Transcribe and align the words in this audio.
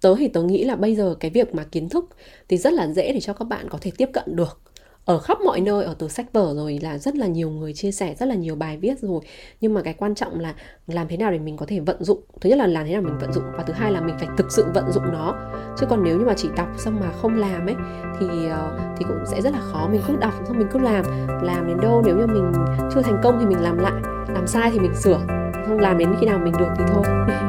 tớ 0.00 0.14
thì 0.18 0.28
tớ 0.28 0.42
nghĩ 0.42 0.64
là 0.64 0.76
bây 0.76 0.96
giờ 0.96 1.14
cái 1.20 1.30
việc 1.30 1.54
mà 1.54 1.64
kiến 1.64 1.88
thức 1.88 2.08
thì 2.48 2.56
rất 2.56 2.72
là 2.72 2.88
dễ 2.88 3.12
để 3.12 3.20
cho 3.20 3.32
các 3.32 3.44
bạn 3.44 3.68
có 3.68 3.78
thể 3.80 3.90
tiếp 3.96 4.10
cận 4.12 4.36
được. 4.36 4.60
Ở 5.08 5.18
khắp 5.18 5.38
mọi 5.40 5.60
nơi, 5.60 5.84
ở 5.84 5.94
từ 5.98 6.08
sách 6.08 6.32
vở 6.32 6.54
rồi 6.54 6.78
là 6.82 6.98
rất 6.98 7.16
là 7.16 7.26
nhiều 7.26 7.50
người 7.50 7.72
chia 7.72 7.92
sẻ, 7.92 8.14
rất 8.18 8.26
là 8.26 8.34
nhiều 8.34 8.54
bài 8.54 8.76
viết 8.76 8.98
rồi. 9.00 9.20
Nhưng 9.60 9.74
mà 9.74 9.82
cái 9.82 9.94
quan 9.94 10.14
trọng 10.14 10.40
là 10.40 10.54
làm 10.86 11.08
thế 11.08 11.16
nào 11.16 11.30
để 11.30 11.38
mình 11.38 11.56
có 11.56 11.66
thể 11.66 11.80
vận 11.80 12.04
dụng. 12.04 12.20
Thứ 12.40 12.50
nhất 12.50 12.58
là 12.58 12.66
làm 12.66 12.86
thế 12.86 12.92
nào 12.92 13.02
mình 13.02 13.18
vận 13.20 13.32
dụng 13.32 13.44
và 13.56 13.62
thứ 13.62 13.72
hai 13.72 13.92
là 13.92 14.00
mình 14.00 14.14
phải 14.18 14.28
thực 14.38 14.52
sự 14.52 14.64
vận 14.74 14.92
dụng 14.92 15.02
nó. 15.12 15.52
Chứ 15.80 15.86
còn 15.90 16.04
nếu 16.04 16.18
như 16.18 16.24
mà 16.24 16.34
chỉ 16.36 16.48
đọc 16.56 16.68
xong 16.78 17.00
mà 17.00 17.12
không 17.12 17.36
làm 17.36 17.66
ấy, 17.66 17.74
thì 18.20 18.26
ờ, 18.50 18.78
thì 18.98 19.04
cũng 19.08 19.18
sẽ 19.30 19.40
rất 19.42 19.52
là 19.52 19.60
khó. 19.60 19.88
Mình 19.92 20.00
cứ 20.08 20.16
đọc 20.20 20.34
xong 20.48 20.58
mình 20.58 20.68
cứ 20.72 20.78
làm. 20.78 21.04
Làm 21.42 21.66
đến 21.66 21.76
đâu 21.82 22.02
nếu 22.06 22.16
như 22.16 22.26
mình 22.26 22.52
chưa 22.94 23.02
thành 23.02 23.20
công 23.22 23.36
thì 23.40 23.46
mình 23.46 23.62
làm 23.62 23.78
lại. 23.78 24.02
Làm 24.34 24.46
sai 24.46 24.70
thì 24.72 24.78
mình 24.78 24.94
sửa. 24.94 25.20
Không 25.66 25.78
làm 25.78 25.98
đến 25.98 26.14
khi 26.20 26.26
nào 26.26 26.38
mình 26.38 26.54
được 26.58 26.70
thì 26.78 26.84
thôi. 26.88 27.04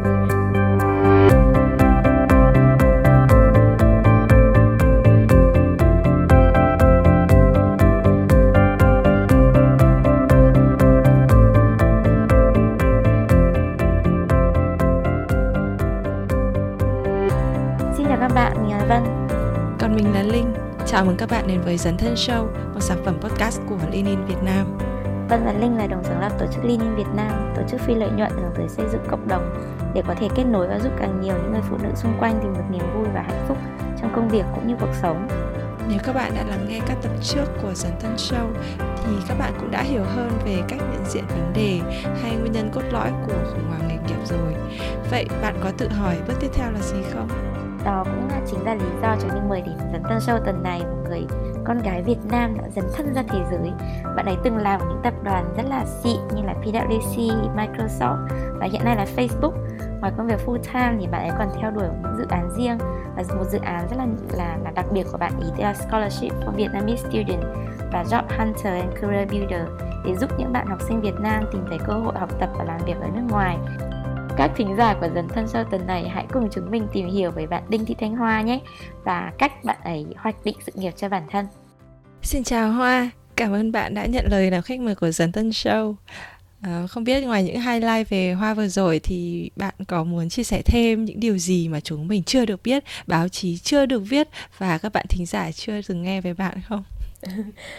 Chào 20.95 21.05
mừng 21.05 21.17
các 21.17 21.31
bạn 21.31 21.47
đến 21.47 21.61
với 21.61 21.77
Dấn 21.77 21.97
Thân 21.97 22.15
Show, 22.15 22.47
một 22.75 22.81
sản 22.81 22.99
phẩm 23.05 23.15
podcast 23.21 23.61
của 23.69 23.77
Lean 23.93 24.27
Việt 24.27 24.43
Nam. 24.43 24.79
Vân 25.29 25.45
và 25.45 25.53
Linh 25.53 25.79
là 25.79 25.87
đồng 25.87 26.05
sáng 26.05 26.21
lập 26.21 26.33
tổ 26.39 26.47
chức 26.55 26.65
Lean 26.65 26.97
Việt 26.97 27.07
Nam, 27.17 27.53
tổ 27.57 27.63
chức 27.71 27.81
phi 27.81 27.95
lợi 27.95 28.11
nhuận 28.11 28.31
hướng 28.31 28.53
tới 28.57 28.69
xây 28.69 28.87
dựng 28.93 29.05
cộng 29.11 29.29
đồng 29.29 29.55
để 29.95 30.03
có 30.07 30.15
thể 30.15 30.29
kết 30.35 30.45
nối 30.45 30.69
và 30.69 30.79
giúp 30.79 30.93
càng 30.99 31.21
nhiều 31.21 31.35
những 31.35 31.53
người 31.53 31.61
phụ 31.71 31.77
nữ 31.83 31.89
xung 31.95 32.13
quanh 32.21 32.39
tìm 32.43 32.55
được 32.55 32.63
niềm 32.71 32.95
vui 32.95 33.07
và 33.15 33.23
hạnh 33.23 33.45
phúc 33.49 33.59
trong 34.01 34.13
công 34.17 34.29
việc 34.29 34.45
cũng 34.55 34.67
như 34.67 34.75
cuộc 34.81 34.95
sống. 35.03 35.29
Nếu 35.89 35.99
các 36.05 36.13
bạn 36.13 36.33
đã 36.35 36.45
lắng 36.45 36.67
nghe 36.69 36.81
các 36.87 36.97
tập 37.03 37.13
trước 37.23 37.47
của 37.63 37.75
Dấn 37.75 37.93
Thân 38.01 38.17
Show 38.17 38.47
thì 38.79 39.13
các 39.29 39.39
bạn 39.39 39.53
cũng 39.61 39.71
đã 39.71 39.83
hiểu 39.83 40.05
hơn 40.05 40.31
về 40.45 40.63
cách 40.69 40.81
nhận 40.93 41.05
diện 41.07 41.25
vấn 41.29 41.53
đề 41.55 41.81
hay 42.23 42.37
nguyên 42.37 42.53
nhân 42.53 42.71
cốt 42.75 42.83
lõi 42.91 43.11
của 43.27 43.51
khủng 43.53 43.69
hoảng 43.69 43.89
nghề 43.89 43.97
nghiệp 43.97 44.25
rồi. 44.25 44.55
Vậy 45.11 45.27
bạn 45.43 45.55
có 45.63 45.71
tự 45.79 45.89
hỏi 45.89 46.17
bước 46.29 46.35
tiếp 46.41 46.51
theo 46.55 46.71
là 46.73 46.81
gì 46.81 47.03
không? 47.13 47.54
Đó 47.85 48.05
cũng 48.05 48.29
chính 48.47 48.65
là 48.65 48.75
lý 48.75 48.87
do 49.03 49.17
chúng 49.21 49.31
mình 49.35 49.49
mời 49.49 49.61
đến 49.61 49.77
dấn 49.93 50.03
thân 50.03 50.19
show 50.19 50.45
tuần 50.45 50.63
này. 50.63 50.81
Một 50.81 51.09
người 51.09 51.27
con 51.65 51.79
gái 51.79 52.03
Việt 52.03 52.19
Nam 52.31 52.59
đã 52.59 52.69
dấn 52.69 52.85
thân 52.97 53.15
ra 53.15 53.23
thế 53.29 53.39
giới. 53.51 53.73
Bạn 54.17 54.27
ấy 54.27 54.37
từng 54.45 54.57
làm 54.57 54.81
những 54.89 55.01
tập 55.03 55.15
đoàn 55.23 55.55
rất 55.57 55.63
là 55.69 55.85
xịn 55.87 56.17
như 56.35 56.43
là 56.43 56.55
PwC, 56.63 57.33
Microsoft 57.57 58.27
và 58.61 58.67
hiện 58.73 58.85
nay 58.85 58.97
là 58.97 59.07
Facebook. 59.17 59.53
Ngoài 60.01 60.13
công 60.17 60.27
việc 60.27 60.39
full 60.47 60.59
time 60.59 60.97
thì 61.01 61.07
bạn 61.07 61.29
ấy 61.29 61.31
còn 61.39 61.49
theo 61.61 61.71
đuổi 61.71 61.89
những 62.03 62.17
dự 62.19 62.27
án 62.29 62.51
riêng. 62.57 62.79
Và 63.17 63.23
một 63.37 63.45
dự 63.45 63.59
án 63.59 63.89
rất 63.91 63.97
là 63.97 64.07
là, 64.37 64.57
là 64.65 64.71
đặc 64.71 64.87
biệt 64.93 65.07
của 65.13 65.19
bạn 65.19 65.33
ý 65.41 65.63
là 65.63 65.75
scholarship 65.75 66.33
for 66.33 66.51
Vietnamese 66.51 67.09
student 67.09 67.43
và 67.93 68.03
job 68.03 68.23
hunter 68.39 68.83
and 68.83 68.95
career 69.01 69.31
builder 69.31 69.69
để 70.05 70.17
giúp 70.17 70.31
những 70.39 70.53
bạn 70.53 70.67
học 70.67 70.79
sinh 70.89 71.01
Việt 71.01 71.15
Nam 71.21 71.45
tìm 71.53 71.65
thấy 71.69 71.79
cơ 71.87 71.93
hội 71.93 72.15
học 72.19 72.31
tập 72.41 72.49
và 72.59 72.65
làm 72.65 72.81
việc 72.87 72.97
ở 73.01 73.09
nước 73.15 73.23
ngoài 73.31 73.59
các 74.37 74.51
thính 74.57 74.77
giả 74.79 74.95
của 75.01 75.09
dần 75.15 75.29
thân 75.29 75.49
sau 75.49 75.65
tuần 75.65 75.87
này 75.87 76.09
hãy 76.09 76.27
cùng 76.33 76.49
chúng 76.53 76.71
mình 76.71 76.87
tìm 76.93 77.09
hiểu 77.09 77.31
về 77.31 77.47
bạn 77.47 77.63
Đinh 77.69 77.85
Thị 77.85 77.95
Thanh 78.01 78.17
Hoa 78.17 78.43
nhé 78.43 78.61
và 79.05 79.33
cách 79.39 79.65
bạn 79.65 79.77
ấy 79.85 80.07
hoạch 80.17 80.45
định 80.45 80.57
sự 80.67 80.73
nghiệp 80.75 80.93
cho 80.97 81.09
bản 81.09 81.23
thân. 81.31 81.47
Xin 82.23 82.45
chào 82.45 82.73
Hoa, 82.73 83.11
cảm 83.37 83.53
ơn 83.53 83.73
bạn 83.73 83.95
đã 83.95 84.07
nhận 84.07 84.27
lời 84.31 84.51
làm 84.51 84.63
khách 84.63 84.81
mời 84.81 84.95
của 84.95 85.11
dần 85.11 85.33
thân 85.33 85.51
show. 85.51 85.95
À, 86.61 86.87
không 86.87 87.05
biết 87.05 87.21
ngoài 87.21 87.45
những 87.45 87.61
highlight 87.61 88.09
về 88.09 88.33
Hoa 88.33 88.55
vừa 88.55 88.69
rồi 88.69 89.01
thì 89.03 89.51
bạn 89.57 89.75
có 89.89 90.05
muốn 90.05 90.29
chia 90.29 90.45
sẻ 90.45 90.63
thêm 90.65 91.05
những 91.05 91.21
điều 91.21 91.39
gì 91.39 91.69
mà 91.69 91.81
chúng 91.81 92.09
mình 92.09 92.23
chưa 92.23 92.45
được 92.45 92.63
biết, 92.63 92.85
báo 93.07 93.29
chí 93.29 93.59
chưa 93.59 93.87
được 93.87 94.01
viết 94.01 94.29
và 94.59 94.79
các 94.79 94.93
bạn 94.93 95.07
thính 95.09 95.27
giả 95.27 95.53
chưa 95.53 95.83
từng 95.89 96.03
nghe 96.03 96.21
về 96.21 96.35
bạn 96.35 96.61
không? 96.69 96.85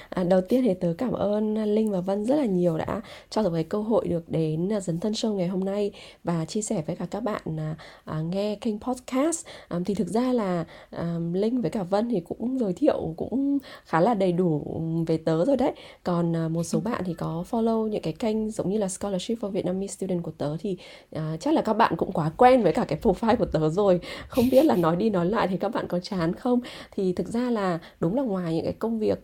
À, 0.09 0.23
đầu 0.23 0.41
tiên 0.41 0.61
thì 0.63 0.73
tớ 0.73 0.93
cảm 0.97 1.11
ơn 1.11 1.75
Linh 1.75 1.91
và 1.91 2.01
Vân 2.01 2.25
rất 2.25 2.35
là 2.35 2.45
nhiều 2.45 2.77
đã 2.77 3.01
cho 3.29 3.43
tớ 3.43 3.49
cái 3.53 3.63
cơ 3.63 3.81
hội 3.81 4.07
được 4.07 4.29
đến 4.29 4.73
à, 4.73 4.79
dấn 4.79 4.99
thân 4.99 5.11
show 5.11 5.33
ngày 5.33 5.47
hôm 5.47 5.63
nay 5.63 5.91
và 6.23 6.45
chia 6.45 6.61
sẻ 6.61 6.83
với 6.87 6.95
cả 6.95 7.05
các 7.11 7.23
bạn 7.23 7.41
à, 7.57 7.75
à, 8.05 8.21
nghe 8.21 8.55
kênh 8.55 8.79
podcast. 8.79 9.45
À, 9.67 9.79
thì 9.85 9.93
thực 9.95 10.07
ra 10.07 10.33
là 10.33 10.65
à, 10.89 11.17
Linh 11.33 11.61
với 11.61 11.71
cả 11.71 11.83
Vân 11.83 12.09
thì 12.09 12.19
cũng 12.19 12.59
giới 12.59 12.73
thiệu 12.73 13.13
cũng 13.17 13.57
khá 13.85 14.01
là 14.01 14.13
đầy 14.13 14.31
đủ 14.31 14.81
về 15.07 15.17
tớ 15.17 15.45
rồi 15.45 15.57
đấy. 15.57 15.71
Còn 16.03 16.35
à, 16.35 16.47
một 16.47 16.63
số 16.63 16.79
bạn 16.83 17.03
thì 17.05 17.13
có 17.13 17.43
follow 17.51 17.87
những 17.87 18.01
cái 18.01 18.13
kênh 18.13 18.51
giống 18.51 18.69
như 18.69 18.77
là 18.77 18.87
Scholarship 18.87 19.39
for 19.41 19.49
Vietnamese 19.49 19.93
Student 19.93 20.23
của 20.23 20.31
tớ 20.37 20.57
thì 20.59 20.77
à, 21.11 21.37
chắc 21.39 21.53
là 21.53 21.61
các 21.61 21.73
bạn 21.73 21.95
cũng 21.97 22.11
quá 22.11 22.31
quen 22.37 22.63
với 22.63 22.73
cả 22.73 22.85
cái 22.87 22.99
profile 23.01 23.35
của 23.35 23.45
tớ 23.45 23.69
rồi. 23.69 23.99
Không 24.27 24.45
biết 24.51 24.65
là 24.65 24.75
nói 24.75 24.95
đi 24.95 25.09
nói 25.09 25.25
lại 25.25 25.47
thì 25.47 25.57
các 25.57 25.69
bạn 25.69 25.87
có 25.87 25.99
chán 25.99 26.33
không? 26.33 26.59
Thì 26.91 27.13
thực 27.13 27.27
ra 27.27 27.51
là 27.51 27.79
đúng 27.99 28.15
là 28.15 28.23
ngoài 28.23 28.55
những 28.55 28.65
cái 28.65 28.73
công 28.73 28.99
việc 28.99 29.19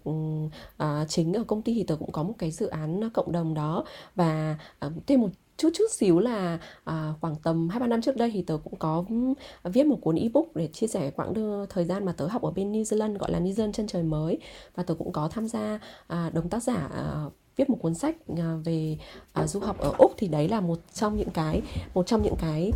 uh, 0.84 1.08
chính 1.08 1.34
ở 1.34 1.44
công 1.44 1.62
ty 1.62 1.74
thì 1.74 1.84
tớ 1.84 1.96
cũng 1.96 2.12
có 2.12 2.24
một 2.24 2.34
cái 2.38 2.52
dự 2.52 2.68
án 2.68 3.10
cộng 3.10 3.32
đồng 3.32 3.54
đó. 3.54 3.86
Và 4.16 4.58
uh, 4.86 4.94
thêm 5.08 5.22
một 5.22 5.30
chút 5.62 5.70
chút 5.74 5.92
xíu 5.92 6.20
là 6.20 6.58
à, 6.84 7.14
khoảng 7.22 7.36
tầm 7.36 7.70
hai 7.70 7.80
ba 7.80 7.88
năm 7.88 8.02
trước 8.02 8.18
đây 8.18 8.32
thì 8.34 8.42
tớ 8.42 8.58
cũng 8.64 8.76
có 8.76 9.06
ừ, 9.10 9.34
viết 9.72 9.86
một 9.86 9.98
cuốn 10.02 10.16
ebook 10.16 10.56
để 10.56 10.68
chia 10.68 10.88
sẻ 10.88 11.12
quãng 11.12 11.34
đưa 11.34 11.66
thời 11.66 11.86
gian 11.86 12.06
mà 12.06 12.12
tớ 12.12 12.28
học 12.28 12.42
ở 12.42 12.52
bên 12.52 12.72
New 12.72 12.84
Zealand 12.84 13.18
gọi 13.18 13.32
là 13.32 13.40
New 13.40 13.54
Zealand 13.54 13.72
chân 13.72 13.88
trời 13.88 14.04
mới. 14.04 14.38
Và 14.76 14.84
tớ 14.84 14.94
cũng 14.94 15.12
có 15.12 15.28
tham 15.28 15.48
gia 15.48 15.80
à, 16.08 16.30
đồng 16.34 16.50
tác 16.50 16.64
giả 16.64 16.90
à, 16.94 17.26
viết 17.56 17.70
một 17.70 17.78
cuốn 17.82 17.96
sách 17.96 18.16
à, 18.38 18.56
về 18.66 18.98
à, 19.34 19.48
du 19.48 19.60
học 19.60 19.78
ở 19.80 19.94
úc. 19.98 20.12
Thì 20.18 20.28
đấy 20.28 20.48
là 20.48 20.62
một 20.62 20.80
trong 20.94 21.18
những 21.18 21.30
cái 21.34 21.62
một 21.94 22.08
trong 22.08 22.24
những 22.24 22.36
cái 22.42 22.72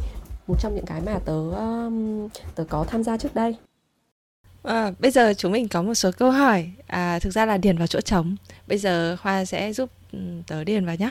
một 0.48 0.56
trong 0.60 0.76
những 0.76 0.86
cái 0.86 1.02
mà 1.06 1.20
tớ 1.26 1.52
um, 1.52 2.28
tớ 2.56 2.64
có 2.70 2.86
tham 2.88 3.04
gia 3.04 3.18
trước 3.18 3.36
đây. 3.36 3.56
À, 4.66 4.92
bây 5.00 5.12
giờ 5.12 5.34
chúng 5.34 5.52
mình 5.52 5.68
có 5.68 5.82
một 5.82 5.94
số 5.94 6.12
câu 6.18 6.32
hỏi. 6.32 6.72
À, 6.88 7.20
thực 7.20 7.34
ra 7.34 7.46
là 7.46 7.58
điền 7.58 7.78
vào 7.78 7.88
chỗ 7.88 8.02
trống. 8.02 8.36
Bây 8.68 8.78
giờ 8.78 9.18
khoa 9.22 9.46
sẽ 9.46 9.74
giúp 9.74 9.90
ừ, 10.12 10.20
tớ 10.48 10.64
điền 10.64 10.86
vào 10.86 10.96
nhé 10.96 11.10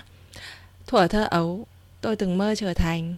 thuở 0.86 1.06
thơ 1.08 1.26
ấu 1.30 1.66
tôi 2.00 2.16
từng 2.16 2.38
mơ 2.38 2.54
trở 2.54 2.74
thành. 2.74 3.14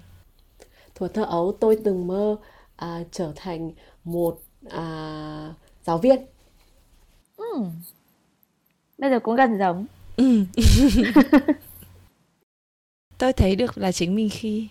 Thuở 0.95 1.09
thơ 1.09 1.25
ấu 1.25 1.57
tôi 1.61 1.79
từng 1.85 2.07
mơ 2.07 2.37
à, 2.77 3.05
trở 3.13 3.33
thành 3.37 3.73
một 4.05 4.41
à, 4.71 5.55
giáo 5.85 5.99
viên. 5.99 6.27
Ừ. 7.37 7.63
bây 8.99 9.11
giờ 9.11 9.21
cũng 9.21 9.37
gần 9.37 9.59
giống. 9.59 9.87
Ừ. 10.17 10.45
tôi 13.19 13.33
thấy 13.33 13.57
được 13.57 13.79
là 13.79 13.93
chính 13.93 14.15
mình 14.15 14.29
khi 14.33 14.69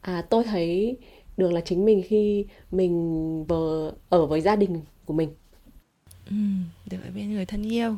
à 0.00 0.22
tôi 0.30 0.44
thấy 0.44 0.96
được 1.36 1.52
là 1.52 1.60
chính 1.60 1.84
mình 1.84 2.02
khi 2.06 2.46
mình 2.70 3.44
vừa 3.44 3.92
ở 4.08 4.26
với 4.26 4.40
gia 4.40 4.56
đình 4.56 4.80
của 5.06 5.14
mình. 5.14 5.30
Ừ, 6.26 6.36
được 6.90 6.98
ở 7.04 7.10
bên 7.14 7.32
người 7.32 7.46
thân 7.46 7.62
yêu. 7.62 7.96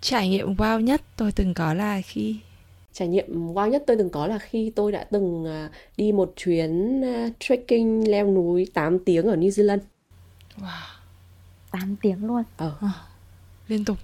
Trải 0.00 0.28
nghiệm 0.28 0.54
wow 0.54 0.80
nhất 0.80 1.02
tôi 1.16 1.32
từng 1.32 1.54
có 1.54 1.74
là 1.74 2.00
khi 2.00 2.36
trải 2.92 3.08
nghiệm 3.08 3.54
wow 3.54 3.68
nhất 3.68 3.84
tôi 3.86 3.96
từng 3.96 4.10
có 4.10 4.26
là 4.26 4.38
khi 4.38 4.72
tôi 4.76 4.92
đã 4.92 5.04
từng 5.10 5.44
à, 5.46 5.70
đi 5.96 6.12
một 6.12 6.32
chuyến 6.36 7.02
à, 7.04 7.28
trekking 7.38 8.08
leo 8.08 8.26
núi 8.26 8.66
8 8.74 8.98
tiếng 9.04 9.26
ở 9.26 9.36
New 9.36 9.48
Zealand. 9.48 9.78
Wow. 10.56 10.98
8 11.70 11.96
tiếng 12.02 12.24
luôn. 12.26 12.42
Ờ. 12.56 12.76
À, 12.80 12.92
liên 13.68 13.84
tục 13.84 13.98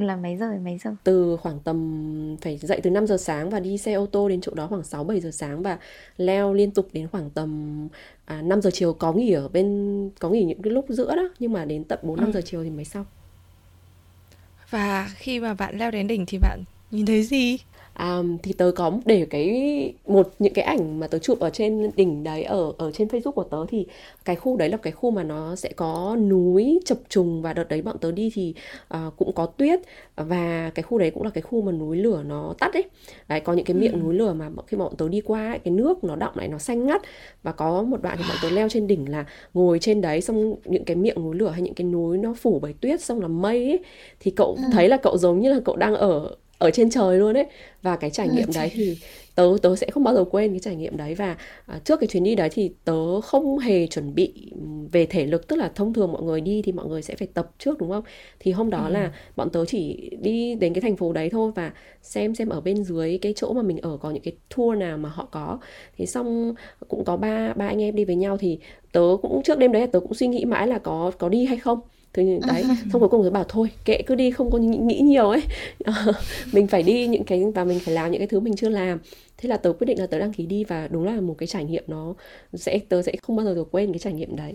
từ 0.00 0.06
là 0.06 0.16
mấy 0.16 0.36
giờ 0.36 0.52
đến 0.52 0.64
mấy 0.64 0.78
giờ? 0.78 0.94
Từ 1.04 1.36
khoảng 1.36 1.60
tầm 1.60 2.36
phải 2.40 2.56
dậy 2.56 2.80
từ 2.82 2.90
5 2.90 3.06
giờ 3.06 3.16
sáng 3.16 3.50
và 3.50 3.60
đi 3.60 3.78
xe 3.78 3.92
ô 3.92 4.06
tô 4.06 4.28
đến 4.28 4.40
chỗ 4.40 4.54
đó 4.54 4.66
khoảng 4.66 4.82
6 4.82 5.04
7 5.04 5.20
giờ 5.20 5.30
sáng 5.30 5.62
và 5.62 5.78
leo 6.16 6.54
liên 6.54 6.70
tục 6.70 6.88
đến 6.92 7.08
khoảng 7.08 7.30
tầm 7.30 7.88
à, 8.24 8.42
5 8.42 8.62
giờ 8.62 8.70
chiều 8.72 8.92
có 8.92 9.12
nghỉ 9.12 9.32
ở 9.32 9.48
bên 9.48 10.10
có 10.18 10.30
nghỉ 10.30 10.44
những 10.44 10.62
cái 10.62 10.72
lúc 10.72 10.84
giữa 10.88 11.16
đó 11.16 11.28
nhưng 11.38 11.52
mà 11.52 11.64
đến 11.64 11.84
tận 11.84 11.98
4 12.02 12.16
5 12.16 12.26
ừ. 12.26 12.32
giờ 12.32 12.40
chiều 12.44 12.64
thì 12.64 12.70
mới 12.70 12.84
xong. 12.84 13.04
Và 14.70 15.10
khi 15.14 15.40
mà 15.40 15.54
bạn 15.54 15.78
leo 15.78 15.90
đến 15.90 16.06
đỉnh 16.06 16.26
thì 16.26 16.38
bạn 16.38 16.64
nhìn 16.90 17.06
thấy 17.06 17.22
gì? 17.22 17.58
Um, 17.98 18.38
thì 18.42 18.52
tớ 18.52 18.72
có 18.76 18.92
để 19.04 19.26
cái 19.30 19.94
một 20.06 20.30
những 20.38 20.54
cái 20.54 20.64
ảnh 20.64 21.00
mà 21.00 21.06
tớ 21.06 21.18
chụp 21.18 21.40
ở 21.40 21.50
trên 21.50 21.90
đỉnh 21.96 22.24
đấy 22.24 22.42
ở 22.42 22.72
ở 22.78 22.92
trên 22.92 23.08
Facebook 23.08 23.32
của 23.32 23.44
tớ 23.44 23.66
thì 23.68 23.86
cái 24.24 24.36
khu 24.36 24.56
đấy 24.56 24.68
là 24.68 24.76
cái 24.76 24.92
khu 24.92 25.10
mà 25.10 25.22
nó 25.22 25.56
sẽ 25.56 25.72
có 25.76 26.16
núi 26.16 26.80
chập 26.84 26.98
trùng 27.08 27.42
và 27.42 27.52
đợt 27.52 27.68
đấy 27.68 27.82
bọn 27.82 27.98
tớ 27.98 28.12
đi 28.12 28.30
thì 28.34 28.54
uh, 28.94 29.16
cũng 29.16 29.32
có 29.32 29.46
tuyết 29.46 29.80
và 30.16 30.70
cái 30.74 30.82
khu 30.82 30.98
đấy 30.98 31.10
cũng 31.10 31.22
là 31.22 31.30
cái 31.30 31.42
khu 31.42 31.62
mà 31.62 31.72
núi 31.72 31.96
lửa 31.96 32.22
nó 32.26 32.54
tắt 32.58 32.74
ấy 32.74 32.84
đấy 33.28 33.40
có 33.40 33.52
những 33.52 33.64
cái 33.64 33.76
miệng 33.76 33.92
ừ. 33.92 33.98
núi 33.98 34.14
lửa 34.14 34.32
mà 34.32 34.48
khi 34.66 34.76
bọn 34.76 34.96
tớ 34.96 35.08
đi 35.08 35.20
qua 35.20 35.48
ấy, 35.48 35.58
cái 35.58 35.74
nước 35.74 36.04
nó 36.04 36.16
đọng 36.16 36.32
lại 36.36 36.48
nó 36.48 36.58
xanh 36.58 36.86
ngắt 36.86 37.02
và 37.42 37.52
có 37.52 37.82
một 37.82 38.02
đoạn 38.02 38.18
thì 38.18 38.24
bọn 38.28 38.36
tớ 38.42 38.50
leo 38.50 38.68
trên 38.68 38.86
đỉnh 38.86 39.10
là 39.10 39.24
ngồi 39.54 39.78
trên 39.78 40.00
đấy 40.00 40.20
xong 40.20 40.54
những 40.64 40.84
cái 40.84 40.96
miệng 40.96 41.22
núi 41.22 41.36
lửa 41.36 41.50
hay 41.50 41.62
những 41.62 41.74
cái 41.74 41.86
núi 41.86 42.18
nó 42.18 42.34
phủ 42.34 42.58
bởi 42.62 42.74
tuyết 42.80 43.00
xong 43.00 43.20
là 43.20 43.28
mây 43.28 43.64
ấy 43.64 43.78
thì 44.20 44.30
cậu 44.30 44.54
ừ. 44.54 44.62
thấy 44.72 44.88
là 44.88 44.96
cậu 44.96 45.18
giống 45.18 45.40
như 45.40 45.52
là 45.52 45.60
cậu 45.64 45.76
đang 45.76 45.94
ở 45.94 46.36
ở 46.58 46.70
trên 46.70 46.90
trời 46.90 47.18
luôn 47.18 47.36
ấy. 47.36 47.46
Và 47.82 47.96
cái 47.96 48.10
trải 48.10 48.28
nghiệm 48.28 48.48
đấy 48.54 48.70
thì 48.74 48.98
tớ 49.34 49.56
tớ 49.62 49.76
sẽ 49.76 49.86
không 49.90 50.04
bao 50.04 50.14
giờ 50.14 50.24
quên 50.24 50.50
cái 50.50 50.60
trải 50.60 50.76
nghiệm 50.76 50.96
đấy. 50.96 51.14
Và 51.14 51.36
à, 51.66 51.80
trước 51.84 52.00
cái 52.00 52.06
chuyến 52.06 52.24
đi 52.24 52.34
đấy 52.34 52.48
thì 52.52 52.70
tớ 52.84 53.20
không 53.20 53.58
hề 53.58 53.86
chuẩn 53.86 54.14
bị 54.14 54.52
về 54.92 55.06
thể 55.06 55.26
lực 55.26 55.48
tức 55.48 55.56
là 55.56 55.72
thông 55.74 55.92
thường 55.94 56.12
mọi 56.12 56.22
người 56.22 56.40
đi 56.40 56.62
thì 56.62 56.72
mọi 56.72 56.86
người 56.86 57.02
sẽ 57.02 57.14
phải 57.16 57.28
tập 57.34 57.50
trước 57.58 57.78
đúng 57.78 57.90
không? 57.90 58.04
Thì 58.40 58.52
hôm 58.52 58.70
đó 58.70 58.86
ừ. 58.86 58.92
là 58.92 59.12
bọn 59.36 59.50
tớ 59.50 59.64
chỉ 59.64 60.10
đi 60.22 60.54
đến 60.54 60.74
cái 60.74 60.80
thành 60.80 60.96
phố 60.96 61.12
đấy 61.12 61.30
thôi 61.30 61.52
và 61.54 61.72
xem 62.02 62.34
xem 62.34 62.48
ở 62.48 62.60
bên 62.60 62.84
dưới 62.84 63.18
cái 63.18 63.32
chỗ 63.36 63.52
mà 63.52 63.62
mình 63.62 63.78
ở 63.78 63.96
có 64.00 64.10
những 64.10 64.22
cái 64.22 64.36
tour 64.56 64.78
nào 64.78 64.98
mà 64.98 65.08
họ 65.08 65.28
có. 65.32 65.58
Thì 65.98 66.06
xong 66.06 66.54
cũng 66.88 67.04
có 67.04 67.16
ba 67.16 67.52
ba 67.56 67.66
anh 67.66 67.82
em 67.82 67.94
đi 67.96 68.04
với 68.04 68.16
nhau 68.16 68.36
thì 68.36 68.58
tớ 68.92 69.02
cũng 69.22 69.42
trước 69.42 69.58
đêm 69.58 69.72
đấy 69.72 69.86
tớ 69.86 70.00
cũng 70.00 70.14
suy 70.14 70.26
nghĩ 70.26 70.44
mãi 70.44 70.68
là 70.68 70.78
có 70.78 71.12
có 71.18 71.28
đi 71.28 71.44
hay 71.44 71.56
không 71.56 71.80
thì 72.16 72.38
đấy 72.46 72.64
xong 72.92 73.00
cuối 73.00 73.08
cùng 73.08 73.24
tớ 73.24 73.30
bảo 73.30 73.44
thôi 73.48 73.70
kệ 73.84 74.02
cứ 74.06 74.14
đi 74.14 74.30
không 74.30 74.50
có 74.50 74.58
nghĩ, 74.58 74.78
nghĩ 74.78 75.00
nhiều 75.00 75.30
ấy. 75.30 75.42
Mình 76.52 76.66
phải 76.66 76.82
đi 76.82 77.06
những 77.06 77.24
cái 77.24 77.44
và 77.54 77.64
mình 77.64 77.80
phải 77.80 77.94
làm 77.94 78.10
những 78.10 78.20
cái 78.20 78.28
thứ 78.28 78.40
mình 78.40 78.56
chưa 78.56 78.68
làm. 78.68 78.98
Thế 79.36 79.48
là 79.48 79.56
tớ 79.56 79.72
quyết 79.72 79.84
định 79.84 80.00
là 80.00 80.06
tớ 80.06 80.18
đăng 80.18 80.32
ký 80.32 80.46
đi 80.46 80.64
và 80.64 80.88
đúng 80.88 81.04
là 81.04 81.20
một 81.20 81.34
cái 81.38 81.46
trải 81.46 81.64
nghiệm 81.64 81.84
nó 81.86 82.14
sẽ 82.54 82.78
tớ 82.88 83.02
sẽ 83.02 83.12
không 83.22 83.36
bao 83.36 83.46
giờ 83.46 83.54
được 83.54 83.68
quên 83.70 83.92
cái 83.92 83.98
trải 83.98 84.12
nghiệm 84.12 84.36
đấy. 84.36 84.54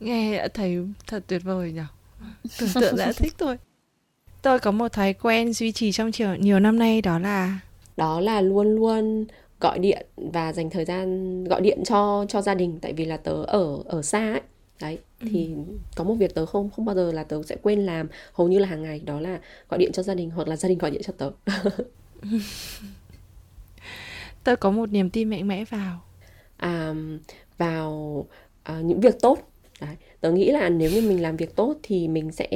Nghe 0.00 0.48
thấy 0.54 0.78
thật 1.06 1.22
tuyệt 1.26 1.42
vời 1.44 1.72
nhỉ? 1.72 1.80
Tưởng 2.60 2.68
tượng 2.74 2.96
đã 2.96 3.12
thích 3.12 3.34
thôi. 3.38 3.56
Tôi 4.42 4.58
có 4.58 4.70
một 4.70 4.92
thói 4.92 5.12
quen 5.12 5.52
duy 5.52 5.72
trì 5.72 5.92
trong 5.92 6.12
chiều 6.12 6.34
nhiều 6.34 6.60
năm 6.60 6.78
nay 6.78 7.02
đó 7.02 7.18
là 7.18 7.60
đó 7.96 8.20
là 8.20 8.40
luôn 8.40 8.74
luôn 8.76 9.26
gọi 9.60 9.78
điện 9.78 10.06
và 10.16 10.52
dành 10.52 10.70
thời 10.70 10.84
gian 10.84 11.44
gọi 11.44 11.60
điện 11.60 11.84
cho 11.84 12.24
cho 12.28 12.42
gia 12.42 12.54
đình. 12.54 12.78
Tại 12.82 12.92
vì 12.92 13.04
là 13.04 13.16
tớ 13.16 13.32
ở 13.46 13.82
ở 13.84 14.02
xa 14.02 14.32
ấy 14.32 14.40
đấy 14.80 14.98
thì 15.20 15.46
ừ. 15.46 15.60
có 15.96 16.04
một 16.04 16.14
việc 16.14 16.34
tớ 16.34 16.46
không 16.46 16.70
không 16.70 16.84
bao 16.84 16.94
giờ 16.94 17.12
là 17.12 17.24
tớ 17.24 17.42
sẽ 17.42 17.56
quên 17.62 17.86
làm. 17.86 18.08
Hầu 18.32 18.48
như 18.48 18.58
là 18.58 18.68
hàng 18.68 18.82
ngày 18.82 19.00
đó 19.00 19.20
là 19.20 19.40
gọi 19.68 19.78
điện 19.78 19.92
cho 19.92 20.02
gia 20.02 20.14
đình 20.14 20.30
hoặc 20.30 20.48
là 20.48 20.56
gia 20.56 20.68
đình 20.68 20.78
gọi 20.78 20.90
điện 20.90 21.02
cho 21.04 21.12
tớ. 21.18 21.30
Tớ 24.44 24.56
có 24.56 24.70
một 24.70 24.92
niềm 24.92 25.10
tin 25.10 25.30
mạnh 25.30 25.48
mẽ 25.48 25.64
vào. 25.64 26.00
À, 26.56 26.94
vào 27.58 28.26
à, 28.62 28.80
những 28.80 29.00
việc 29.00 29.20
tốt. 29.20 29.38
Đấy 29.80 29.96
tớ 30.20 30.32
nghĩ 30.32 30.50
là 30.50 30.68
nếu 30.68 30.90
như 30.90 31.00
mình 31.08 31.22
làm 31.22 31.36
việc 31.36 31.56
tốt 31.56 31.76
thì 31.82 32.08
mình 32.08 32.32
sẽ 32.32 32.48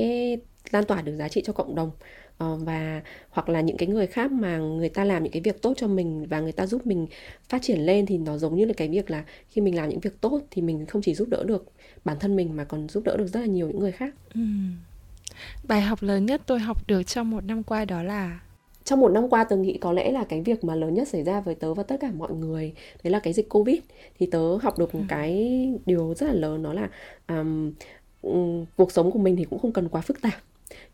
lan 0.70 0.85
tỏa 0.85 1.03
được 1.03 1.17
giá 1.17 1.29
trị 1.29 1.43
cho 1.44 1.53
cộng 1.53 1.75
đồng 1.75 1.91
và 2.39 3.03
hoặc 3.31 3.49
là 3.49 3.61
những 3.61 3.77
cái 3.77 3.89
người 3.89 4.07
khác 4.07 4.33
mà 4.33 4.59
người 4.59 4.89
ta 4.89 5.05
làm 5.05 5.23
những 5.23 5.33
cái 5.33 5.43
việc 5.43 5.63
tốt 5.63 5.75
cho 5.77 5.89
mình 5.89 6.27
và 6.29 6.41
người 6.41 6.53
ta 6.53 6.67
giúp 6.67 6.87
mình 6.87 7.07
phát 7.49 7.63
triển 7.63 7.81
lên 7.81 8.07
thì 8.07 8.19
nó 8.19 8.39
giống 8.39 8.57
như 8.57 8.65
là 8.65 8.73
cái 8.77 8.89
việc 8.89 9.11
là 9.11 9.25
khi 9.49 9.61
mình 9.61 9.77
làm 9.77 9.89
những 9.89 10.01
việc 10.01 10.21
tốt 10.21 10.41
thì 10.51 10.63
mình 10.63 10.87
không 10.87 11.03
chỉ 11.03 11.15
giúp 11.15 11.29
đỡ 11.29 11.45
được 11.45 11.73
bản 12.05 12.19
thân 12.21 12.37
mình 12.37 12.57
mà 12.57 12.65
còn 12.65 12.89
giúp 12.89 13.05
đỡ 13.05 13.17
được 13.17 13.27
rất 13.27 13.41
là 13.41 13.47
nhiều 13.47 13.69
những 13.69 13.79
người 13.79 13.93
khác 13.93 14.15
ừ. 14.35 14.41
bài 15.69 15.81
học 15.81 16.03
lớn 16.03 16.27
nhất 16.27 16.43
tôi 16.47 16.59
học 16.59 16.87
được 16.87 17.03
trong 17.03 17.31
một 17.31 17.45
năm 17.45 17.63
qua 17.63 17.85
đó 17.85 18.03
là 18.03 18.41
trong 18.85 19.01
một 19.01 19.09
năm 19.09 19.29
qua 19.29 19.45
tớ 19.45 19.57
nghĩ 19.57 19.79
có 19.81 19.93
lẽ 19.93 20.13
là 20.13 20.25
cái 20.25 20.41
việc 20.41 20.65
mà 20.65 20.75
lớn 20.75 20.95
nhất 20.95 21.09
xảy 21.09 21.25
ra 21.25 21.41
với 21.41 21.55
tớ 21.55 21.75
và 21.75 21.83
tất 21.83 21.97
cả 22.01 22.11
mọi 22.17 22.33
người 22.33 22.75
đấy 23.05 23.11
là 23.11 23.19
cái 23.19 23.33
dịch 23.33 23.49
covid 23.49 23.79
thì 24.19 24.27
tớ 24.27 24.57
học 24.57 24.79
được 24.79 24.95
một 24.95 25.01
ừ. 25.01 25.07
cái 25.09 25.69
điều 25.87 26.15
rất 26.15 26.27
là 26.27 26.33
lớn 26.33 26.63
đó 26.63 26.73
là 26.73 26.89
um, 27.29 27.73
cuộc 28.77 28.93
sống 28.93 29.11
của 29.11 29.19
mình 29.19 29.37
thì 29.37 29.45
cũng 29.45 29.59
không 29.59 29.73
cần 29.73 29.89
quá 29.89 30.01
phức 30.01 30.21
tạp 30.21 30.35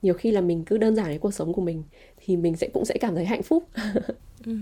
nhiều 0.02 0.14
khi 0.14 0.30
là 0.30 0.40
mình 0.40 0.64
cứ 0.64 0.78
đơn 0.78 0.96
giản 0.96 1.06
cái 1.06 1.18
cuộc 1.18 1.34
sống 1.34 1.52
của 1.52 1.62
mình 1.62 1.82
thì 2.24 2.36
mình 2.36 2.56
sẽ 2.56 2.68
cũng 2.74 2.84
sẽ 2.84 2.94
cảm 3.00 3.14
thấy 3.14 3.24
hạnh 3.24 3.42
phúc. 3.42 3.68
Ừ. 4.46 4.56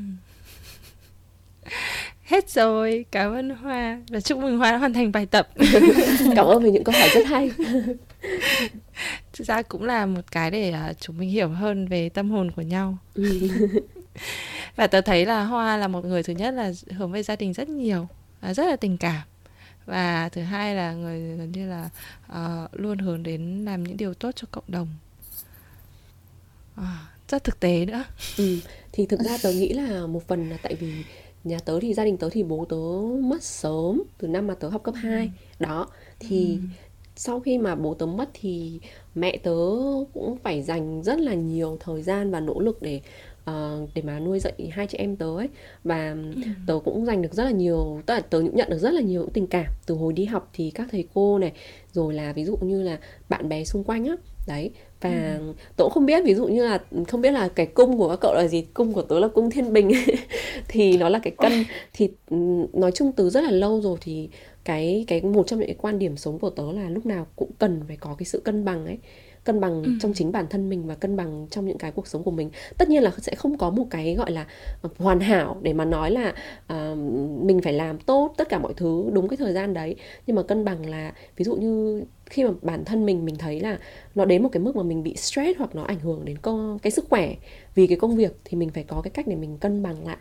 hết 2.23 2.51
rồi. 2.51 3.05
Cảm 3.11 3.33
ơn 3.33 3.51
hoa. 3.51 4.03
Và 4.09 4.21
chúc 4.21 4.39
mừng 4.39 4.59
hoa 4.59 4.71
đã 4.71 4.77
hoàn 4.77 4.93
thành 4.93 5.13
bài 5.13 5.27
tập. 5.27 5.49
Cảm 6.37 6.47
ơn 6.47 6.63
vì 6.63 6.71
những 6.71 6.85
câu 6.85 6.95
hỏi 6.99 7.09
rất 7.15 7.27
hay. 7.27 7.51
Thực 9.33 9.47
ra 9.47 9.63
cũng 9.63 9.85
là 9.85 10.07
một 10.07 10.21
cái 10.31 10.51
để 10.51 10.75
uh, 10.91 11.01
chúng 11.01 11.19
mình 11.19 11.31
hiểu 11.31 11.49
hơn 11.49 11.89
về 11.89 12.09
tâm 12.09 12.31
hồn 12.31 12.51
của 12.51 12.63
nhau. 12.63 12.99
Ừ. 13.15 13.49
và 14.77 14.87
tớ 14.87 15.01
thấy 15.01 15.27
là 15.27 15.45
hoa 15.45 15.77
là 15.77 15.89
một 15.89 16.05
người 16.05 16.23
thứ 16.23 16.33
nhất 16.33 16.55
là 16.55 16.73
hướng 16.97 17.13
về 17.13 17.23
gia 17.23 17.37
đình 17.37 17.53
rất 17.53 17.69
nhiều 17.69 18.09
rất 18.43 18.67
là 18.67 18.77
tình 18.77 18.97
cảm 18.97 19.21
và 19.88 20.29
thứ 20.29 20.43
hai 20.43 20.75
là 20.75 20.93
người 20.93 21.37
gần 21.37 21.52
như 21.52 21.69
là 21.69 21.90
uh, 22.32 22.70
luôn 22.73 22.99
hướng 22.99 23.23
đến 23.23 23.64
làm 23.64 23.85
những 23.85 23.96
điều 23.96 24.14
tốt 24.14 24.31
cho 24.37 24.46
cộng 24.50 24.64
đồng 24.69 24.88
à, 26.76 27.08
rất 27.29 27.44
thực 27.44 27.61
tế 27.61 27.87
nữa 27.87 28.05
ừ, 28.38 28.58
thì 28.93 29.06
thực 29.06 29.20
ra 29.20 29.38
tớ 29.43 29.52
nghĩ 29.52 29.73
là 29.73 30.06
một 30.06 30.29
phần 30.29 30.50
là 30.50 30.56
tại 30.62 30.75
vì 30.75 31.05
nhà 31.44 31.58
tớ 31.64 31.81
thì 31.81 31.94
gia 31.94 32.05
đình 32.05 32.17
tớ 32.17 32.29
thì 32.31 32.43
bố 32.43 32.64
tớ 32.64 32.76
mất 33.23 33.43
sớm 33.43 34.02
từ 34.19 34.29
năm 34.29 34.46
mà 34.46 34.55
tớ 34.55 34.69
học 34.69 34.82
cấp 34.82 34.94
2 34.94 35.31
ừ. 35.58 35.64
đó 35.64 35.88
thì 36.19 36.58
ừ. 36.62 36.67
sau 37.17 37.40
khi 37.40 37.58
mà 37.58 37.75
bố 37.75 37.94
tớ 37.94 38.06
mất 38.06 38.31
thì 38.32 38.81
mẹ 39.14 39.38
tớ 39.43 39.56
cũng 40.12 40.38
phải 40.43 40.62
dành 40.62 41.02
rất 41.02 41.19
là 41.20 41.35
nhiều 41.35 41.76
thời 41.81 42.02
gian 42.02 42.31
và 42.31 42.40
nỗ 42.40 42.61
lực 42.61 42.82
để 42.82 43.00
uh, 43.49 43.89
để 43.95 44.03
mà 44.03 44.19
nuôi 44.19 44.41
dạy 44.41 44.71
hai 44.73 44.87
chị 44.87 44.99
em 44.99 45.17
tớ 45.17 45.37
ấy 45.37 45.49
và 45.85 46.17
ừ. 46.35 46.43
tớ 46.67 46.79
cũng 46.85 47.06
dành 47.06 47.23
được 47.23 47.33
rất 47.33 47.45
là 47.45 47.50
nhiều 47.50 48.00
tức 48.06 48.15
là 48.15 48.21
tớ 48.21 48.39
cũng 48.39 48.56
nhận 48.56 48.71
được 48.71 48.79
rất 48.79 48.95
là 48.95 49.00
nhiều 49.00 49.29
tình 49.33 49.47
cảm 49.47 49.67
từ 49.87 49.95
hồi 49.95 50.12
đi 50.12 50.25
học 50.25 50.50
thì 50.53 50.71
các 50.71 50.89
thầy 50.91 51.09
cô 51.15 51.39
này 51.39 51.53
rồi 51.93 52.15
là 52.15 52.33
ví 52.33 52.45
dụ 52.45 52.56
như 52.56 52.83
là 52.83 52.99
bạn 53.29 53.49
bè 53.49 53.65
xung 53.65 53.85
quanh 53.85 54.05
á 54.06 54.15
đấy 54.47 54.71
và 55.00 55.37
ừ. 55.39 55.53
tớ 55.77 55.85
cũng 55.85 55.93
không 55.93 56.06
biết 56.06 56.25
ví 56.25 56.35
dụ 56.35 56.47
như 56.47 56.65
là 56.65 56.81
không 57.09 57.21
biết 57.21 57.31
là 57.31 57.49
cái 57.49 57.67
cung 57.67 57.99
của 57.99 58.09
các 58.09 58.19
cậu 58.21 58.35
là 58.35 58.47
gì 58.47 58.62
cung 58.75 58.93
của 58.93 59.03
tớ 59.03 59.19
là 59.19 59.29
cung 59.29 59.50
thiên 59.50 59.73
bình 59.73 59.91
thì 60.69 60.97
nó 60.97 61.09
là 61.09 61.19
cái 61.23 61.33
cân 61.39 61.53
thì 61.93 62.11
ừ, 62.31 62.37
nói 62.73 62.93
chung 62.93 63.12
từ 63.12 63.31
rất 63.31 63.45
là 63.45 63.50
lâu 63.50 63.81
rồi 63.81 63.99
thì 64.00 64.29
cái 64.65 65.05
cái 65.09 65.23
một 65.23 65.47
trong 65.47 65.59
những 65.59 65.69
cái 65.69 65.77
quan 65.79 65.99
điểm 65.99 66.17
sống 66.17 66.39
của 66.39 66.50
tớ 66.50 66.73
là 66.73 66.91
lúc 66.91 67.06
nào 67.06 67.27
cũng 67.37 67.50
cần 67.59 67.81
phải 67.87 67.97
có 67.97 68.15
cái 68.19 68.25
sự 68.25 68.41
cân 68.45 68.65
bằng 68.65 68.87
ấy 68.87 68.99
cân 69.49 69.61
bằng 69.61 69.83
ừ. 69.83 69.93
trong 70.00 70.12
chính 70.15 70.33
bản 70.33 70.47
thân 70.50 70.71
mình 70.71 70.87
và 70.87 70.95
cân 70.95 71.17
bằng 71.17 71.47
trong 71.50 71.67
những 71.67 71.79
cái 71.79 71.91
cuộc 71.91 72.06
sống 72.06 72.23
của 72.23 72.31
mình. 72.31 72.50
Tất 72.79 72.89
nhiên 72.89 73.03
là 73.03 73.12
sẽ 73.19 73.35
không 73.35 73.59
có 73.59 73.71
một 73.71 73.87
cái 73.91 74.15
gọi 74.15 74.31
là 74.31 74.47
hoàn 74.99 75.21
hảo 75.21 75.56
để 75.62 75.73
mà 75.73 75.85
nói 75.85 76.11
là 76.11 76.35
uh, 76.73 76.99
mình 77.45 77.61
phải 77.62 77.73
làm 77.73 77.99
tốt 77.99 78.35
tất 78.37 78.49
cả 78.49 78.59
mọi 78.59 78.73
thứ 78.77 79.11
đúng 79.12 79.29
cái 79.29 79.37
thời 79.37 79.53
gian 79.53 79.75
đấy. 79.75 79.97
Nhưng 80.27 80.37
mà 80.37 80.43
cân 80.43 80.65
bằng 80.65 80.91
là 80.91 81.12
ví 81.37 81.45
dụ 81.45 81.56
như 81.56 82.03
khi 82.27 82.45
mà 82.45 82.50
bản 82.62 82.85
thân 82.85 83.06
mình 83.06 83.25
mình 83.25 83.37
thấy 83.37 83.61
là 83.61 83.79
nó 84.15 84.25
đến 84.25 84.43
một 84.43 84.49
cái 84.53 84.62
mức 84.62 84.77
mà 84.77 84.83
mình 84.83 85.03
bị 85.03 85.17
stress 85.17 85.59
hoặc 85.59 85.75
nó 85.75 85.83
ảnh 85.83 86.00
hưởng 86.00 86.25
đến 86.25 86.39
co, 86.39 86.79
cái 86.83 86.91
sức 86.91 87.05
khỏe 87.11 87.35
vì 87.75 87.87
cái 87.87 87.99
công 87.99 88.17
việc 88.17 88.33
thì 88.45 88.56
mình 88.56 88.71
phải 88.71 88.85
có 88.85 89.00
cái 89.05 89.11
cách 89.11 89.27
để 89.27 89.37
mình 89.37 89.59
cân 89.59 89.83
bằng 89.83 90.06
lại. 90.06 90.17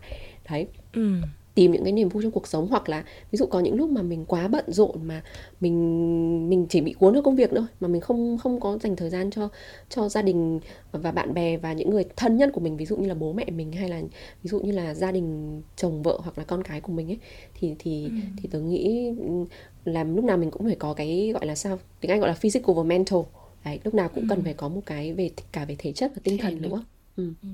Đấy. 0.49 0.67
Ừ 0.93 1.21
tìm 1.57 1.71
những 1.71 1.83
cái 1.83 1.93
niềm 1.93 2.09
vui 2.09 2.23
trong 2.23 2.31
cuộc 2.31 2.47
sống 2.47 2.67
hoặc 2.67 2.89
là 2.89 3.03
ví 3.31 3.37
dụ 3.37 3.45
có 3.45 3.59
những 3.59 3.75
lúc 3.75 3.89
mà 3.89 4.01
mình 4.01 4.25
quá 4.25 4.47
bận 4.47 4.65
rộn 4.67 5.03
mà 5.03 5.23
mình 5.59 6.49
mình 6.49 6.65
chỉ 6.69 6.81
bị 6.81 6.93
cuốn 6.93 7.13
vào 7.13 7.21
công 7.23 7.35
việc 7.35 7.49
thôi 7.55 7.65
mà 7.79 7.87
mình 7.87 8.01
không 8.01 8.37
không 8.37 8.59
có 8.59 8.77
dành 8.77 8.95
thời 8.95 9.09
gian 9.09 9.31
cho 9.31 9.49
cho 9.89 10.09
gia 10.09 10.21
đình 10.21 10.59
và 10.91 11.11
bạn 11.11 11.33
bè 11.33 11.57
và 11.57 11.73
những 11.73 11.89
người 11.89 12.05
thân 12.15 12.37
nhân 12.37 12.51
của 12.51 12.59
mình 12.59 12.77
ví 12.77 12.85
dụ 12.85 12.97
như 12.97 13.07
là 13.07 13.13
bố 13.13 13.33
mẹ 13.33 13.45
mình 13.45 13.71
hay 13.71 13.89
là 13.89 14.01
ví 14.43 14.49
dụ 14.49 14.59
như 14.59 14.71
là 14.71 14.93
gia 14.93 15.11
đình 15.11 15.61
chồng 15.75 16.03
vợ 16.03 16.19
hoặc 16.23 16.37
là 16.37 16.43
con 16.43 16.63
cái 16.63 16.81
của 16.81 16.93
mình 16.93 17.11
ấy 17.11 17.19
thì 17.59 17.75
thì 17.79 18.03
ừ. 18.03 18.11
thì 18.37 18.49
tôi 18.51 18.61
nghĩ 18.61 19.11
làm 19.85 20.15
lúc 20.15 20.25
nào 20.25 20.37
mình 20.37 20.51
cũng 20.51 20.65
phải 20.65 20.75
có 20.75 20.93
cái 20.93 21.31
gọi 21.33 21.45
là 21.45 21.55
sao 21.55 21.79
tiếng 22.01 22.11
anh 22.11 22.19
gọi 22.19 22.29
là 22.29 22.35
physical 22.35 22.75
và 22.75 22.83
mental 22.83 23.19
đấy 23.65 23.79
lúc 23.83 23.93
nào 23.93 24.09
cũng 24.09 24.23
ừ. 24.23 24.27
cần 24.29 24.43
phải 24.43 24.53
có 24.53 24.69
một 24.69 24.81
cái 24.85 25.13
về 25.13 25.29
cả 25.51 25.65
về 25.65 25.75
thể 25.77 25.91
chất 25.91 26.11
và 26.15 26.21
tinh 26.23 26.37
thần 26.37 26.61
nữa 26.61 26.83
ừ. 27.15 27.33
Ừ. 27.43 27.49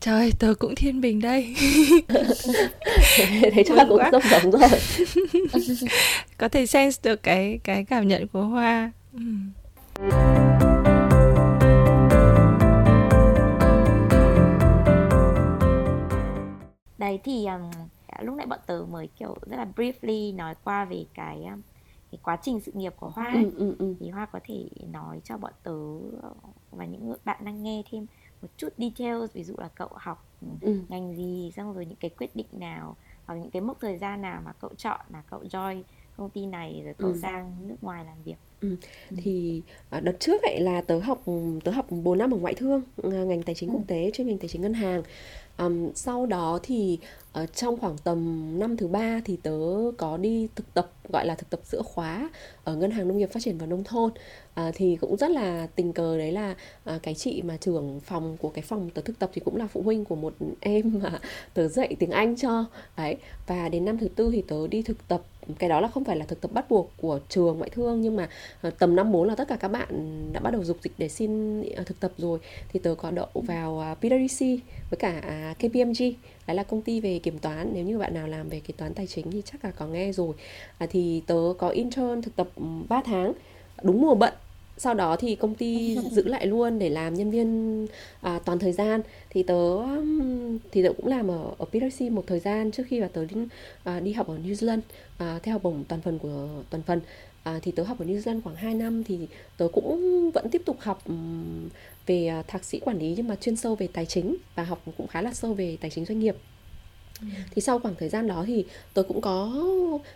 Trời, 0.00 0.32
tớ 0.38 0.54
cũng 0.58 0.74
thiên 0.74 1.00
bình 1.00 1.20
đây. 1.20 1.54
Thế 3.52 3.64
chắc 3.66 3.76
là 3.76 3.86
cũng 3.88 4.02
rất 4.12 4.22
giống 4.30 4.50
rồi. 4.50 4.68
Có 6.38 6.48
thể 6.48 6.66
sense 6.66 7.00
được 7.10 7.22
cái 7.22 7.60
cái 7.64 7.84
cảm 7.84 8.08
nhận 8.08 8.28
của 8.28 8.42
Hoa. 8.42 8.92
Ừ. 9.12 9.20
Đấy 16.98 17.20
thì 17.24 17.46
um, 17.46 17.70
lúc 18.22 18.36
nãy 18.36 18.46
bọn 18.46 18.58
tớ 18.66 18.84
mới 18.90 19.08
kiểu 19.18 19.36
rất 19.46 19.56
là 19.56 19.66
briefly 19.76 20.36
nói 20.36 20.54
qua 20.64 20.84
về 20.84 21.04
cái 21.14 21.36
um, 21.44 21.60
cái 22.12 22.18
quá 22.22 22.38
trình 22.42 22.60
sự 22.60 22.72
nghiệp 22.74 22.94
của 23.00 23.08
Hoa 23.08 23.32
ừ, 23.34 23.50
ừ, 23.56 23.76
ừ. 23.78 23.94
Thì 24.00 24.08
Hoa 24.10 24.26
có 24.26 24.40
thể 24.44 24.64
nói 24.92 25.20
cho 25.24 25.36
bọn 25.36 25.52
tớ 25.62 25.78
và 26.70 26.84
những 26.84 27.14
bạn 27.24 27.44
đang 27.44 27.62
nghe 27.62 27.82
thêm 27.90 28.06
một 28.42 28.48
chút 28.56 28.68
details 28.78 29.32
ví 29.32 29.44
dụ 29.44 29.54
là 29.58 29.68
cậu 29.74 29.88
học 29.92 30.24
ừ. 30.60 30.80
ngành 30.88 31.16
gì 31.16 31.52
xong 31.56 31.74
rồi 31.74 31.86
những 31.86 31.98
cái 32.00 32.10
quyết 32.10 32.36
định 32.36 32.46
nào 32.52 32.96
hoặc 33.26 33.34
những 33.34 33.50
cái 33.50 33.62
mốc 33.62 33.80
thời 33.80 33.98
gian 33.98 34.22
nào 34.22 34.42
mà 34.44 34.52
cậu 34.60 34.70
chọn 34.76 35.00
là 35.12 35.22
cậu 35.30 35.42
join 35.42 35.82
công 36.16 36.30
ty 36.30 36.46
này 36.46 36.82
rồi 36.84 36.94
cậu 36.98 37.10
ừ. 37.10 37.18
sang 37.22 37.68
nước 37.68 37.76
ngoài 37.82 38.04
làm 38.04 38.22
việc 38.24 38.36
Ừ. 38.60 38.76
thì 39.16 39.62
à, 39.90 40.00
đợt 40.00 40.16
trước 40.20 40.42
vậy 40.42 40.60
là 40.60 40.80
tớ 40.80 40.98
học 40.98 41.22
tớ 41.64 41.70
học 41.70 41.86
4 41.90 42.18
năm 42.18 42.34
ở 42.34 42.36
ngoại 42.36 42.54
thương 42.54 42.82
à, 43.02 43.08
ngành 43.10 43.42
tài 43.42 43.54
chính 43.54 43.68
ừ. 43.68 43.72
quốc 43.72 43.82
tế 43.86 44.10
chuyên 44.14 44.26
ngành 44.26 44.38
tài 44.38 44.48
chính 44.48 44.62
ngân 44.62 44.74
hàng 44.74 45.02
um, 45.58 45.92
sau 45.94 46.26
đó 46.26 46.58
thì 46.62 46.98
ở 47.32 47.46
trong 47.46 47.76
khoảng 47.76 47.96
tầm 48.04 48.50
năm 48.58 48.76
thứ 48.76 48.86
ba 48.88 49.20
thì 49.24 49.36
tớ 49.42 49.58
có 49.98 50.16
đi 50.16 50.48
thực 50.56 50.74
tập 50.74 50.90
gọi 51.08 51.26
là 51.26 51.34
thực 51.34 51.50
tập 51.50 51.60
giữa 51.64 51.82
khóa 51.82 52.30
ở 52.64 52.76
ngân 52.76 52.90
hàng 52.90 53.08
nông 53.08 53.18
nghiệp 53.18 53.30
phát 53.32 53.40
triển 53.42 53.58
và 53.58 53.66
nông 53.66 53.84
thôn. 53.84 54.10
À, 54.54 54.70
thì 54.74 54.96
cũng 55.00 55.16
rất 55.16 55.30
là 55.30 55.66
tình 55.74 55.92
cờ 55.92 56.18
đấy 56.18 56.32
là 56.32 56.54
à, 56.84 56.98
cái 57.02 57.14
chị 57.14 57.42
mà 57.42 57.56
trưởng 57.56 58.00
phòng 58.00 58.36
của 58.36 58.48
cái 58.48 58.62
phòng 58.62 58.90
tớ 58.90 59.02
thực 59.02 59.18
tập 59.18 59.30
thì 59.34 59.40
cũng 59.44 59.56
là 59.56 59.66
phụ 59.66 59.82
huynh 59.82 60.04
của 60.04 60.16
một 60.16 60.34
em 60.60 61.00
mà 61.02 61.20
tớ 61.54 61.68
dạy 61.68 61.96
tiếng 61.98 62.10
anh 62.10 62.36
cho. 62.36 62.64
Đấy 62.96 63.16
và 63.46 63.68
đến 63.68 63.84
năm 63.84 63.98
thứ 63.98 64.08
tư 64.08 64.30
thì 64.32 64.42
tớ 64.48 64.66
đi 64.68 64.82
thực 64.82 65.08
tập 65.08 65.22
cái 65.58 65.68
đó 65.68 65.80
là 65.80 65.88
không 65.88 66.04
phải 66.04 66.16
là 66.16 66.24
thực 66.24 66.40
tập 66.40 66.52
bắt 66.52 66.70
buộc 66.70 66.92
của 66.96 67.20
trường 67.28 67.58
ngoại 67.58 67.70
thương 67.70 68.00
nhưng 68.00 68.16
mà 68.16 68.28
ờ, 68.60 68.70
tầm 68.70 68.96
năm 68.96 69.12
4 69.12 69.28
là 69.28 69.34
tất 69.34 69.48
cả 69.48 69.56
các 69.56 69.68
bạn 69.68 69.88
đã 70.32 70.40
bắt 70.40 70.50
đầu 70.50 70.64
dục 70.64 70.76
dịch 70.82 70.92
để 70.98 71.08
xin 71.08 71.62
ờ, 71.62 71.82
thực 71.84 72.00
tập 72.00 72.12
rồi. 72.18 72.38
Thì 72.68 72.80
tớ 72.80 72.94
có 72.94 73.10
đậu 73.10 73.28
vào 73.34 73.80
à, 73.80 73.94
PwC 74.00 74.58
với 74.90 74.98
cả 74.98 75.20
à, 75.22 75.54
KPMG 75.58 76.02
đấy 76.46 76.56
là 76.56 76.62
công 76.62 76.82
ty 76.82 77.00
về 77.00 77.18
kiểm 77.18 77.38
toán. 77.38 77.70
Nếu 77.74 77.84
như 77.84 77.98
bạn 77.98 78.14
nào 78.14 78.28
làm 78.28 78.48
về 78.48 78.60
kế 78.60 78.72
toán 78.76 78.94
tài 78.94 79.06
chính 79.06 79.30
thì 79.30 79.42
chắc 79.44 79.64
là 79.64 79.70
có 79.70 79.86
nghe 79.86 80.12
rồi. 80.12 80.34
À, 80.78 80.86
thì 80.90 81.22
tớ 81.26 81.38
có 81.58 81.68
intern 81.68 82.22
thực 82.22 82.36
tập 82.36 82.48
3 82.88 83.02
tháng 83.04 83.32
đúng 83.82 84.00
mùa 84.00 84.14
bận 84.14 84.32
sau 84.78 84.94
đó 84.94 85.16
thì 85.16 85.36
công 85.36 85.54
ty 85.54 85.98
giữ 86.10 86.22
lại 86.24 86.46
luôn 86.46 86.78
để 86.78 86.88
làm 86.88 87.14
nhân 87.14 87.30
viên 87.30 87.86
à, 88.20 88.40
toàn 88.44 88.58
thời 88.58 88.72
gian. 88.72 89.00
Thì 89.30 89.42
tớ 89.42 89.78
thì 90.72 90.82
tớ 90.82 90.92
cũng 90.96 91.06
làm 91.06 91.30
ở 91.30 91.50
ở 91.58 91.66
PwC 91.72 92.12
một 92.12 92.24
thời 92.26 92.40
gian 92.40 92.70
trước 92.70 92.82
khi 92.88 93.00
mà 93.00 93.08
tớ 93.12 93.24
đi, 93.24 93.36
à, 93.84 94.00
đi 94.00 94.12
học 94.12 94.28
ở 94.28 94.38
New 94.38 94.52
Zealand 94.52 94.80
à, 95.18 95.38
theo 95.42 95.52
học 95.52 95.62
bổng 95.62 95.84
toàn 95.88 96.00
phần 96.00 96.18
của 96.18 96.48
toàn 96.70 96.82
phần. 96.82 97.00
À, 97.42 97.58
thì 97.62 97.72
tớ 97.72 97.82
học 97.82 97.98
ở 97.98 98.04
New 98.04 98.18
Zealand 98.18 98.40
khoảng 98.44 98.56
2 98.56 98.74
năm 98.74 99.04
thì 99.04 99.18
tớ 99.56 99.68
cũng 99.72 100.30
vẫn 100.34 100.50
tiếp 100.50 100.62
tục 100.64 100.76
học 100.80 101.02
về 102.06 102.26
à, 102.26 102.42
thạc 102.42 102.64
sĩ 102.64 102.80
quản 102.80 102.98
lý 102.98 103.14
nhưng 103.16 103.28
mà 103.28 103.36
chuyên 103.36 103.56
sâu 103.56 103.74
về 103.74 103.88
tài 103.92 104.06
chính 104.06 104.36
và 104.54 104.64
học 104.64 104.82
cũng 104.96 105.06
khá 105.06 105.22
là 105.22 105.32
sâu 105.32 105.54
về 105.54 105.76
tài 105.80 105.90
chính 105.90 106.04
doanh 106.04 106.18
nghiệp. 106.20 106.36
Thì 107.50 107.62
sau 107.62 107.78
khoảng 107.78 107.94
thời 107.94 108.08
gian 108.08 108.26
đó 108.26 108.44
thì 108.46 108.64
tớ 108.94 109.02
cũng 109.02 109.20
có 109.20 109.64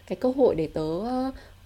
cái 0.06 0.16
cơ 0.16 0.32
hội 0.36 0.54
để 0.54 0.66
tớ 0.66 0.90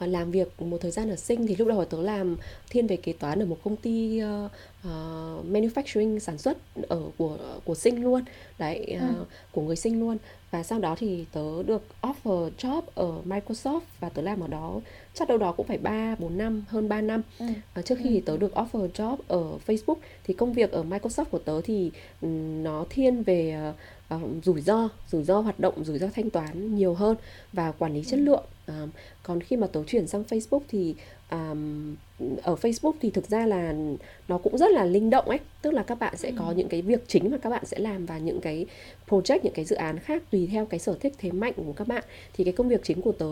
làm 0.00 0.30
việc 0.30 0.62
một 0.62 0.78
thời 0.80 0.90
gian 0.90 1.10
ở 1.10 1.16
sinh 1.16 1.46
thì 1.46 1.56
lúc 1.56 1.68
đầu 1.68 1.84
tớ 1.84 2.02
làm 2.02 2.36
thiên 2.70 2.86
về 2.86 2.96
kế 2.96 3.12
toán 3.12 3.42
ở 3.42 3.46
một 3.46 3.58
công 3.64 3.76
ty 3.76 4.22
uh, 4.22 4.50
uh, 4.88 5.46
manufacturing 5.46 6.18
sản 6.18 6.38
xuất 6.38 6.58
ở 6.88 7.02
của 7.18 7.38
của 7.64 7.74
sinh 7.74 8.02
luôn 8.02 8.24
đấy 8.58 8.96
uh, 8.96 9.16
ừ. 9.16 9.24
của 9.52 9.62
người 9.62 9.76
sinh 9.76 10.00
luôn 10.00 10.16
và 10.50 10.62
sau 10.62 10.78
đó 10.78 10.96
thì 10.98 11.24
tớ 11.32 11.62
được 11.62 11.82
offer 12.02 12.50
job 12.58 12.82
ở 12.94 13.22
Microsoft 13.24 13.80
và 14.00 14.08
tớ 14.08 14.22
làm 14.22 14.40
ở 14.40 14.48
đó 14.48 14.80
chắc 15.14 15.28
đâu 15.28 15.38
đó 15.38 15.52
cũng 15.52 15.66
phải 15.66 15.78
3 15.78 16.16
4 16.18 16.38
năm, 16.38 16.64
hơn 16.68 16.88
3 16.88 17.00
năm. 17.00 17.22
Ừ. 17.38 17.46
À, 17.74 17.82
trước 17.82 17.98
khi 18.02 18.14
ừ. 18.14 18.20
tớ 18.26 18.36
được 18.36 18.52
offer 18.54 18.88
job 18.88 19.16
ở 19.28 19.44
Facebook 19.66 19.96
thì 20.24 20.34
công 20.34 20.52
việc 20.52 20.72
ở 20.72 20.82
Microsoft 20.82 21.24
của 21.24 21.38
tớ 21.38 21.60
thì 21.64 21.90
um, 22.20 22.62
nó 22.62 22.84
thiên 22.90 23.22
về 23.22 23.72
uh, 24.14 24.20
rủi 24.44 24.60
ro, 24.60 24.88
rủi 25.10 25.24
ro 25.24 25.40
hoạt 25.40 25.60
động, 25.60 25.84
rủi 25.84 25.98
ro 25.98 26.06
thanh 26.14 26.30
toán 26.30 26.76
nhiều 26.76 26.94
hơn 26.94 27.16
và 27.52 27.72
quản 27.72 27.94
lý 27.94 28.04
chất 28.04 28.16
ừ. 28.16 28.22
lượng. 28.22 28.44
Uh, 28.70 28.88
còn 29.22 29.40
khi 29.40 29.56
mà 29.56 29.66
tớ 29.66 29.82
chuyển 29.86 30.06
sang 30.06 30.22
Facebook 30.22 30.60
thì 30.68 30.94
um, 31.30 31.94
ở 32.42 32.54
Facebook 32.54 32.92
thì 33.00 33.10
thực 33.10 33.28
ra 33.28 33.46
là 33.46 33.74
nó 34.28 34.38
cũng 34.38 34.58
rất 34.58 34.70
là 34.70 34.84
linh 34.84 35.10
động 35.10 35.28
ấy 35.28 35.38
tức 35.62 35.70
là 35.70 35.82
các 35.82 35.98
bạn 35.98 36.16
sẽ 36.16 36.32
có 36.38 36.44
ừ. 36.44 36.54
những 36.56 36.68
cái 36.68 36.82
việc 36.82 37.04
chính 37.08 37.30
mà 37.30 37.38
các 37.38 37.50
bạn 37.50 37.66
sẽ 37.66 37.78
làm 37.78 38.06
và 38.06 38.18
những 38.18 38.40
cái 38.40 38.66
project 39.08 39.38
những 39.42 39.52
cái 39.52 39.64
dự 39.64 39.76
án 39.76 39.98
khác 39.98 40.22
tùy 40.30 40.48
theo 40.52 40.66
cái 40.66 40.80
sở 40.80 40.96
thích 41.00 41.14
thế 41.18 41.32
mạnh 41.32 41.52
của 41.56 41.72
các 41.72 41.88
bạn 41.88 42.04
thì 42.32 42.44
cái 42.44 42.52
công 42.52 42.68
việc 42.68 42.80
chính 42.84 43.02
của 43.02 43.12
tớ 43.12 43.26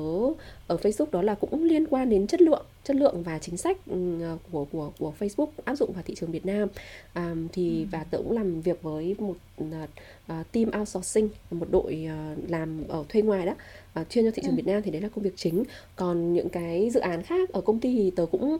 ở 0.67 0.77
Facebook 0.77 1.11
đó 1.11 1.23
là 1.23 1.35
cũng 1.35 1.65
liên 1.65 1.87
quan 1.87 2.11
đến 2.11 2.27
chất 2.27 2.43
lượng 2.43 2.67
chất 2.85 2.97
lượng 2.97 3.23
và 3.23 3.39
chính 3.39 3.57
sách 3.57 3.77
ừ, 3.87 4.21
của 4.53 4.65
của 4.65 4.93
của 4.99 5.13
Facebook 5.19 5.49
áp 5.65 5.75
dụng 5.75 5.93
vào 5.93 6.03
thị 6.07 6.15
trường 6.15 6.31
Việt 6.31 6.47
Nam 6.47 6.69
um, 7.15 7.49
thì 7.53 7.81
ừ. 7.81 7.87
và 7.91 8.05
tớ 8.05 8.19
cũng 8.19 8.33
làm 8.33 8.61
việc 8.61 8.83
với 8.83 9.17
một 9.19 9.37
uh, 9.61 10.53
team 10.53 10.71
outsourcing 10.79 11.29
một 11.51 11.67
đội 11.71 12.07
uh, 12.07 12.51
làm 12.51 12.85
ở 12.89 13.05
thuê 13.09 13.23
ngoài 13.23 13.47
đó 13.47 13.55
uh, 14.01 14.11
chuyên 14.11 14.25
cho 14.25 14.31
thị 14.31 14.43
trường 14.43 14.53
ừ. 14.53 14.57
Việt 14.57 14.67
Nam 14.67 14.83
thì 14.83 14.91
đấy 14.91 15.01
là 15.03 15.09
công 15.09 15.25
việc 15.25 15.37
chính. 15.37 15.65
Còn 15.97 16.33
những 16.33 16.49
cái 16.49 16.91
dự 16.91 17.01
án 17.01 17.23
khác 17.23 17.49
ở 17.53 17.61
công 17.61 17.81
ty 17.81 17.97
thì 17.97 18.11
tớ 18.11 18.27
cũng 18.31 18.57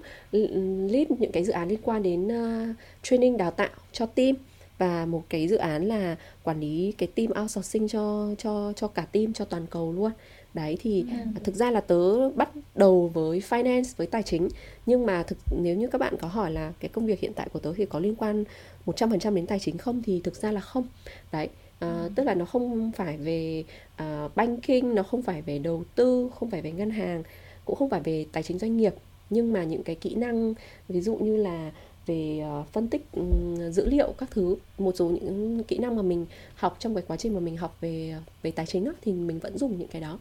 lead 0.91 1.07
những 1.19 1.33
cái 1.33 1.45
dự 1.45 1.53
án 1.53 1.69
liên 1.69 1.81
quan 1.83 2.03
đến 2.03 2.27
uh, 2.27 2.77
training 3.03 3.37
đào 3.37 3.51
tạo 3.51 3.71
cho 3.93 4.07
team. 4.07 4.35
Và 4.79 5.07
một 5.07 5.25
cái 5.29 5.49
dự 5.49 5.57
án 5.57 5.87
là 5.89 6.17
quản 6.43 6.61
lý 6.61 6.95
cái 6.99 7.07
team 7.15 7.29
outsourcing 7.43 7.89
cho 7.89 8.35
cho 8.39 8.73
cho 8.77 8.89
cả 8.89 9.07
team 9.13 9.33
cho 9.33 9.45
toàn 9.45 9.67
cầu 9.67 9.93
luôn. 9.93 10.11
Đấy 10.55 10.79
thì 10.81 11.05
ừ. 11.11 11.41
thực 11.45 11.55
ra 11.55 11.71
là 11.71 11.81
tớ 11.81 12.31
bắt 12.31 12.51
đầu 12.75 13.11
với 13.15 13.43
finance 13.49 13.95
với 13.97 14.07
tài 14.07 14.23
chính. 14.23 14.49
Nhưng 14.87 15.07
mà 15.07 15.23
thực 15.23 15.39
nếu 15.63 15.77
như 15.77 15.87
các 15.87 15.99
bạn 15.99 16.15
có 16.21 16.29
hỏi 16.29 16.53
là 16.53 16.73
cái 16.81 16.89
công 16.89 17.07
việc 17.07 17.21
hiện 17.21 17.33
tại 17.35 17.49
của 17.53 17.59
tớ 17.59 17.73
thì 17.77 17.87
có 17.87 17.99
liên 17.99 18.15
quan 18.15 18.45
100% 18.87 19.35
đến 19.35 19.47
tài 19.47 19.59
chính 19.59 19.79
không 19.79 20.03
thì 20.03 20.21
thực 20.25 20.37
ra 20.37 20.53
là 20.53 20.61
không. 20.61 20.87
Đấy 21.33 21.49
à, 21.79 22.09
tức 22.15 22.25
là 22.25 22.35
nó 22.35 22.45
không 22.45 22.93
phải 22.93 23.17
về 23.17 23.65
uh, 24.03 24.37
banking 24.37 24.95
nó 24.95 25.03
không 25.03 25.23
phải 25.23 25.43
về 25.43 25.59
đầu 25.59 25.85
tư 25.95 26.31
không 26.39 26.51
phải 26.51 26.63
về 26.63 26.73
ngân 26.73 26.91
hàng 26.91 27.23
cũng 27.65 27.77
không 27.77 27.91
phải 27.91 28.01
về 28.01 28.27
tài 28.33 28.43
chính 28.43 28.59
doanh 28.59 28.77
nghiệp. 28.77 28.95
Nhưng 29.31 29.53
mà 29.53 29.65
những 29.65 29.83
cái 29.83 29.97
kỹ 29.97 30.15
năng 30.15 30.55
ví 30.89 31.01
dụ 31.01 31.17
như 31.17 31.37
là 31.37 31.73
về 32.07 32.43
uh, 32.61 32.69
phân 32.73 32.89
tích 32.89 33.07
um, 33.13 33.71
dữ 33.71 33.87
liệu 33.87 34.15
các 34.19 34.31
thứ 34.31 34.57
một 34.79 34.93
số 34.97 35.09
những 35.09 35.65
kỹ 35.65 35.79
năng 35.79 35.97
mà 35.97 36.03
mình 36.03 36.27
học 36.55 36.77
trong 36.79 36.95
cái 36.95 37.05
quá 37.07 37.17
trình 37.17 37.35
mà 37.35 37.41
mình 37.41 37.57
học 37.57 37.77
về 37.81 38.15
về 38.43 38.51
tài 38.51 38.67
chính 38.67 38.85
đó, 38.85 38.93
thì 39.03 39.13
mình 39.13 39.39
vẫn 39.39 39.59
dùng 39.59 39.79
những 39.79 39.89
cái 39.89 40.03
đó. 40.03 40.19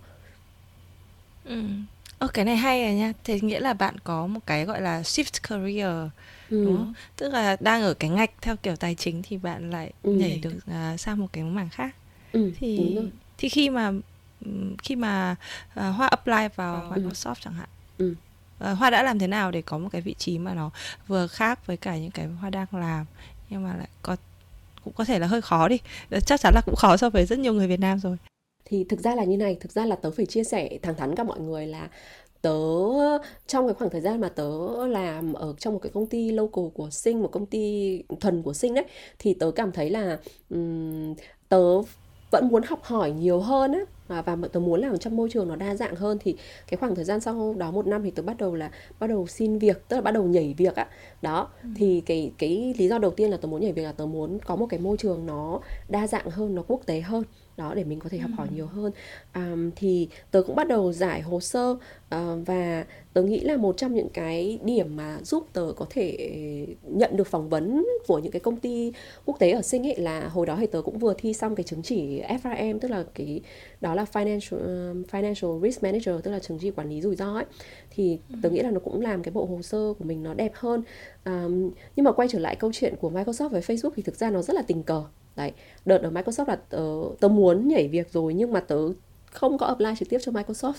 Ừ. 1.45 1.61
Ồ, 2.19 2.27
cái 2.33 2.45
này 2.45 2.55
hay 2.55 2.83
rồi 2.83 2.93
nha. 2.93 3.13
Thế 3.23 3.39
nghĩa 3.41 3.59
là 3.59 3.73
bạn 3.73 3.95
có 4.03 4.27
một 4.27 4.39
cái 4.45 4.65
gọi 4.65 4.81
là 4.81 5.01
shift 5.01 5.49
career 5.49 6.11
ừ. 6.53 6.65
đúng 6.65 6.77
không 6.77 6.93
tức 7.15 7.29
là 7.29 7.57
đang 7.59 7.81
ở 7.81 7.93
cái 7.93 8.09
ngạch 8.09 8.31
theo 8.41 8.55
kiểu 8.55 8.75
tài 8.75 8.95
chính 8.95 9.21
thì 9.23 9.37
bạn 9.37 9.69
lại 9.69 9.93
ừ. 10.03 10.11
nhảy 10.11 10.39
được 10.43 10.55
uh, 10.55 10.99
sang 10.99 11.19
một 11.19 11.27
cái 11.33 11.43
mảng 11.43 11.69
khác 11.69 11.95
ừ, 12.31 12.51
thì 12.59 12.97
thì 13.37 13.49
khi 13.49 13.69
mà 13.69 13.91
khi 14.83 14.95
mà 14.95 15.35
uh, 15.79 15.95
hoa 15.95 16.07
apply 16.07 16.47
vào 16.55 16.81
ừ. 16.81 17.01
Microsoft 17.01 17.35
chẳng 17.39 17.53
hạn 17.53 17.69
ừ 17.97 18.15
uh, 18.71 18.77
hoa 18.77 18.89
đã 18.89 19.03
làm 19.03 19.19
thế 19.19 19.27
nào 19.27 19.51
để 19.51 19.61
có 19.61 19.77
một 19.77 19.89
cái 19.91 20.01
vị 20.01 20.15
trí 20.17 20.37
mà 20.37 20.53
nó 20.53 20.69
vừa 21.07 21.27
khác 21.27 21.67
với 21.67 21.77
cả 21.77 21.97
những 21.97 22.11
cái 22.11 22.27
hoa 22.27 22.49
đang 22.49 22.67
làm 22.71 23.05
nhưng 23.49 23.63
mà 23.63 23.75
lại 23.77 23.87
có 24.01 24.15
cũng 24.83 24.93
có 24.93 25.05
thể 25.05 25.19
là 25.19 25.27
hơi 25.27 25.41
khó 25.41 25.67
đi 25.67 25.79
ờ, 26.09 26.19
chắc 26.19 26.39
chắn 26.39 26.53
là 26.55 26.61
cũng 26.65 26.75
khó 26.75 26.97
so 26.97 27.09
với 27.09 27.25
rất 27.25 27.39
nhiều 27.39 27.53
người 27.53 27.67
Việt 27.67 27.79
Nam 27.79 27.99
rồi 27.99 28.17
thì 28.65 28.85
thực 28.89 28.99
ra 28.99 29.15
là 29.15 29.23
như 29.23 29.37
này 29.37 29.57
thực 29.59 29.71
ra 29.71 29.85
là 29.85 29.95
tớ 29.95 30.11
phải 30.11 30.25
chia 30.25 30.43
sẻ 30.43 30.69
thẳng 30.81 30.95
thắn 30.95 31.15
cả 31.15 31.23
mọi 31.23 31.39
người 31.39 31.67
là 31.67 31.89
tớ 32.43 32.51
trong 33.47 33.67
cái 33.67 33.73
khoảng 33.73 33.89
thời 33.89 34.01
gian 34.01 34.21
mà 34.21 34.29
tớ 34.29 34.47
làm 34.87 35.33
ở 35.33 35.53
trong 35.59 35.73
một 35.73 35.79
cái 35.79 35.91
công 35.91 36.07
ty 36.07 36.31
local 36.31 36.65
của 36.73 36.89
sinh 36.89 37.21
một 37.21 37.31
công 37.31 37.45
ty 37.45 38.03
thuần 38.19 38.41
của 38.41 38.53
sinh 38.53 38.73
đấy 38.73 38.85
thì 39.19 39.33
tớ 39.33 39.51
cảm 39.51 39.71
thấy 39.71 39.89
là 39.89 40.19
um, 40.49 41.13
tớ 41.49 41.81
vẫn 42.31 42.47
muốn 42.47 42.63
học 42.63 42.83
hỏi 42.83 43.11
nhiều 43.11 43.39
hơn 43.39 43.71
á 43.71 43.79
và, 44.07 44.21
và 44.21 44.47
tớ 44.51 44.59
muốn 44.59 44.81
làm 44.81 44.97
trong 44.97 45.15
môi 45.15 45.29
trường 45.29 45.47
nó 45.47 45.55
đa 45.55 45.75
dạng 45.75 45.95
hơn. 45.95 46.17
Thì 46.21 46.35
cái 46.67 46.77
khoảng 46.77 46.95
thời 46.95 47.05
gian 47.05 47.19
sau 47.19 47.55
đó 47.57 47.71
một 47.71 47.87
năm 47.87 48.03
thì 48.03 48.11
tớ 48.11 48.23
bắt 48.23 48.37
đầu 48.37 48.55
là 48.55 48.71
bắt 48.99 49.07
đầu 49.07 49.27
xin 49.27 49.57
việc 49.57 49.87
tức 49.87 49.95
là 49.95 50.01
bắt 50.01 50.11
đầu 50.11 50.23
nhảy 50.23 50.53
việc 50.57 50.75
á. 50.75 50.87
Đó 51.21 51.49
ừ. 51.63 51.69
thì 51.75 52.01
cái 52.05 52.31
cái 52.37 52.73
lý 52.77 52.87
do 52.87 52.99
đầu 52.99 53.11
tiên 53.11 53.31
là 53.31 53.37
tớ 53.37 53.47
muốn 53.47 53.61
nhảy 53.61 53.73
việc 53.73 53.83
là 53.83 53.91
tớ 53.91 54.05
muốn 54.05 54.39
có 54.45 54.55
một 54.55 54.65
cái 54.69 54.79
môi 54.79 54.97
trường 54.97 55.25
nó 55.25 55.59
đa 55.89 56.07
dạng 56.07 56.29
hơn 56.29 56.55
nó 56.55 56.63
quốc 56.67 56.81
tế 56.85 57.01
hơn 57.01 57.23
đó 57.57 57.73
để 57.73 57.83
mình 57.83 57.99
có 57.99 58.09
thể 58.09 58.17
học 58.17 58.31
hỏi 58.37 58.47
nhiều 58.55 58.67
hơn. 58.67 58.91
Um, 59.35 59.71
thì 59.75 60.07
tớ 60.31 60.43
cũng 60.47 60.55
bắt 60.55 60.67
đầu 60.67 60.93
giải 60.93 61.21
hồ 61.21 61.39
sơ 61.39 61.71
uh, 61.71 61.77
và 62.45 62.85
tớ 63.13 63.23
nghĩ 63.23 63.39
là 63.39 63.57
một 63.57 63.77
trong 63.77 63.93
những 63.93 64.09
cái 64.13 64.59
điểm 64.63 64.95
mà 64.95 65.17
giúp 65.23 65.47
tớ 65.53 65.73
có 65.75 65.85
thể 65.89 66.35
nhận 66.83 67.17
được 67.17 67.27
phỏng 67.27 67.49
vấn 67.49 67.85
của 68.07 68.19
những 68.19 68.31
cái 68.31 68.39
công 68.39 68.59
ty 68.59 68.93
quốc 69.25 69.39
tế 69.39 69.51
ở 69.51 69.61
sinh 69.61 69.87
ấy 69.87 69.95
là 69.97 70.27
hồi 70.27 70.45
đó 70.45 70.57
thì 70.59 70.67
tớ 70.67 70.81
cũng 70.81 70.97
vừa 70.97 71.13
thi 71.17 71.33
xong 71.33 71.55
cái 71.55 71.63
chứng 71.63 71.81
chỉ 71.81 72.21
FRM 72.21 72.79
tức 72.79 72.91
là 72.91 73.03
cái 73.13 73.41
đó 73.81 73.95
là 73.95 74.05
financial 74.13 74.57
uh, 74.57 75.07
financial 75.11 75.61
risk 75.61 75.83
manager 75.83 76.15
tức 76.23 76.31
là 76.31 76.39
chứng 76.39 76.57
chỉ 76.61 76.71
quản 76.71 76.89
lý 76.89 77.01
rủi 77.01 77.15
ro 77.15 77.33
ấy. 77.33 77.45
Thì 77.89 78.19
tớ 78.41 78.49
nghĩ 78.49 78.59
là 78.59 78.71
nó 78.71 78.79
cũng 78.79 79.01
làm 79.01 79.23
cái 79.23 79.31
bộ 79.31 79.45
hồ 79.45 79.61
sơ 79.61 79.93
của 79.99 80.05
mình 80.05 80.23
nó 80.23 80.33
đẹp 80.33 80.51
hơn. 80.55 80.83
Um, 81.25 81.71
nhưng 81.95 82.03
mà 82.03 82.11
quay 82.11 82.27
trở 82.27 82.39
lại 82.39 82.55
câu 82.55 82.71
chuyện 82.73 82.95
của 83.01 83.09
Microsoft 83.09 83.49
với 83.49 83.61
Facebook 83.61 83.91
thì 83.95 84.03
thực 84.03 84.15
ra 84.15 84.29
nó 84.29 84.41
rất 84.41 84.53
là 84.53 84.61
tình 84.61 84.83
cờ 84.83 85.03
đấy 85.35 85.51
đợt 85.85 86.01
ở 86.01 86.09
Microsoft 86.09 86.45
là 86.47 86.55
tớ, 86.55 86.83
tớ 87.19 87.27
muốn 87.27 87.67
nhảy 87.67 87.87
việc 87.87 88.11
rồi 88.11 88.33
nhưng 88.33 88.51
mà 88.51 88.59
tớ 88.59 88.77
không 89.31 89.57
có 89.57 89.65
apply 89.65 89.89
trực 89.99 90.09
tiếp 90.09 90.19
cho 90.21 90.31
Microsoft. 90.31 90.73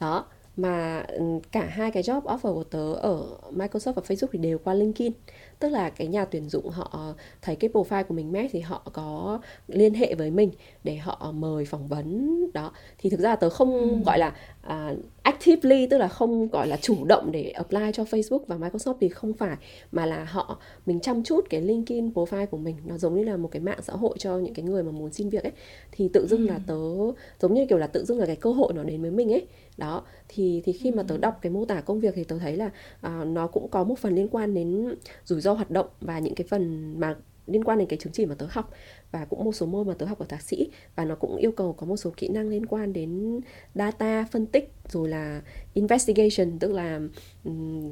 Đó 0.00 0.26
mà 0.56 1.04
ừ, 1.08 1.24
cả 1.52 1.64
hai 1.64 1.90
cái 1.90 2.02
job 2.02 2.22
offer 2.22 2.54
của 2.54 2.64
tớ 2.64 2.92
ở 2.92 3.26
Microsoft 3.50 3.92
và 3.92 4.02
Facebook 4.08 4.26
thì 4.32 4.38
đều 4.38 4.58
qua 4.58 4.74
LinkedIn. 4.74 5.12
Tức 5.58 5.68
là 5.68 5.90
cái 5.90 6.06
nhà 6.06 6.24
tuyển 6.24 6.48
dụng 6.48 6.68
họ 6.68 7.14
thấy 7.42 7.56
cái 7.56 7.70
profile 7.70 8.04
của 8.04 8.14
mình 8.14 8.32
match 8.32 8.52
thì 8.52 8.60
họ 8.60 8.82
có 8.92 9.40
liên 9.68 9.94
hệ 9.94 10.14
với 10.14 10.30
mình 10.30 10.50
để 10.84 10.96
họ 10.96 11.32
mời 11.34 11.64
phỏng 11.64 11.88
vấn 11.88 12.36
đó. 12.52 12.72
Thì 12.98 13.10
thực 13.10 13.20
ra 13.20 13.36
tớ 13.36 13.50
không 13.50 13.72
ừ. 13.72 13.96
gọi 14.06 14.18
là 14.18 14.36
uh, 14.66 14.98
actively 15.22 15.86
tức 15.86 15.98
là 15.98 16.08
không 16.08 16.48
gọi 16.48 16.66
là 16.66 16.76
chủ 16.76 17.04
động 17.04 17.32
để 17.32 17.50
apply 17.50 17.90
cho 17.92 18.02
Facebook 18.02 18.44
và 18.46 18.56
Microsoft 18.56 18.94
thì 19.00 19.08
không 19.08 19.32
phải 19.32 19.56
mà 19.92 20.06
là 20.06 20.24
họ 20.24 20.58
mình 20.86 21.00
chăm 21.00 21.22
chút 21.22 21.46
cái 21.50 21.60
LinkedIn 21.60 22.10
profile 22.10 22.46
của 22.46 22.58
mình. 22.58 22.76
Nó 22.84 22.98
giống 22.98 23.14
như 23.14 23.24
là 23.24 23.36
một 23.36 23.48
cái 23.48 23.62
mạng 23.62 23.80
xã 23.82 23.92
hội 23.92 24.16
cho 24.18 24.38
những 24.38 24.54
cái 24.54 24.64
người 24.64 24.82
mà 24.82 24.92
muốn 24.92 25.12
xin 25.12 25.28
việc 25.28 25.42
ấy. 25.42 25.52
Thì 25.92 26.08
tự 26.12 26.26
dưng 26.26 26.46
ừ. 26.46 26.52
là 26.52 26.60
tớ 26.66 26.80
giống 27.40 27.54
như 27.54 27.66
kiểu 27.66 27.78
là 27.78 27.86
tự 27.86 28.04
dưng 28.04 28.18
là 28.18 28.26
cái 28.26 28.36
cơ 28.36 28.50
hội 28.52 28.72
nó 28.72 28.84
đến 28.84 29.02
với 29.02 29.10
mình 29.10 29.32
ấy 29.32 29.46
đó 29.76 30.02
thì 30.28 30.62
thì 30.64 30.72
khi 30.72 30.90
mà 30.90 31.02
tớ 31.02 31.18
đọc 31.18 31.38
cái 31.42 31.52
mô 31.52 31.64
tả 31.64 31.80
công 31.80 32.00
việc 32.00 32.14
thì 32.14 32.24
tớ 32.24 32.38
thấy 32.38 32.56
là 32.56 32.66
uh, 33.06 33.26
nó 33.26 33.46
cũng 33.46 33.68
có 33.70 33.84
một 33.84 33.98
phần 33.98 34.14
liên 34.14 34.28
quan 34.28 34.54
đến 34.54 34.94
rủi 35.24 35.40
ro 35.40 35.52
hoạt 35.52 35.70
động 35.70 35.86
và 36.00 36.18
những 36.18 36.34
cái 36.34 36.46
phần 36.50 36.94
mà 37.00 37.16
liên 37.46 37.64
quan 37.64 37.78
đến 37.78 37.88
cái 37.88 37.98
chứng 37.98 38.12
chỉ 38.12 38.26
mà 38.26 38.34
tớ 38.34 38.46
học 38.50 38.70
và 39.12 39.24
cũng 39.24 39.44
một 39.44 39.52
số 39.52 39.66
môn 39.66 39.86
mà 39.86 39.94
tớ 39.98 40.06
học 40.06 40.18
ở 40.18 40.26
thạc 40.28 40.42
sĩ 40.42 40.68
và 40.96 41.04
nó 41.04 41.14
cũng 41.14 41.36
yêu 41.36 41.52
cầu 41.52 41.72
có 41.72 41.86
một 41.86 41.96
số 41.96 42.10
kỹ 42.16 42.28
năng 42.28 42.48
liên 42.48 42.66
quan 42.66 42.92
đến 42.92 43.40
data 43.74 44.26
phân 44.30 44.46
tích 44.46 44.72
rồi 44.88 45.08
là 45.08 45.42
investigation 45.74 46.58
tức 46.58 46.72
là 46.72 47.00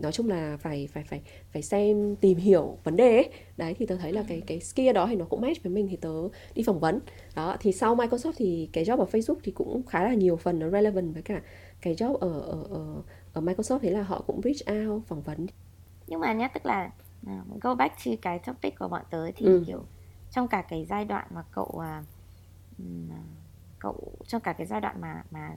nói 0.03 0.13
chung 0.13 0.29
là 0.29 0.57
phải 0.57 0.89
phải 0.93 1.05
phải 1.05 1.21
phải 1.53 1.63
xem 1.63 2.17
tìm 2.17 2.39
hiểu 2.39 2.79
vấn 2.85 2.97
đề 2.97 3.17
ấy. 3.17 3.31
đấy 3.57 3.75
thì 3.79 3.87
tớ 3.87 3.97
thấy 3.97 4.13
là 4.13 4.25
cái 4.29 4.43
cái 4.47 4.61
skill 4.61 4.93
đó 4.93 5.07
thì 5.11 5.17
nó 5.17 5.25
cũng 5.25 5.41
match 5.41 5.63
với 5.63 5.73
mình 5.73 5.89
thì 5.91 5.97
tớ 5.97 6.15
đi 6.55 6.63
phỏng 6.63 6.81
vấn. 6.81 6.99
Đó 7.37 7.57
thì 7.61 7.73
sau 7.73 7.97
Microsoft 7.97 8.33
thì 8.37 8.69
cái 8.73 8.85
job 8.85 8.99
ở 8.99 9.07
Facebook 9.13 9.37
thì 9.43 9.53
cũng 9.53 9.83
khá 9.87 10.05
là 10.05 10.15
nhiều 10.15 10.37
phần 10.37 10.59
nó 10.59 10.71
relevant 10.71 11.15
với 11.15 11.23
cả 11.23 11.43
cái 11.81 11.95
job 11.95 12.15
ở 12.15 12.41
ở 12.41 12.65
ở, 12.71 13.03
ở 13.33 13.41
Microsoft 13.41 13.79
thế 13.79 13.91
là 13.91 14.03
họ 14.03 14.23
cũng 14.27 14.41
reach 14.45 14.89
out 14.89 15.07
phỏng 15.07 15.23
vấn 15.23 15.47
nhưng 16.07 16.21
mà 16.21 16.33
nhá 16.33 16.49
tức 16.49 16.67
là 16.67 16.91
uh, 17.27 17.61
go 17.61 17.75
back 17.75 17.95
to 18.05 18.11
cái 18.23 18.39
topic 18.39 18.79
của 18.79 18.89
bọn 18.89 19.03
tớ 19.11 19.31
thì 19.37 19.47
ừ. 19.47 19.65
kiểu 19.67 19.85
trong 20.31 20.49
cả 20.49 20.63
cái 20.63 20.85
giai 20.85 21.05
đoạn 21.05 21.27
mà 21.31 21.45
cậu 21.53 21.65
uh, 21.65 22.05
cậu 23.79 24.13
trong 24.27 24.41
cả 24.41 24.53
cái 24.53 24.67
giai 24.67 24.81
đoạn 24.81 25.01
mà 25.01 25.23
mà 25.31 25.57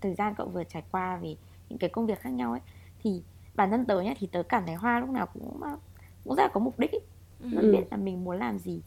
thời 0.00 0.14
gian 0.14 0.34
cậu 0.34 0.48
vừa 0.48 0.64
trải 0.64 0.82
qua 0.90 1.16
về 1.16 1.36
những 1.68 1.78
cái 1.78 1.90
công 1.90 2.06
việc 2.06 2.20
khác 2.20 2.30
nhau 2.30 2.52
ấy 2.52 2.60
thì 3.02 3.22
bản 3.54 3.70
thân 3.70 3.84
tớ 3.84 4.00
nhá 4.00 4.14
thì 4.18 4.26
tớ 4.26 4.42
cảm 4.42 4.66
thấy 4.66 4.74
hoa 4.74 5.00
lúc 5.00 5.10
nào 5.10 5.26
cũng 5.26 5.60
cũng 6.24 6.36
rất 6.36 6.42
là 6.42 6.48
có 6.52 6.60
mục 6.60 6.78
đích 6.78 6.92
ấy. 6.92 7.00
nó 7.40 7.60
ừ. 7.60 7.72
biết 7.72 7.84
là 7.90 7.96
mình 7.96 8.24
muốn 8.24 8.38
làm 8.38 8.58
gì 8.58 8.82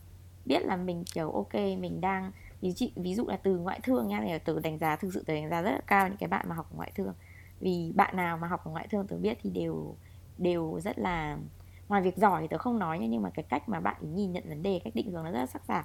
biết 0.46 0.66
là 0.66 0.76
mình 0.76 1.04
kiểu 1.14 1.32
ok 1.32 1.54
mình 1.54 2.02
đang 2.02 2.32
ví 2.62 2.72
dụ 2.72 2.88
ví 2.96 3.16
dụ 3.16 3.28
là 3.28 3.38
từ 3.38 3.58
ngoại 3.58 3.80
thương 3.84 4.08
nha 4.08 4.22
thì 4.24 4.32
từ 4.46 4.60
đánh 4.60 4.78
giá, 4.78 4.96
thực 4.96 5.14
sự 5.14 5.24
từ 5.26 5.34
đánh 5.34 5.50
giá 5.50 5.62
rất 5.62 5.72
là 5.72 5.82
cao 5.88 6.08
những 6.08 6.18
cái 6.18 6.30
bạn 6.30 6.50
mà 6.50 6.56
học 6.56 6.68
ngoại 6.76 6.92
thương. 6.96 7.14
Vì 7.60 7.92
bạn 7.96 8.18
nào 8.18 8.38
mà 8.38 8.48
học 8.48 8.68
ngoại 8.68 8.88
thương 8.92 9.08
tớ 9.08 9.18
biết 9.18 9.38
thì 9.42 9.50
đều 9.50 9.96
đều 10.38 10.80
rất 10.84 11.00
là, 11.00 11.38
ngoài 11.90 12.02
việc 12.02 12.18
giỏi 12.18 12.42
thì 12.42 12.48
tớ 12.48 12.58
không 12.58 12.80
nói 12.80 13.00
nhưng 13.00 13.22
mà 13.22 13.30
cái 13.30 13.46
cách 13.50 13.70
mà 13.70 13.80
bạn 13.80 14.16
nhìn 14.16 14.32
nhận 14.32 14.44
vấn 14.50 14.64
đề, 14.64 14.82
cách 14.84 14.96
định 14.96 15.12
hướng 15.12 15.24
nó 15.24 15.32
rất 15.32 15.40
là 15.40 15.46
sắc 15.46 15.66
sảo. 15.68 15.84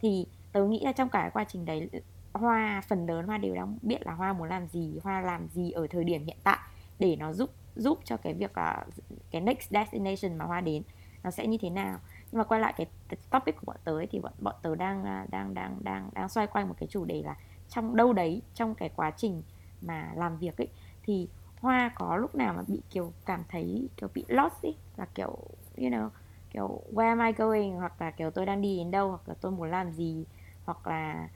Thì 0.00 0.26
tớ 0.52 0.64
nghĩ 0.64 0.80
là 0.84 0.92
trong 0.92 1.08
cả 1.08 1.30
quá 1.34 1.44
trình 1.48 1.64
đấy, 1.64 1.90
hoa, 2.32 2.82
phần 2.88 3.06
lớn 3.06 3.26
hoa 3.26 3.38
đều 3.38 3.54
đang 3.54 3.78
biết 3.82 4.06
là 4.06 4.12
hoa 4.12 4.32
muốn 4.32 4.48
làm 4.48 4.68
gì, 4.68 4.98
hoa 5.02 5.20
làm 5.20 5.48
gì 5.48 5.70
ở 5.70 5.86
thời 5.90 6.04
điểm 6.04 6.24
hiện 6.26 6.36
tại 6.44 6.58
để 6.98 7.16
nó 7.16 7.32
giúp 7.32 7.50
giúp 7.76 7.98
cho 8.04 8.16
cái 8.16 8.34
việc 8.34 8.58
là 8.58 8.84
cái 9.30 9.40
next 9.40 9.70
destination 9.70 10.38
mà 10.38 10.44
hoa 10.44 10.60
đến 10.60 10.82
nó 11.22 11.30
sẽ 11.30 11.46
như 11.46 11.58
thế 11.60 11.70
nào 11.70 11.98
nhưng 12.32 12.38
mà 12.38 12.44
quay 12.44 12.60
lại 12.60 12.74
cái, 12.76 12.86
topic 13.30 13.56
của 13.56 13.62
bọn 13.66 13.76
tớ 13.84 13.92
ấy, 13.98 14.06
thì 14.10 14.20
bọn 14.20 14.32
bọn 14.38 14.54
tớ 14.62 14.74
đang 14.74 15.04
à, 15.04 15.26
đang 15.30 15.54
đang 15.54 15.76
đang 15.82 16.10
đang 16.14 16.28
xoay 16.28 16.46
quanh 16.46 16.68
một 16.68 16.74
cái 16.80 16.86
chủ 16.90 17.04
đề 17.04 17.22
là 17.22 17.34
trong 17.68 17.96
đâu 17.96 18.12
đấy 18.12 18.42
trong 18.54 18.74
cái 18.74 18.88
quá 18.96 19.10
trình 19.16 19.42
mà 19.80 20.12
làm 20.16 20.36
việc 20.38 20.56
ấy 20.58 20.68
thì 21.02 21.28
hoa 21.60 21.90
có 21.96 22.16
lúc 22.16 22.34
nào 22.34 22.54
mà 22.54 22.62
bị 22.68 22.80
kiểu 22.90 23.12
cảm 23.26 23.44
thấy 23.48 23.88
kiểu 23.96 24.08
bị 24.14 24.24
lost 24.28 24.62
ấy 24.62 24.76
là 24.96 25.06
kiểu 25.14 25.36
you 25.76 25.88
know 25.88 26.08
kiểu 26.50 26.80
where 26.94 27.08
am 27.08 27.18
I 27.26 27.32
going? 27.32 27.72
hoặc 27.76 28.00
là 28.02 28.10
kiểu 28.10 28.30
tôi 28.30 28.46
đang 28.46 28.60
đi 28.62 28.76
đến 28.78 28.90
đâu? 28.90 29.08
hoặc 29.08 29.28
là 29.28 29.34
tôi 29.40 29.52
muốn 29.52 29.70
làm 29.70 29.92
gì? 29.92 30.24
hoặc 30.64 30.86
là 30.86 31.28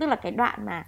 tức 0.00 0.06
là 0.06 0.16
cái 0.16 0.32
đoạn 0.32 0.66
mà 0.66 0.84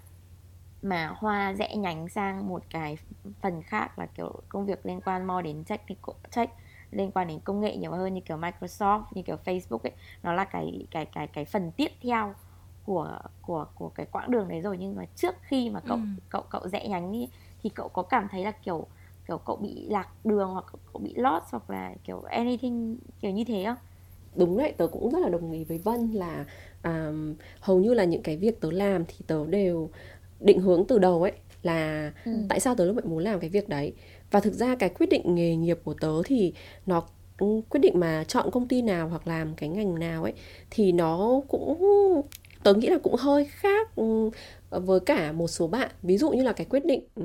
mà 0.83 1.15
hoa 1.17 1.53
rẽ 1.55 1.77
nhánh 1.77 2.09
sang 2.09 2.49
một 2.49 2.63
cái 2.71 2.97
phần 3.43 3.63
khác 3.63 3.99
là 3.99 4.07
kiểu 4.07 4.43
công 4.49 4.67
việc 4.67 4.87
liên 4.87 5.01
quan 5.01 5.27
more 5.27 5.43
đến 5.43 5.65
technical 5.65 6.15
tech 6.37 6.51
liên 6.91 7.11
quan 7.11 7.29
đến 7.29 7.41
công 7.41 7.61
nghệ 7.61 7.77
nhiều 7.77 7.93
hơn 7.93 8.15
như 8.15 8.21
kiểu 8.21 8.37
Microsoft 8.37 9.03
như 9.11 9.23
kiểu 9.23 9.37
Facebook 9.45 9.79
ấy 9.79 9.93
nó 10.23 10.33
là 10.33 10.45
cái 10.45 10.87
cái 10.91 11.07
cái 11.07 11.27
cái 11.27 11.45
phần 11.45 11.71
tiếp 11.77 11.93
theo 12.03 12.35
của 12.85 13.19
của 13.43 13.67
của 13.75 13.89
cái 13.89 14.07
quãng 14.07 14.31
đường 14.31 14.49
đấy 14.49 14.61
rồi 14.61 14.77
nhưng 14.79 14.97
mà 14.97 15.05
trước 15.17 15.35
khi 15.43 15.71
mà 15.71 15.81
cậu 15.81 15.97
ừ. 15.97 16.03
cậu 16.29 16.43
cậu 16.51 16.69
rẽ 16.69 16.89
nhánh 16.89 17.13
đi 17.13 17.29
thì 17.63 17.71
cậu 17.71 17.89
có 17.89 18.03
cảm 18.03 18.29
thấy 18.31 18.45
là 18.45 18.51
kiểu 18.51 18.87
kiểu 19.29 19.39
cậu 19.39 19.57
bị 19.57 19.87
lạc 19.89 20.09
đường 20.25 20.49
hoặc 20.49 20.65
cậu 20.93 21.03
bị 21.03 21.15
lost 21.17 21.45
hoặc 21.51 21.71
là 21.71 21.95
kiểu 22.05 22.21
anything 22.21 22.97
kiểu 23.21 23.31
như 23.31 23.45
thế 23.45 23.65
không? 23.67 23.77
Đúng 24.35 24.59
đấy, 24.59 24.75
tớ 24.77 24.87
cũng 24.87 25.11
rất 25.11 25.19
là 25.19 25.29
đồng 25.29 25.53
ý 25.53 25.65
với 25.65 25.79
Vân 25.79 26.13
là 26.13 26.45
um, 26.85 27.35
hầu 27.61 27.81
như 27.81 27.95
là 27.95 28.05
những 28.05 28.23
cái 28.23 28.37
việc 28.37 28.61
tớ 28.61 28.71
làm 28.71 29.05
thì 29.05 29.17
tớ 29.27 29.47
đều 29.47 29.91
định 30.41 30.61
hướng 30.61 30.85
từ 30.87 30.99
đầu 30.99 31.23
ấy 31.23 31.33
là 31.63 32.13
ừ. 32.25 32.33
tại 32.49 32.61
sao 32.61 32.75
tớ 32.75 32.85
lại 32.85 32.95
muốn 33.05 33.19
làm 33.19 33.41
cái 33.41 33.51
việc 33.51 33.69
đấy 33.69 33.93
và 34.31 34.41
thực 34.41 34.53
ra 34.55 34.75
cái 34.75 34.89
quyết 34.89 35.07
định 35.11 35.35
nghề 35.35 35.57
nghiệp 35.57 35.79
của 35.85 35.95
tớ 35.95 36.23
thì 36.25 36.53
nó 36.87 37.03
ừ, 37.39 37.47
quyết 37.69 37.81
định 37.81 38.01
mà 38.01 38.25
chọn 38.25 38.51
công 38.53 38.69
ty 38.69 38.83
nào 38.83 39.09
hoặc 39.09 39.27
làm 39.27 39.55
cái 39.55 39.69
ngành 39.69 39.99
nào 39.99 40.23
ấy, 40.23 40.33
thì 40.71 40.93
nó 40.93 41.41
cũng 41.49 41.79
tớ 42.63 42.75
nghĩ 42.75 42.89
là 42.89 42.99
cũng 42.99 43.15
hơi 43.15 43.45
khác 43.45 43.97
ừ, 43.97 44.31
với 44.71 45.01
cả 45.01 45.33
một 45.33 45.49
số 45.49 45.67
bạn. 45.67 45.91
Ví 46.03 46.19
dụ 46.19 46.31
như 46.31 46.43
là 46.43 46.53
cái 46.53 46.67
quyết 46.71 46.85
định 46.85 47.01
ừ, 47.15 47.23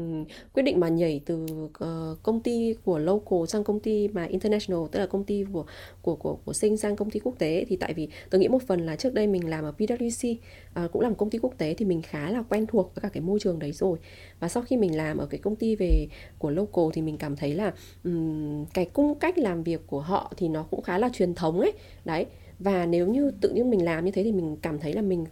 quyết 0.53 0.63
định 0.63 0.79
mà 0.79 0.89
nhảy 0.89 1.21
từ 1.25 1.45
ờ, 1.73 2.15
công 2.23 2.39
ty 2.39 2.75
của 2.85 2.99
local 2.99 3.39
sang 3.47 3.63
công 3.63 3.79
ty 3.79 4.07
mà 4.07 4.25
international 4.25 4.79
tức 4.91 4.99
là 4.99 5.05
công 5.05 5.23
ty 5.23 5.45
của 5.53 5.65
của 6.01 6.15
của 6.15 6.37
của 6.45 6.53
sinh 6.53 6.77
sang 6.77 6.95
công 6.95 7.09
ty 7.09 7.19
quốc 7.19 7.35
tế. 7.39 7.65
Thì 7.69 7.75
tại 7.75 7.93
vì 7.93 8.07
tôi 8.29 8.41
nghĩ 8.41 8.47
một 8.47 8.63
phần 8.67 8.85
là 8.85 8.95
trước 8.95 9.13
đây 9.13 9.27
mình 9.27 9.49
làm 9.49 9.63
ở 9.63 9.73
PwC 9.77 10.35
ờ, 10.73 10.87
cũng 10.87 11.01
làm 11.01 11.15
công 11.15 11.29
ty 11.29 11.39
quốc 11.39 11.53
tế 11.57 11.73
thì 11.73 11.85
mình 11.85 12.01
khá 12.01 12.29
là 12.29 12.43
quen 12.49 12.65
thuộc 12.67 12.91
với 12.95 13.01
cả 13.01 13.09
cái 13.13 13.21
môi 13.21 13.39
trường 13.39 13.59
đấy 13.59 13.71
rồi. 13.71 13.97
Và 14.39 14.47
sau 14.49 14.63
khi 14.63 14.77
mình 14.77 14.97
làm 14.97 15.17
ở 15.17 15.25
cái 15.25 15.39
công 15.39 15.55
ty 15.55 15.75
về 15.75 16.07
của 16.37 16.49
local 16.49 16.85
thì 16.93 17.01
mình 17.01 17.17
cảm 17.17 17.35
thấy 17.35 17.53
là 17.53 17.73
um, 18.03 18.65
cái 18.73 18.85
cung 18.85 19.19
cách 19.19 19.37
làm 19.37 19.63
việc 19.63 19.87
của 19.87 19.99
họ 20.01 20.33
thì 20.37 20.47
nó 20.47 20.63
cũng 20.63 20.81
khá 20.81 20.97
là 20.97 21.09
truyền 21.13 21.35
thống 21.35 21.59
ấy. 21.59 21.71
Đấy 22.05 22.25
và 22.59 22.85
nếu 22.85 23.07
như 23.07 23.31
tự 23.41 23.49
nhiên 23.49 23.69
mình 23.69 23.85
làm 23.85 24.05
như 24.05 24.11
thế 24.11 24.23
thì 24.23 24.31
mình 24.31 24.57
cảm 24.61 24.79
thấy 24.79 24.93
là 24.93 25.01
mình 25.01 25.25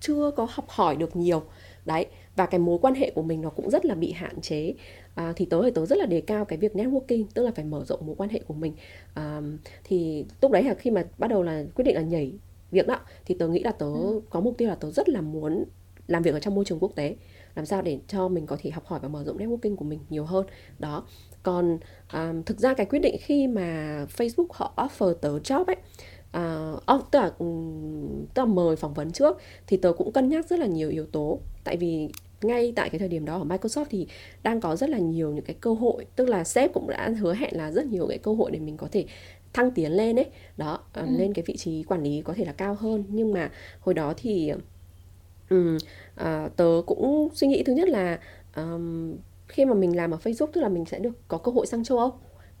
chưa 0.00 0.30
có 0.36 0.46
học 0.50 0.64
hỏi 0.68 0.96
được 0.96 1.16
nhiều. 1.16 1.42
Đấy 1.84 2.06
và 2.36 2.46
cái 2.46 2.58
mối 2.58 2.78
quan 2.82 2.94
hệ 2.94 3.10
của 3.10 3.22
mình 3.22 3.40
nó 3.40 3.50
cũng 3.50 3.70
rất 3.70 3.84
là 3.84 3.94
bị 3.94 4.12
hạn 4.12 4.40
chế. 4.40 4.74
À, 5.14 5.32
thì 5.36 5.44
tớ 5.44 5.62
thì 5.62 5.70
tớ 5.70 5.86
rất 5.86 5.98
là 5.98 6.06
đề 6.06 6.20
cao 6.20 6.44
cái 6.44 6.58
việc 6.58 6.72
networking 6.74 7.24
tức 7.34 7.42
là 7.42 7.50
phải 7.54 7.64
mở 7.64 7.84
rộng 7.84 8.06
mối 8.06 8.16
quan 8.18 8.30
hệ 8.30 8.40
của 8.46 8.54
mình. 8.54 8.74
À, 9.14 9.40
thì 9.84 10.24
lúc 10.42 10.50
đấy 10.50 10.62
là 10.62 10.74
khi 10.74 10.90
mà 10.90 11.04
bắt 11.18 11.28
đầu 11.28 11.42
là 11.42 11.64
quyết 11.74 11.84
định 11.84 11.94
là 11.94 12.02
nhảy 12.02 12.32
việc 12.70 12.86
đó 12.86 13.00
thì 13.24 13.34
tớ 13.38 13.48
nghĩ 13.48 13.62
là 13.62 13.72
tớ 13.72 13.86
ừ. 13.86 14.20
có 14.30 14.40
mục 14.40 14.54
tiêu 14.58 14.68
là 14.68 14.74
tớ 14.74 14.90
rất 14.90 15.08
là 15.08 15.20
muốn 15.20 15.64
làm 16.06 16.22
việc 16.22 16.34
ở 16.34 16.40
trong 16.40 16.54
môi 16.54 16.64
trường 16.64 16.78
quốc 16.80 16.92
tế 16.94 17.16
làm 17.54 17.66
sao 17.66 17.82
để 17.82 17.98
cho 18.08 18.28
mình 18.28 18.46
có 18.46 18.56
thể 18.60 18.70
học 18.70 18.86
hỏi 18.86 19.00
và 19.02 19.08
mở 19.08 19.24
rộng 19.24 19.38
networking 19.38 19.76
của 19.76 19.84
mình 19.84 19.98
nhiều 20.10 20.24
hơn. 20.24 20.46
Đó. 20.78 21.06
Còn 21.42 21.78
um, 22.12 22.42
thực 22.42 22.58
ra 22.58 22.74
cái 22.74 22.86
quyết 22.86 22.98
định 22.98 23.16
khi 23.20 23.46
mà 23.46 24.06
Facebook 24.16 24.46
họ 24.50 24.72
offer 24.76 25.14
tớ 25.14 25.38
job 25.38 25.64
ấy 25.64 25.76
uh, 26.36 27.10
tức 27.10 27.18
là 27.18 27.30
tức 28.34 28.42
là 28.42 28.44
mời 28.44 28.76
phỏng 28.76 28.94
vấn 28.94 29.12
trước 29.12 29.38
thì 29.66 29.76
tớ 29.76 29.92
cũng 29.92 30.12
cân 30.12 30.28
nhắc 30.28 30.46
rất 30.48 30.58
là 30.58 30.66
nhiều 30.66 30.90
yếu 30.90 31.06
tố. 31.06 31.38
Tại 31.64 31.76
vì 31.76 32.08
ngay 32.42 32.72
tại 32.76 32.90
cái 32.90 32.98
thời 32.98 33.08
điểm 33.08 33.24
đó 33.24 33.38
ở 33.38 33.44
Microsoft 33.44 33.84
thì 33.90 34.06
đang 34.42 34.60
có 34.60 34.76
rất 34.76 34.90
là 34.90 34.98
nhiều 34.98 35.32
những 35.32 35.44
cái 35.44 35.56
cơ 35.60 35.74
hội. 35.74 36.06
Tức 36.16 36.28
là 36.28 36.44
sếp 36.44 36.72
cũng 36.72 36.90
đã 36.90 37.10
hứa 37.20 37.34
hẹn 37.34 37.56
là 37.56 37.70
rất 37.70 37.86
nhiều 37.86 38.06
cái 38.08 38.18
cơ 38.18 38.32
hội 38.34 38.50
để 38.50 38.58
mình 38.58 38.76
có 38.76 38.88
thể 38.92 39.04
thăng 39.52 39.70
tiến 39.70 39.92
lên 39.92 40.18
ấy. 40.18 40.26
Đó 40.56 40.80
uh, 41.00 41.06
ừ. 41.08 41.12
lên 41.18 41.34
cái 41.34 41.44
vị 41.46 41.56
trí 41.56 41.82
quản 41.82 42.02
lý 42.02 42.22
có 42.22 42.34
thể 42.34 42.44
là 42.44 42.52
cao 42.52 42.74
hơn. 42.74 43.04
Nhưng 43.08 43.32
mà 43.32 43.50
hồi 43.80 43.94
đó 43.94 44.14
thì 44.16 44.52
um, 45.50 45.76
uh, 46.20 46.56
tớ 46.56 46.82
cũng 46.86 47.28
suy 47.34 47.46
nghĩ 47.46 47.62
thứ 47.62 47.72
nhất 47.72 47.88
là 47.88 48.18
um, 48.56 49.16
khi 49.48 49.64
mà 49.64 49.74
mình 49.74 49.96
làm 49.96 50.10
ở 50.10 50.18
Facebook 50.24 50.46
tức 50.52 50.60
là 50.60 50.68
mình 50.68 50.84
sẽ 50.84 50.98
được 50.98 51.28
có 51.28 51.38
cơ 51.38 51.52
hội 51.52 51.66
sang 51.66 51.84
châu 51.84 51.98
Âu 51.98 52.12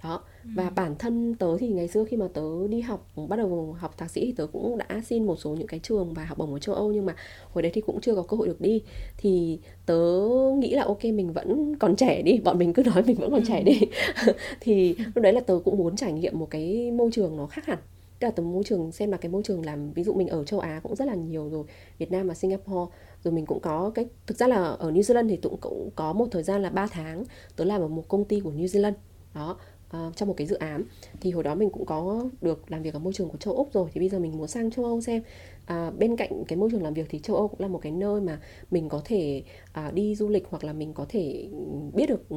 đó. 0.02 0.20
Và 0.44 0.64
ừ. 0.64 0.70
bản 0.74 0.94
thân 0.98 1.34
tớ 1.34 1.58
thì 1.58 1.68
ngày 1.68 1.88
xưa 1.88 2.04
khi 2.04 2.16
mà 2.16 2.26
tớ 2.34 2.42
đi 2.68 2.80
học 2.80 3.06
bắt 3.28 3.36
đầu 3.36 3.76
học 3.78 3.98
thạc 3.98 4.10
sĩ 4.10 4.26
thì 4.26 4.32
tớ 4.32 4.46
cũng 4.52 4.78
đã 4.78 5.00
xin 5.06 5.26
một 5.26 5.36
số 5.36 5.50
những 5.50 5.66
cái 5.66 5.80
trường 5.82 6.14
và 6.14 6.24
học 6.24 6.38
bổng 6.38 6.52
ở 6.52 6.58
châu 6.58 6.74
Âu 6.74 6.92
nhưng 6.92 7.06
mà 7.06 7.14
hồi 7.52 7.62
đấy 7.62 7.72
thì 7.74 7.80
cũng 7.80 8.00
chưa 8.00 8.14
có 8.14 8.22
cơ 8.22 8.36
hội 8.36 8.46
được 8.46 8.60
đi. 8.60 8.82
Thì 9.16 9.58
tớ 9.86 10.28
nghĩ 10.58 10.74
là 10.74 10.84
ok 10.84 11.04
mình 11.04 11.32
vẫn 11.32 11.76
còn 11.76 11.96
trẻ 11.96 12.22
đi 12.22 12.40
bọn 12.44 12.58
mình 12.58 12.72
cứ 12.72 12.82
nói 12.82 13.02
mình 13.06 13.16
vẫn 13.16 13.30
còn 13.30 13.46
trẻ 13.46 13.58
ừ. 13.58 13.64
đi. 13.64 13.80
Thì 14.60 14.94
lúc 15.14 15.22
đấy 15.22 15.32
là 15.32 15.40
tớ 15.40 15.58
cũng 15.64 15.78
muốn 15.78 15.96
trải 15.96 16.12
nghiệm 16.12 16.38
một 16.38 16.50
cái 16.50 16.90
môi 16.90 17.10
trường 17.12 17.36
nó 17.36 17.46
khác 17.46 17.66
hẳn. 17.66 17.78
Tức 18.18 18.26
là 18.26 18.30
từ 18.36 18.42
môi 18.42 18.64
trường 18.64 18.92
xem 18.92 19.10
là 19.10 19.16
cái 19.16 19.30
môi 19.30 19.42
trường 19.42 19.64
làm 19.64 19.92
ví 19.92 20.04
dụ 20.04 20.14
mình 20.14 20.28
ở 20.28 20.44
châu 20.44 20.60
Á 20.60 20.80
cũng 20.82 20.96
rất 20.96 21.04
là 21.04 21.14
nhiều 21.14 21.48
rồi 21.48 21.64
Việt 21.98 22.12
Nam 22.12 22.28
và 22.28 22.34
Singapore. 22.34 22.92
Rồi 23.24 23.32
mình 23.32 23.46
cũng 23.46 23.60
có 23.60 23.92
cái 23.94 24.06
thực 24.26 24.38
ra 24.38 24.46
là 24.46 24.56
ở 24.64 24.90
New 24.90 25.00
Zealand 25.00 25.28
thì 25.28 25.36
cũng 25.36 25.56
cũng 25.60 25.90
có 25.96 26.12
một 26.12 26.26
thời 26.30 26.42
gian 26.42 26.62
là 26.62 26.70
3 26.70 26.86
tháng 26.86 27.24
tớ 27.56 27.64
làm 27.64 27.80
ở 27.80 27.88
một 27.88 28.08
công 28.08 28.24
ty 28.24 28.40
của 28.40 28.50
New 28.50 28.66
Zealand. 28.66 28.92
Đó 29.34 29.56
uh, 29.96 30.16
trong 30.16 30.28
một 30.28 30.34
cái 30.36 30.46
dự 30.46 30.56
án 30.56 30.84
thì 31.20 31.30
hồi 31.30 31.42
đó 31.42 31.54
mình 31.54 31.70
cũng 31.70 31.86
có 31.86 32.24
được 32.40 32.70
làm 32.70 32.82
việc 32.82 32.94
ở 32.94 32.98
môi 32.98 33.12
trường 33.12 33.28
của 33.28 33.38
châu 33.38 33.54
úc 33.54 33.72
rồi 33.72 33.90
thì 33.92 34.00
bây 34.00 34.08
giờ 34.08 34.18
mình 34.18 34.38
muốn 34.38 34.48
sang 34.48 34.70
châu 34.70 34.84
âu 34.84 35.00
xem 35.00 35.22
uh, 35.72 35.98
bên 35.98 36.16
cạnh 36.16 36.44
cái 36.48 36.56
môi 36.56 36.70
trường 36.70 36.82
làm 36.82 36.94
việc 36.94 37.06
thì 37.10 37.18
châu 37.18 37.36
âu 37.36 37.48
cũng 37.48 37.60
là 37.60 37.68
một 37.68 37.78
cái 37.82 37.92
nơi 37.92 38.20
mà 38.20 38.40
mình 38.70 38.88
có 38.88 39.02
thể 39.04 39.42
uh, 39.86 39.94
đi 39.94 40.14
du 40.14 40.28
lịch 40.28 40.46
hoặc 40.50 40.64
là 40.64 40.72
mình 40.72 40.92
có 40.94 41.06
thể 41.08 41.48
biết 41.94 42.06
được 42.08 42.28
ừ, 42.28 42.36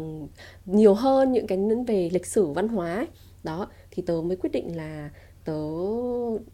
nhiều 0.65 0.93
hơn 0.93 1.31
những 1.31 1.47
cái 1.47 1.59
về 1.87 2.09
lịch 2.13 2.25
sử 2.25 2.45
văn 2.45 2.67
hóa 2.67 2.95
ấy. 2.95 3.07
đó 3.43 3.67
thì 3.91 4.03
tớ 4.05 4.13
mới 4.25 4.37
quyết 4.37 4.51
định 4.51 4.75
là 4.75 5.09
tớ 5.45 5.53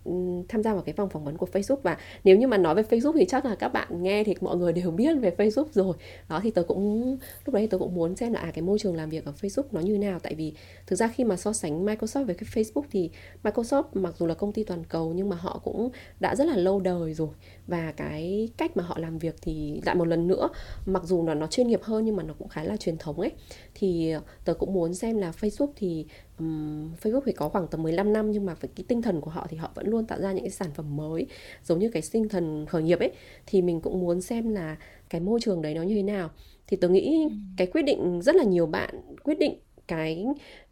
ừ, 0.04 0.12
tham 0.50 0.64
gia 0.64 0.74
vào 0.74 0.82
cái 0.82 0.94
vòng 0.94 1.10
phỏng 1.10 1.24
vấn 1.24 1.38
của 1.38 1.48
Facebook. 1.54 1.78
Và 1.84 1.98
nếu 2.24 2.38
như 2.38 2.48
mà 2.48 2.58
nói 2.58 2.76
về 2.76 2.84
Facebook 2.84 3.14
thì 3.14 3.26
chắc 3.26 3.46
là 3.46 3.56
các 3.56 3.68
bạn 3.68 4.04
nghe 4.04 4.24
thì 4.24 4.36
mọi 4.42 4.58
người 4.58 4.74
đều 4.74 4.92
biết 5.00 5.14
về 5.22 5.36
Facebook 5.38 5.66
rồi. 5.72 5.96
Đó, 6.30 6.40
thì 6.44 6.52
tớ 6.52 6.64
cũng, 6.64 7.18
lúc 7.46 7.56
đấy 7.56 7.68
tớ 7.72 7.78
cũng 7.78 7.96
muốn 7.96 8.16
xem 8.16 8.34
là 8.34 8.40
à 8.40 8.52
cái 8.52 8.62
môi 8.62 8.80
trường 8.80 8.96
làm 8.96 9.10
việc 9.10 9.26
ở 9.26 9.34
Facebook 9.42 9.64
nó 9.72 9.82
như 9.82 9.98
nào. 9.98 10.20
Tại 10.20 10.36
vì 10.36 10.54
thực 10.88 10.96
ra 10.96 11.08
khi 11.08 11.24
mà 11.24 11.36
so 11.36 11.54
sánh 11.54 11.86
Microsoft 11.86 12.26
với 12.26 12.36
cái 12.36 12.50
Facebook 12.54 12.84
thì 12.92 13.10
Microsoft 13.44 13.84
mặc 13.94 14.16
dù 14.18 14.26
là 14.26 14.34
công 14.34 14.54
ty 14.54 14.64
toàn 14.64 14.84
cầu 14.84 15.14
nhưng 15.16 15.30
mà 15.30 15.36
họ 15.36 15.62
cũng 15.64 15.90
đã 16.20 16.36
rất 16.36 16.48
là 16.48 16.56
lâu 16.56 16.80
đời 16.80 17.14
rồi. 17.14 17.30
Và 17.68 17.92
cái 17.92 18.50
cách 18.58 18.78
mà 18.78 18.84
họ 18.84 18.98
làm 19.00 19.18
việc 19.18 19.36
thì 19.42 19.82
lại 19.86 19.96
một 19.96 20.08
lần 20.08 20.28
nữa, 20.28 20.50
mặc 20.86 21.04
dù 21.06 21.26
là 21.28 21.34
nó 21.34 21.48
chuyên 21.48 21.68
nghiệp 21.68 21.82
hơn 21.84 22.06
nhưng 22.06 22.16
mà 22.16 22.24
nó 22.24 22.34
cũng 22.40 22.48
khá 22.48 22.64
là 22.64 22.78
truyền 22.78 22.98
thống 22.98 23.20
ấy, 23.20 23.32
thì 23.76 24.14
tớ 24.46 24.54
cũng 24.54 24.74
muốn 24.74 24.94
xem 24.94 25.18
là 25.18 25.32
Facebook 25.32 25.72
thì 25.76 26.06
um, 26.40 26.94
Facebook 27.02 27.22
thì 27.26 27.32
có 27.32 27.50
khoảng 27.50 27.68
tầm 27.68 27.84
15 27.84 28.14
năm 28.14 28.32
nhưng 28.32 28.46
mà 28.46 28.54
với 28.54 28.70
cái 28.76 28.86
tinh 28.88 29.02
thần 29.02 29.22
của 29.22 29.32
họ 29.32 29.48
thì 29.50 29.58
họ 29.58 29.72
vẫn 29.76 29.88
luôn 29.88 30.06
tạo 30.06 30.20
ra 30.22 30.32
những 30.32 30.44
cái 30.44 30.52
sản 30.52 30.70
phẩm 30.76 30.96
mới 30.96 31.28
giống 31.64 31.80
như 31.80 31.90
cái 31.90 32.04
tinh 32.12 32.30
thần 32.30 32.66
khởi 32.66 32.84
nghiệp 32.84 33.00
ấy. 33.00 33.12
Thì 33.46 33.62
mình 33.62 33.82
cũng 33.82 34.00
muốn 34.00 34.22
xem 34.22 34.50
là 34.50 34.78
cái 35.10 35.22
môi 35.22 35.40
trường 35.40 35.62
đấy 35.62 35.74
nó 35.74 35.82
như 35.82 35.96
thế 35.96 36.04
nào. 36.04 36.30
Thì 36.68 36.78
tớ 36.78 36.90
nghĩ 36.90 37.24
ừ. 37.30 37.36
cái 37.58 37.68
quyết 37.68 37.82
định 37.82 38.22
rất 38.22 38.36
là 38.36 38.44
nhiều 38.44 38.66
bạn 38.66 39.02
quyết 39.24 39.40
định 39.40 39.60
cái 39.88 40.26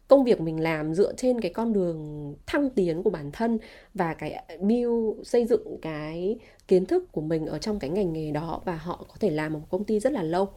công 0.08 0.24
việc 0.24 0.40
mình 0.40 0.60
làm 0.60 0.94
dựa 0.94 1.12
trên 1.14 1.40
cái 1.40 1.52
con 1.52 1.72
đường 1.72 2.34
thăng 2.46 2.70
tiến 2.70 3.02
của 3.02 3.10
bản 3.10 3.30
thân 3.32 3.58
và 3.94 4.14
cái 4.14 4.44
build 4.60 5.18
xây 5.24 5.46
dựng 5.46 5.76
cái 5.82 6.38
kiến 6.68 6.86
thức 6.86 7.12
của 7.12 7.20
mình 7.20 7.46
ở 7.46 7.58
trong 7.58 7.78
cái 7.78 7.90
ngành 7.90 8.12
nghề 8.12 8.30
đó 8.30 8.62
và 8.64 8.76
họ 8.76 9.04
có 9.08 9.14
thể 9.20 9.30
làm 9.30 9.52
một 9.52 9.60
công 9.70 9.84
ty 9.84 10.00
rất 10.00 10.12
là 10.12 10.22
lâu. 10.22 10.48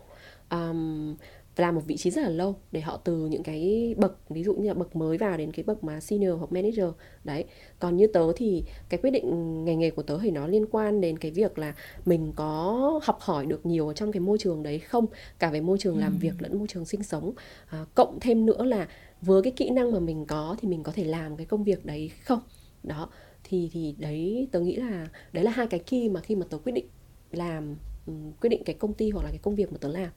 Um, 0.52 1.16
làm 1.56 1.76
một 1.76 1.82
vị 1.88 1.98
trí 1.98 2.12
rất 2.12 2.22
là 2.22 2.30
lâu 2.30 2.56
để 2.72 2.82
họ 2.82 2.98
từ 2.98 3.26
những 3.26 3.44
cái 3.44 3.96
bậc 3.98 4.30
ví 4.30 4.44
dụ 4.44 4.56
như 4.56 4.68
là 4.68 4.74
bậc 4.74 4.96
mới 4.96 5.18
vào 5.18 5.38
đến 5.38 5.52
cái 5.52 5.64
bậc 5.64 5.84
mà 5.84 6.00
senior 6.00 6.34
hoặc 6.38 6.52
manager. 6.52 6.86
Đấy 7.24 7.46
còn 7.80 7.98
như 7.98 8.08
tớ 8.08 8.34
thì 8.36 8.64
cái 8.90 9.00
quyết 9.04 9.12
định 9.12 9.26
ngành 9.66 9.80
nghề 9.80 9.90
của 9.90 10.04
tớ 10.04 10.20
thì 10.22 10.32
nó 10.32 10.48
liên 10.48 10.66
quan 10.72 11.02
đến 11.02 11.18
cái 11.18 11.32
việc 11.32 11.58
là 11.58 11.76
mình 12.06 12.34
có 12.36 13.00
học 13.04 13.18
hỏi 13.20 13.46
được 13.46 13.66
nhiều 13.66 13.88
ở 13.88 13.94
trong 13.94 14.12
cái 14.12 14.20
môi 14.20 14.38
trường 14.38 14.64
đấy 14.64 14.80
không? 14.80 15.06
Cả 15.40 15.50
về 15.50 15.62
môi 15.62 15.78
trường 15.78 15.98
làm 15.98 16.18
việc 16.18 16.34
lẫn 16.40 16.58
môi 16.58 16.68
trường 16.68 16.86
sinh 16.86 17.04
sống. 17.04 17.34
À, 17.68 17.86
cộng 17.96 18.20
thêm 18.20 18.46
nữa 18.46 18.64
là 18.64 18.88
với 19.22 19.42
cái 19.42 19.54
kỹ 19.56 19.70
năng 19.70 19.92
mà 19.92 20.00
mình 20.00 20.26
có 20.26 20.56
thì 20.60 20.68
mình 20.68 20.84
có 20.84 20.92
thể 20.92 21.04
làm 21.04 21.38
cái 21.38 21.46
công 21.46 21.64
việc 21.64 21.86
đấy 21.86 22.12
không? 22.24 22.40
Đó 22.84 23.10
thì 23.44 23.70
thì 23.74 23.96
đấy 23.98 24.48
tớ 24.52 24.60
nghĩ 24.60 24.76
là 24.76 25.08
đấy 25.34 25.44
là 25.44 25.52
hai 25.52 25.68
cái 25.68 25.80
key 25.80 26.10
mà 26.10 26.20
khi 26.20 26.36
mà 26.36 26.46
tớ 26.50 26.58
quyết 26.58 26.72
định 26.72 26.86
làm 27.32 27.76
quyết 28.42 28.50
định 28.50 28.64
cái 28.66 28.76
công 28.76 28.94
ty 28.94 29.10
hoặc 29.10 29.24
là 29.24 29.30
cái 29.30 29.40
công 29.42 29.56
việc 29.56 29.72
mà 29.72 29.78
tớ 29.82 29.90
làm 29.90 30.10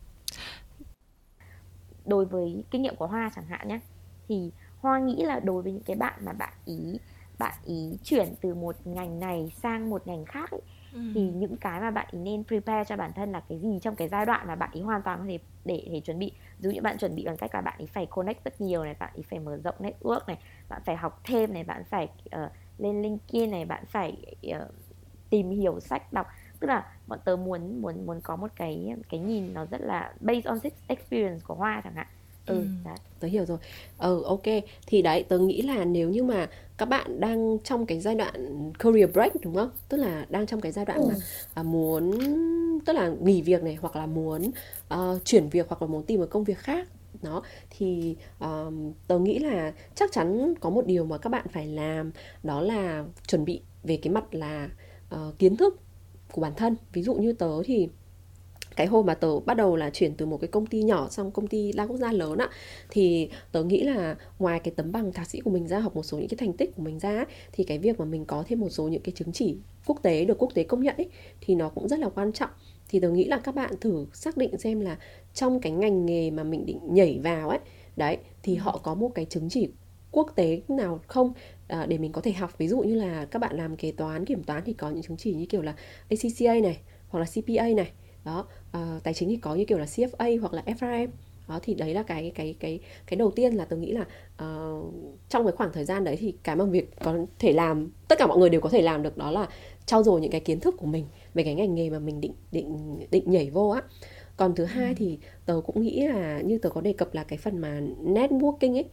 đối 2.07 2.25
với 2.25 2.65
kinh 2.71 2.83
nghiệm 2.83 2.97
của 2.97 3.07
hoa 3.07 3.31
chẳng 3.35 3.47
hạn 3.47 3.69
nhé. 3.69 3.81
Thì 4.29 4.51
hoa 4.81 4.99
nghĩ 4.99 5.25
là 5.25 5.41
đối 5.41 5.63
với 5.63 5.73
những 5.73 5.83
cái 5.83 5.97
bạn 5.97 6.25
mà 6.25 6.33
bạn 6.33 6.53
ý 6.65 6.99
bạn 7.39 7.55
ý 7.65 7.99
chuyển 8.03 8.35
từ 8.41 8.55
một 8.55 8.77
ngành 8.85 9.21
này 9.21 9.53
sang 9.63 9.91
một 9.91 10.07
ngành 10.07 10.25
khác 10.25 10.51
ấy, 10.51 10.61
ừ. 10.93 11.01
thì 11.15 11.21
những 11.21 11.57
cái 11.57 11.81
mà 11.81 11.91
bạn 11.91 12.07
ý 12.11 12.19
nên 12.19 12.45
prepare 12.45 12.85
cho 12.89 12.97
bản 12.97 13.13
thân 13.13 13.33
là 13.33 13.41
cái 13.49 13.59
gì 13.59 13.79
trong 13.83 13.97
cái 13.97 14.09
giai 14.09 14.27
đoạn 14.27 14.47
mà 14.47 14.55
bạn 14.55 14.71
ý 14.73 14.81
hoàn 14.81 15.03
toàn 15.03 15.19
có 15.19 15.25
thể 15.25 15.39
để 15.65 15.89
để 15.93 16.01
chuẩn 16.01 16.19
bị. 16.19 16.33
Dù 16.61 16.71
như 16.71 16.81
bạn 16.81 16.99
chuẩn 16.99 17.15
bị 17.15 17.25
bằng 17.27 17.37
cách 17.37 17.55
là 17.55 17.61
bạn 17.61 17.75
ý 17.79 17.87
phải 17.87 18.07
connect 18.07 18.45
rất 18.45 18.61
nhiều 18.61 18.85
này 18.85 18.95
bạn 18.99 19.11
ý 19.15 19.23
phải 19.31 19.39
mở 19.39 19.57
rộng 19.57 19.75
network 19.79 20.21
này 20.27 20.39
bạn 20.69 20.83
phải 20.85 20.97
học 20.97 21.21
thêm 21.25 21.53
này 21.55 21.65
bạn 21.65 21.85
phải 21.85 22.09
uh, 22.45 22.51
lên 22.79 23.03
linkedin 23.03 23.51
này 23.51 23.65
bạn 23.65 23.85
phải 23.87 24.17
uh, 24.51 24.75
tìm 25.31 25.51
hiểu 25.51 25.81
sách 25.81 26.13
đọc 26.13 26.27
tức 26.65 26.69
là 26.69 26.85
bọn 27.07 27.19
tớ 27.25 27.37
muốn 27.37 27.83
muốn 27.83 28.07
muốn 28.07 28.21
có 28.21 28.37
một 28.37 28.47
cái 28.57 28.95
cái 29.11 29.21
nhìn 29.21 29.55
nó 29.55 29.67
rất 29.71 29.81
là 29.81 30.13
based 30.21 30.45
on 30.45 30.59
experience 30.87 31.41
của 31.47 31.55
hoa 31.55 31.81
chẳng 31.85 31.95
hạn 31.95 32.07
ừ, 32.47 32.55
ừ. 32.55 32.67
That. 32.85 33.01
tớ 33.21 33.29
hiểu 33.29 33.47
rồi 33.47 33.59
ừ 33.99 34.23
ok 34.23 34.43
thì 34.87 35.03
đấy 35.03 35.25
tớ 35.29 35.39
nghĩ 35.39 35.63
là 35.63 35.85
nếu 35.85 36.11
như 36.11 36.23
mà 36.23 36.49
các 36.77 36.89
bạn 36.89 37.21
đang 37.21 37.59
trong 37.65 37.87
cái 37.87 38.01
giai 38.01 38.15
đoạn 38.15 38.73
career 38.79 39.11
break 39.13 39.33
đúng 39.43 39.55
không 39.55 39.71
tức 39.89 39.97
là 39.97 40.27
đang 40.29 40.47
trong 40.47 40.61
cái 40.61 40.73
giai 40.73 40.85
đoạn 40.85 41.01
ừ. 41.01 41.09
mà 41.09 41.15
à, 41.55 41.63
muốn 41.63 42.19
tức 42.87 42.93
là 42.93 43.09
nghỉ 43.09 43.43
việc 43.43 43.63
này 43.63 43.79
hoặc 43.81 43.97
là 43.97 44.07
muốn 44.07 44.51
uh, 44.95 45.25
chuyển 45.25 45.49
việc 45.49 45.67
hoặc 45.69 45.83
là 45.83 45.89
muốn 45.89 46.03
tìm 46.03 46.21
một 46.21 46.27
công 46.31 46.45
việc 46.45 46.59
khác 46.59 46.89
nó 47.23 47.43
thì 47.71 48.17
um, 48.41 48.93
tớ 49.07 49.19
nghĩ 49.19 49.39
là 49.39 49.73
chắc 49.95 50.13
chắn 50.13 50.55
có 50.61 50.71
một 50.71 50.87
điều 50.87 51.05
mà 51.05 51.19
các 51.19 51.31
bạn 51.31 51.47
phải 51.53 51.67
làm 51.67 52.11
đó 52.43 52.61
là 52.61 53.05
chuẩn 53.27 53.45
bị 53.45 53.63
về 53.83 53.99
cái 54.03 54.13
mặt 54.13 54.35
là 54.35 54.69
uh, 55.15 55.39
kiến 55.39 55.57
thức 55.57 55.84
của 56.35 56.43
bản 56.43 56.53
thân. 56.57 56.77
Ví 56.93 57.03
dụ 57.03 57.15
như 57.15 57.33
tớ 57.33 57.63
thì 57.65 57.89
cái 58.77 58.87
hôm 58.87 59.07
mà 59.07 59.15
tớ 59.15 59.41
bắt 59.41 59.55
đầu 59.55 59.77
là 59.77 59.91
chuyển 59.91 60.15
từ 60.15 60.27
một 60.27 60.41
cái 60.41 60.49
công 60.49 60.67
ty 60.67 60.83
nhỏ 60.83 61.09
sang 61.11 61.31
công 61.31 61.47
ty 61.47 61.73
đa 61.73 61.87
quốc 61.87 61.97
gia 61.97 62.13
lớn 62.13 62.39
á 62.39 62.49
thì 62.91 63.29
tớ 63.53 63.65
nghĩ 63.65 63.83
là 63.83 64.17
ngoài 64.39 64.61
cái 64.61 64.75
tấm 64.77 64.93
bằng 64.93 65.13
thạc 65.13 65.27
sĩ 65.27 65.41
của 65.41 65.51
mình 65.51 65.69
ra 65.69 65.79
học 65.79 65.97
một 65.97 66.03
số 66.03 66.19
những 66.19 66.29
cái 66.29 66.37
thành 66.39 66.53
tích 66.53 66.77
của 66.77 66.83
mình 66.83 66.99
ra 66.99 67.25
thì 67.53 67.65
cái 67.65 67.79
việc 67.79 67.99
mà 68.01 68.05
mình 68.05 68.25
có 68.25 68.45
thêm 68.47 68.61
một 68.61 68.69
số 68.69 68.89
những 68.89 69.03
cái 69.03 69.13
chứng 69.17 69.33
chỉ 69.33 69.57
quốc 69.87 70.03
tế 70.03 70.25
được 70.25 70.39
quốc 70.39 70.55
tế 70.55 70.63
công 70.65 70.83
nhận 70.83 70.97
ấy 70.97 71.09
thì 71.41 71.55
nó 71.55 71.69
cũng 71.69 71.89
rất 71.89 71.99
là 71.99 72.09
quan 72.09 72.33
trọng. 72.33 72.51
Thì 72.89 73.01
tớ 73.01 73.11
nghĩ 73.11 73.25
là 73.25 73.39
các 73.39 73.55
bạn 73.55 73.75
thử 73.81 74.07
xác 74.13 74.37
định 74.37 74.59
xem 74.59 74.81
là 74.81 74.99
trong 75.35 75.61
cái 75.61 75.73
ngành 75.73 76.07
nghề 76.07 76.31
mà 76.31 76.45
mình 76.45 76.67
định 76.67 76.81
nhảy 76.91 77.21
vào 77.23 77.49
ấy 77.49 77.59
đấy 77.97 78.19
thì 78.43 78.55
họ 78.55 78.81
có 78.83 78.95
một 78.95 79.11
cái 79.15 79.25
chứng 79.25 79.49
chỉ 79.49 79.69
quốc 80.15 80.33
tế 80.37 80.61
nào 80.69 81.01
không? 81.07 81.33
À, 81.69 81.87
để 81.87 81.99
mình 81.99 82.13
có 82.13 82.21
thể 82.21 82.33
học. 82.33 82.59
Ví 82.59 82.69
dụ 82.69 82.81
như 82.81 82.95
là 82.95 83.25
các 83.25 83.39
bạn 83.39 83.57
làm 83.57 83.77
kế 83.77 83.93
toán 83.93 84.25
kiểm 84.25 84.43
toán 84.43 84.63
thì 84.65 84.73
có 84.73 84.91
những 84.91 85.03
chứng 85.03 85.17
chỉ 85.17 85.35
như 85.35 85.47
kiểu 85.47 85.63
là 85.63 85.75
ACCA 86.11 86.61
này 86.63 86.79
hoặc 87.09 87.21
là 87.21 87.27
CPA 87.27 87.69
này. 87.77 87.91
Đó 88.25 88.47
à, 88.73 89.01
tài 89.05 89.15
chính 89.15 89.29
thì 89.29 89.37
có 89.37 89.55
như 89.55 89.65
kiểu 89.65 89.79
là 89.79 89.85
CFA 89.85 90.41
hoặc 90.41 90.53
là 90.53 90.63
FRM 90.67 91.09
đó 91.49 91.61
thì 91.63 91.75
đấy 91.75 91.95
là 91.95 92.03
cái 92.03 92.33
cái 92.35 92.55
cái 92.61 92.81
cái 93.07 93.17
đầu 93.17 93.31
tiên 93.31 93.55
là 93.55 93.65
tôi 93.65 93.79
nghĩ 93.79 93.93
là 93.93 94.01
uh, 94.45 94.95
trong 95.29 95.45
cái 95.45 95.53
khoảng 95.53 95.73
thời 95.73 95.85
gian 95.85 96.05
đấy 96.05 96.17
thì 96.21 96.35
cái 96.43 96.57
mà 96.57 96.65
việc 96.65 96.91
có 97.05 97.17
thể 97.39 97.53
làm 97.53 97.91
tất 98.09 98.19
cả 98.19 98.27
mọi 98.27 98.39
người 98.39 98.51
đều 98.51 98.61
có 98.61 98.69
thể 98.69 98.83
làm 98.83 99.03
được 99.03 99.17
đó 99.17 99.31
là 99.31 99.49
trau 99.87 100.03
dồi 100.03 100.21
những 100.21 100.31
cái 100.31 100.41
kiến 100.41 100.61
thức 100.61 100.75
của 100.79 100.87
mình 100.87 101.07
về 101.35 101.43
cái 101.43 101.55
ngành 101.55 101.75
nghề 101.75 101.91
mà 101.91 101.99
mình 101.99 102.21
định 102.21 102.35
định 102.53 102.99
định 103.11 103.31
nhảy 103.31 103.51
vô 103.51 103.69
á. 103.69 103.83
Còn 104.37 104.55
thứ 104.55 104.65
hai 104.65 104.89
ừ. 104.89 104.95
thì 104.97 105.19
tớ 105.47 105.61
cũng 105.67 105.83
nghĩ 105.83 106.07
là 106.07 106.41
như 106.41 106.59
tớ 106.59 106.71
có 106.71 106.81
đề 106.81 106.93
cập 106.93 107.15
là 107.15 107.25
cái 107.25 107.39
phần 107.39 107.59
mà 107.59 107.81
networking 108.03 108.75
ấy 108.75 108.85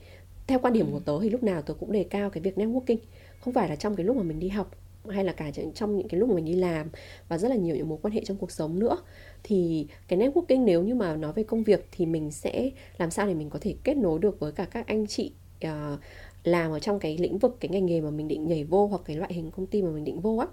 theo 0.47 0.59
quan 0.59 0.73
điểm 0.73 0.91
của 0.91 0.99
tớ 0.99 1.13
thì 1.21 1.29
lúc 1.29 1.43
nào 1.43 1.61
tớ 1.61 1.73
cũng 1.73 1.91
đề 1.91 2.03
cao 2.03 2.29
cái 2.29 2.41
việc 2.41 2.57
networking. 2.57 2.97
Không 3.39 3.53
phải 3.53 3.69
là 3.69 3.75
trong 3.75 3.95
cái 3.95 4.05
lúc 4.05 4.17
mà 4.17 4.23
mình 4.23 4.39
đi 4.39 4.49
học 4.49 4.71
hay 5.09 5.23
là 5.23 5.33
cả 5.33 5.51
trong 5.75 5.97
những 5.97 6.07
cái 6.07 6.19
lúc 6.19 6.29
mà 6.29 6.35
mình 6.35 6.45
đi 6.45 6.53
làm 6.55 6.89
và 7.27 7.37
rất 7.37 7.49
là 7.49 7.55
nhiều 7.55 7.75
những 7.75 7.89
mối 7.89 7.97
quan 8.01 8.13
hệ 8.13 8.23
trong 8.25 8.37
cuộc 8.37 8.51
sống 8.51 8.79
nữa. 8.79 8.97
Thì 9.43 9.87
cái 10.07 10.19
networking 10.19 10.63
nếu 10.63 10.83
như 10.83 10.95
mà 10.95 11.15
nói 11.15 11.33
về 11.33 11.43
công 11.43 11.63
việc 11.63 11.87
thì 11.91 12.05
mình 12.05 12.31
sẽ 12.31 12.69
làm 12.97 13.11
sao 13.11 13.27
để 13.27 13.33
mình 13.33 13.49
có 13.49 13.59
thể 13.61 13.75
kết 13.83 13.97
nối 13.97 14.19
được 14.19 14.39
với 14.39 14.51
cả 14.51 14.65
các 14.65 14.87
anh 14.87 15.07
chị 15.07 15.31
uh, 15.65 15.99
làm 16.43 16.71
ở 16.71 16.79
trong 16.79 16.99
cái 16.99 17.17
lĩnh 17.17 17.37
vực 17.37 17.57
cái 17.59 17.69
ngành 17.69 17.85
nghề 17.85 18.01
mà 18.01 18.09
mình 18.09 18.27
định 18.27 18.47
nhảy 18.47 18.63
vô 18.63 18.87
hoặc 18.87 19.01
cái 19.05 19.15
loại 19.15 19.33
hình 19.33 19.51
công 19.51 19.65
ty 19.65 19.81
mà 19.81 19.89
mình 19.89 20.03
định 20.03 20.19
vô 20.19 20.37
á. 20.37 20.47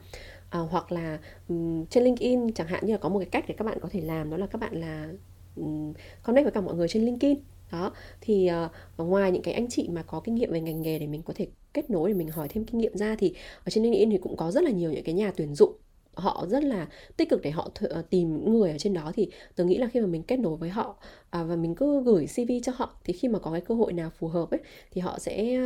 À, 0.50 0.60
hoặc 0.60 0.92
là 0.92 1.18
um, 1.48 1.84
trên 1.86 2.04
LinkedIn 2.04 2.52
chẳng 2.52 2.66
hạn 2.66 2.86
như 2.86 2.92
là 2.92 2.98
có 2.98 3.08
một 3.08 3.18
cái 3.18 3.28
cách 3.28 3.44
để 3.48 3.54
các 3.58 3.64
bạn 3.64 3.78
có 3.80 3.88
thể 3.92 4.00
làm 4.00 4.30
đó 4.30 4.36
là 4.36 4.46
các 4.46 4.60
bạn 4.60 4.80
là 4.80 5.08
um, 5.56 5.92
connect 6.22 6.44
với 6.44 6.52
cả 6.52 6.60
mọi 6.60 6.74
người 6.74 6.88
trên 6.88 7.04
LinkedIn 7.04 7.38
đó 7.72 7.92
thì 8.20 8.50
uh, 8.98 9.08
ngoài 9.08 9.32
những 9.32 9.42
cái 9.42 9.54
anh 9.54 9.68
chị 9.68 9.88
mà 9.92 10.02
có 10.02 10.20
kinh 10.20 10.34
nghiệm 10.34 10.52
về 10.52 10.60
ngành 10.60 10.82
nghề 10.82 10.98
để 10.98 11.06
mình 11.06 11.22
có 11.22 11.32
thể 11.36 11.46
kết 11.74 11.90
nối 11.90 12.10
để 12.10 12.14
mình 12.14 12.28
hỏi 12.28 12.48
thêm 12.48 12.64
kinh 12.64 12.78
nghiệm 12.78 12.96
ra 12.96 13.16
thì 13.18 13.34
ở 13.64 13.70
trên 13.70 13.84
LinkedIn 13.84 14.10
thì 14.10 14.18
cũng 14.18 14.36
có 14.36 14.50
rất 14.50 14.64
là 14.64 14.70
nhiều 14.70 14.92
những 14.92 15.04
cái 15.04 15.14
nhà 15.14 15.32
tuyển 15.36 15.54
dụng. 15.54 15.72
Họ 16.14 16.46
rất 16.48 16.64
là 16.64 16.88
tích 17.16 17.28
cực 17.30 17.42
để 17.42 17.50
họ 17.50 17.70
th- 17.74 17.88
ờ, 17.90 18.02
tìm 18.10 18.52
người 18.52 18.70
ở 18.70 18.78
trên 18.78 18.94
đó 18.94 19.12
thì 19.14 19.30
tôi 19.56 19.66
nghĩ 19.66 19.78
là 19.78 19.88
khi 19.92 20.00
mà 20.00 20.06
mình 20.06 20.22
kết 20.22 20.38
nối 20.38 20.56
với 20.56 20.68
họ 20.68 20.96
à, 21.30 21.42
và 21.42 21.56
mình 21.56 21.74
cứ 21.74 22.02
gửi 22.02 22.26
CV 22.26 22.50
cho 22.62 22.72
họ 22.76 22.94
thì 23.04 23.12
khi 23.12 23.28
mà 23.28 23.38
có 23.38 23.50
cái 23.52 23.60
cơ 23.60 23.74
hội 23.74 23.92
nào 23.92 24.10
phù 24.18 24.28
hợp 24.28 24.50
ấy 24.50 24.60
thì 24.90 25.00
họ 25.00 25.18
sẽ 25.18 25.60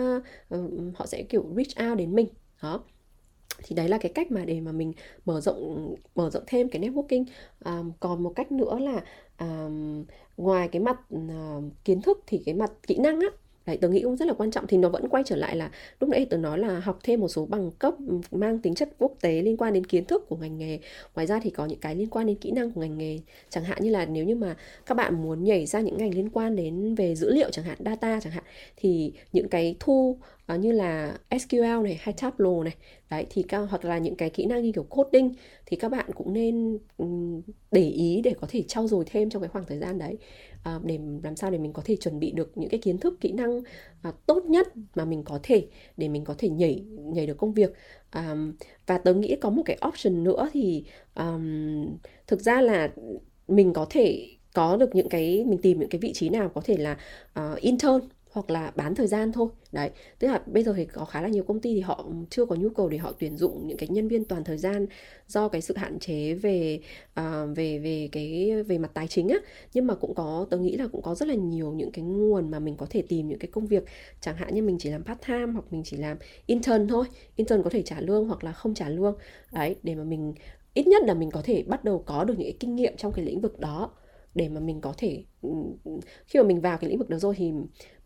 uh, 0.55 0.65
họ 0.95 1.07
sẽ 1.07 1.23
kiểu 1.23 1.47
reach 1.57 1.91
out 1.91 1.99
đến 1.99 2.15
mình. 2.15 2.27
Đó. 2.63 2.81
Thì 3.63 3.75
đấy 3.77 3.89
là 3.89 3.99
cái 3.99 4.13
cách 4.15 4.31
mà 4.31 4.45
để 4.45 4.61
mà 4.61 4.73
mình 4.73 4.93
mở 5.25 5.41
rộng 5.41 5.95
mở 6.15 6.31
rộng 6.31 6.43
thêm 6.47 6.69
cái 6.69 6.83
networking. 6.83 7.25
À, 7.61 7.83
còn 8.01 8.23
một 8.23 8.33
cách 8.37 8.53
nữa 8.53 8.79
là 8.79 9.05
à, 9.37 9.69
ngoài 10.37 10.69
cái 10.69 10.83
mặt 10.83 11.01
uh, 11.15 11.65
kiến 11.85 12.03
thức 12.03 12.23
thì 12.27 12.43
cái 12.47 12.55
mặt 12.55 12.71
kỹ 12.87 12.99
năng 12.99 13.21
á 13.21 13.29
Đấy, 13.67 13.77
tớ 13.77 13.89
nghĩ 13.89 14.03
cũng 14.03 14.17
rất 14.17 14.29
là 14.29 14.35
quan 14.35 14.51
trọng. 14.51 14.67
Thì 14.67 14.77
nó 14.77 14.89
vẫn 14.89 15.09
quay 15.09 15.23
trở 15.27 15.37
lại 15.37 15.57
là 15.57 15.71
lúc 16.01 16.11
nãy 16.11 16.27
tớ 16.31 16.37
nói 16.37 16.59
là 16.59 16.81
học 16.81 16.99
thêm 17.03 17.21
một 17.21 17.29
số 17.29 17.47
bằng 17.47 17.71
cấp 17.71 17.95
mang 18.31 18.59
tính 18.59 18.75
chất 18.75 18.89
quốc 18.99 19.13
tế 19.21 19.43
liên 19.43 19.57
quan 19.57 19.73
đến 19.73 19.87
kiến 19.87 20.05
thức 20.05 20.29
của 20.29 20.37
ngành 20.37 20.59
nghề. 20.59 20.79
Ngoài 21.15 21.27
ra 21.27 21.41
thì 21.43 21.51
có 21.51 21.67
những 21.67 21.81
cái 21.81 21.95
liên 21.95 22.09
quan 22.11 22.27
đến 22.27 22.37
kỹ 22.37 22.51
năng 22.51 22.71
của 22.71 22.81
ngành 22.81 22.99
nghề. 22.99 23.19
Chẳng 23.51 23.65
hạn 23.65 23.79
như 23.83 23.91
là 23.91 24.07
nếu 24.07 24.25
như 24.25 24.35
mà 24.35 24.57
các 24.87 24.95
bạn 24.95 25.23
muốn 25.23 25.45
nhảy 25.45 25.67
ra 25.67 25.81
những 25.81 25.99
ngành 25.99 26.15
liên 26.15 26.31
quan 26.31 26.57
đến 26.57 26.95
về 26.95 27.15
dữ 27.15 27.33
liệu 27.33 27.51
chẳng 27.51 27.65
hạn 27.65 27.79
data 27.85 28.21
chẳng 28.21 28.33
hạn 28.33 28.45
thì 28.77 29.13
những 29.33 29.49
cái 29.49 29.77
thu 29.81 30.19
uh, 30.55 30.61
như 30.61 30.73
là 30.73 31.19
SQL 31.31 31.83
này 31.83 31.99
hay 32.01 32.15
Tableau 32.23 32.63
này. 32.63 32.75
Đấy 33.11 33.27
thì 33.31 33.43
các 33.43 33.59
hoặc 33.59 33.85
là 33.85 33.99
những 33.99 34.17
cái 34.17 34.31
kỹ 34.31 34.47
năng 34.47 34.63
như 34.63 34.73
kiểu 34.73 34.83
coding 34.83 35.35
thì 35.67 35.77
các 35.77 35.89
bạn 35.89 36.11
cũng 36.15 36.33
nên 36.33 36.79
um, 36.97 37.43
để 37.71 37.89
ý 37.89 38.21
để 38.25 38.35
có 38.41 38.47
thể 38.51 38.63
trau 38.69 38.89
dồi 38.89 39.05
thêm 39.07 39.31
trong 39.31 39.43
cái 39.43 39.49
khoảng 39.49 39.65
thời 39.67 39.79
gian 39.79 39.99
đấy. 39.99 40.19
Uh, 40.77 40.85
để 40.85 40.99
làm 41.23 41.37
sao 41.37 41.51
để 41.51 41.59
mình 41.59 41.73
có 41.73 41.83
thể 41.85 41.97
chuẩn 41.97 42.19
bị 42.19 42.33
được 42.33 42.53
những 42.59 42.71
cái 42.71 42.81
kiến 42.81 42.99
thức 42.99 43.21
kỹ 43.21 43.33
năng 43.33 43.59
uh, 43.59 44.27
tốt 44.27 44.45
nhất 44.45 44.69
mà 44.95 45.05
mình 45.05 45.23
có 45.25 45.39
thể 45.43 45.67
để 45.97 46.09
mình 46.09 46.25
có 46.25 46.35
thể 46.39 46.49
nhảy 46.49 46.85
nhảy 46.99 47.27
được 47.27 47.37
công 47.39 47.55
việc. 47.55 47.73
Um, 48.15 48.53
và 48.87 48.99
tớ 48.99 49.15
nghĩ 49.15 49.37
có 49.41 49.51
một 49.51 49.63
cái 49.67 49.79
option 49.89 50.25
nữa 50.25 50.49
thì 50.53 50.85
um, 51.15 51.87
thực 52.27 52.41
ra 52.41 52.61
là 52.61 52.93
mình 53.49 53.73
có 53.73 53.87
thể 53.91 54.29
có 54.55 54.77
được 54.77 54.95
những 54.95 55.09
cái 55.09 55.45
mình 55.47 55.59
tìm 55.63 55.81
những 55.81 55.89
cái 55.89 55.99
vị 55.99 56.13
trí 56.13 56.29
nào 56.29 56.49
có 56.49 56.61
thể 56.65 56.77
là 56.77 56.99
uh, 57.41 57.61
intern 57.61 58.01
hoặc 58.33 58.51
là 58.51 58.73
bán 58.77 58.95
thời 58.95 59.07
gian 59.07 59.33
thôi. 59.33 59.49
Đấy 59.73 59.91
tức 60.19 60.29
là 60.29 60.43
bây 60.47 60.63
giờ 60.63 60.73
thì 60.77 60.85
có 60.85 61.05
khá 61.05 61.23
là 61.23 61.29
nhiều 61.29 61.45
công 61.45 61.61
ty 61.61 61.75
thì 61.75 61.81
họ 61.81 62.07
chưa 62.31 62.45
có 62.45 62.57
nhu 62.57 62.69
cầu 62.69 62.89
để 62.89 62.99
họ 62.99 63.13
tuyển 63.19 63.37
dụng 63.37 63.67
những 63.67 63.77
cái 63.77 63.89
nhân 63.89 64.09
viên 64.09 64.25
toàn 64.25 64.45
thời 64.45 64.59
gian 64.59 64.87
do 65.29 65.49
cái 65.49 65.61
sự 65.61 65.77
hạn 65.77 65.99
chế 65.99 66.35
về 66.35 66.81
uh, 67.21 67.25
về 67.57 67.79
về 67.79 68.09
cái 68.13 68.63
về 68.63 68.79
mặt 68.79 68.91
tài 68.95 69.09
chính 69.09 69.29
á. 69.29 69.37
Nhưng 69.75 69.87
mà 69.87 69.95
cũng 69.95 70.15
có 70.15 70.47
tớ 70.51 70.59
nghĩ 70.59 70.77
là 70.77 70.87
cũng 70.93 71.03
có 71.03 71.15
rất 71.15 71.29
là 71.29 71.35
nhiều 71.35 71.73
những 71.73 71.93
cái 71.93 72.05
nguồn 72.05 72.51
mà 72.51 72.59
mình 72.59 72.77
có 72.77 72.87
thể 72.91 73.03
tìm 73.09 73.29
những 73.29 73.39
cái 73.39 73.51
công 73.51 73.67
việc. 73.67 73.85
Chẳng 74.21 74.37
hạn 74.37 74.55
như 74.55 74.63
mình 74.63 74.77
chỉ 74.81 74.91
làm 74.91 75.05
part 75.05 75.21
time 75.27 75.53
hoặc 75.53 75.65
mình 75.71 75.83
chỉ 75.85 75.97
làm 75.97 76.17
intern 76.47 76.89
thôi. 76.89 77.05
Intern 77.37 77.63
có 77.63 77.71
thể 77.71 77.83
trả 77.83 78.01
lương 78.01 78.29
hoặc 78.29 78.45
là 78.45 78.53
không 78.53 78.75
trả 78.75 78.89
lương. 78.89 79.17
Đấy 79.53 79.77
để 79.83 79.95
mà 79.95 80.05
mình 80.05 80.35
ít 80.75 80.87
nhất 80.87 81.03
là 81.07 81.15
mình 81.15 81.31
có 81.31 81.43
thể 81.45 81.63
bắt 81.67 81.85
đầu 81.85 82.03
có 82.07 82.25
được 82.25 82.35
những 82.39 82.47
cái 82.47 82.57
kinh 82.61 82.77
nghiệm 82.77 82.97
trong 82.97 83.13
cái 83.13 83.25
lĩnh 83.25 83.41
vực 83.41 83.61
đó 83.61 83.91
để 84.35 84.49
mà 84.49 84.61
mình 84.61 84.81
có 84.81 84.95
thể 84.99 85.25
ừ, 85.43 85.49
ừ, 85.85 85.93
khi 86.27 86.41
mà 86.41 86.47
mình 86.47 86.61
vào 86.61 86.79
cái 86.79 86.91
lĩnh 86.91 86.99
vực 86.99 87.09
đó 87.09 87.19
rồi 87.19 87.35
thì 87.39 87.53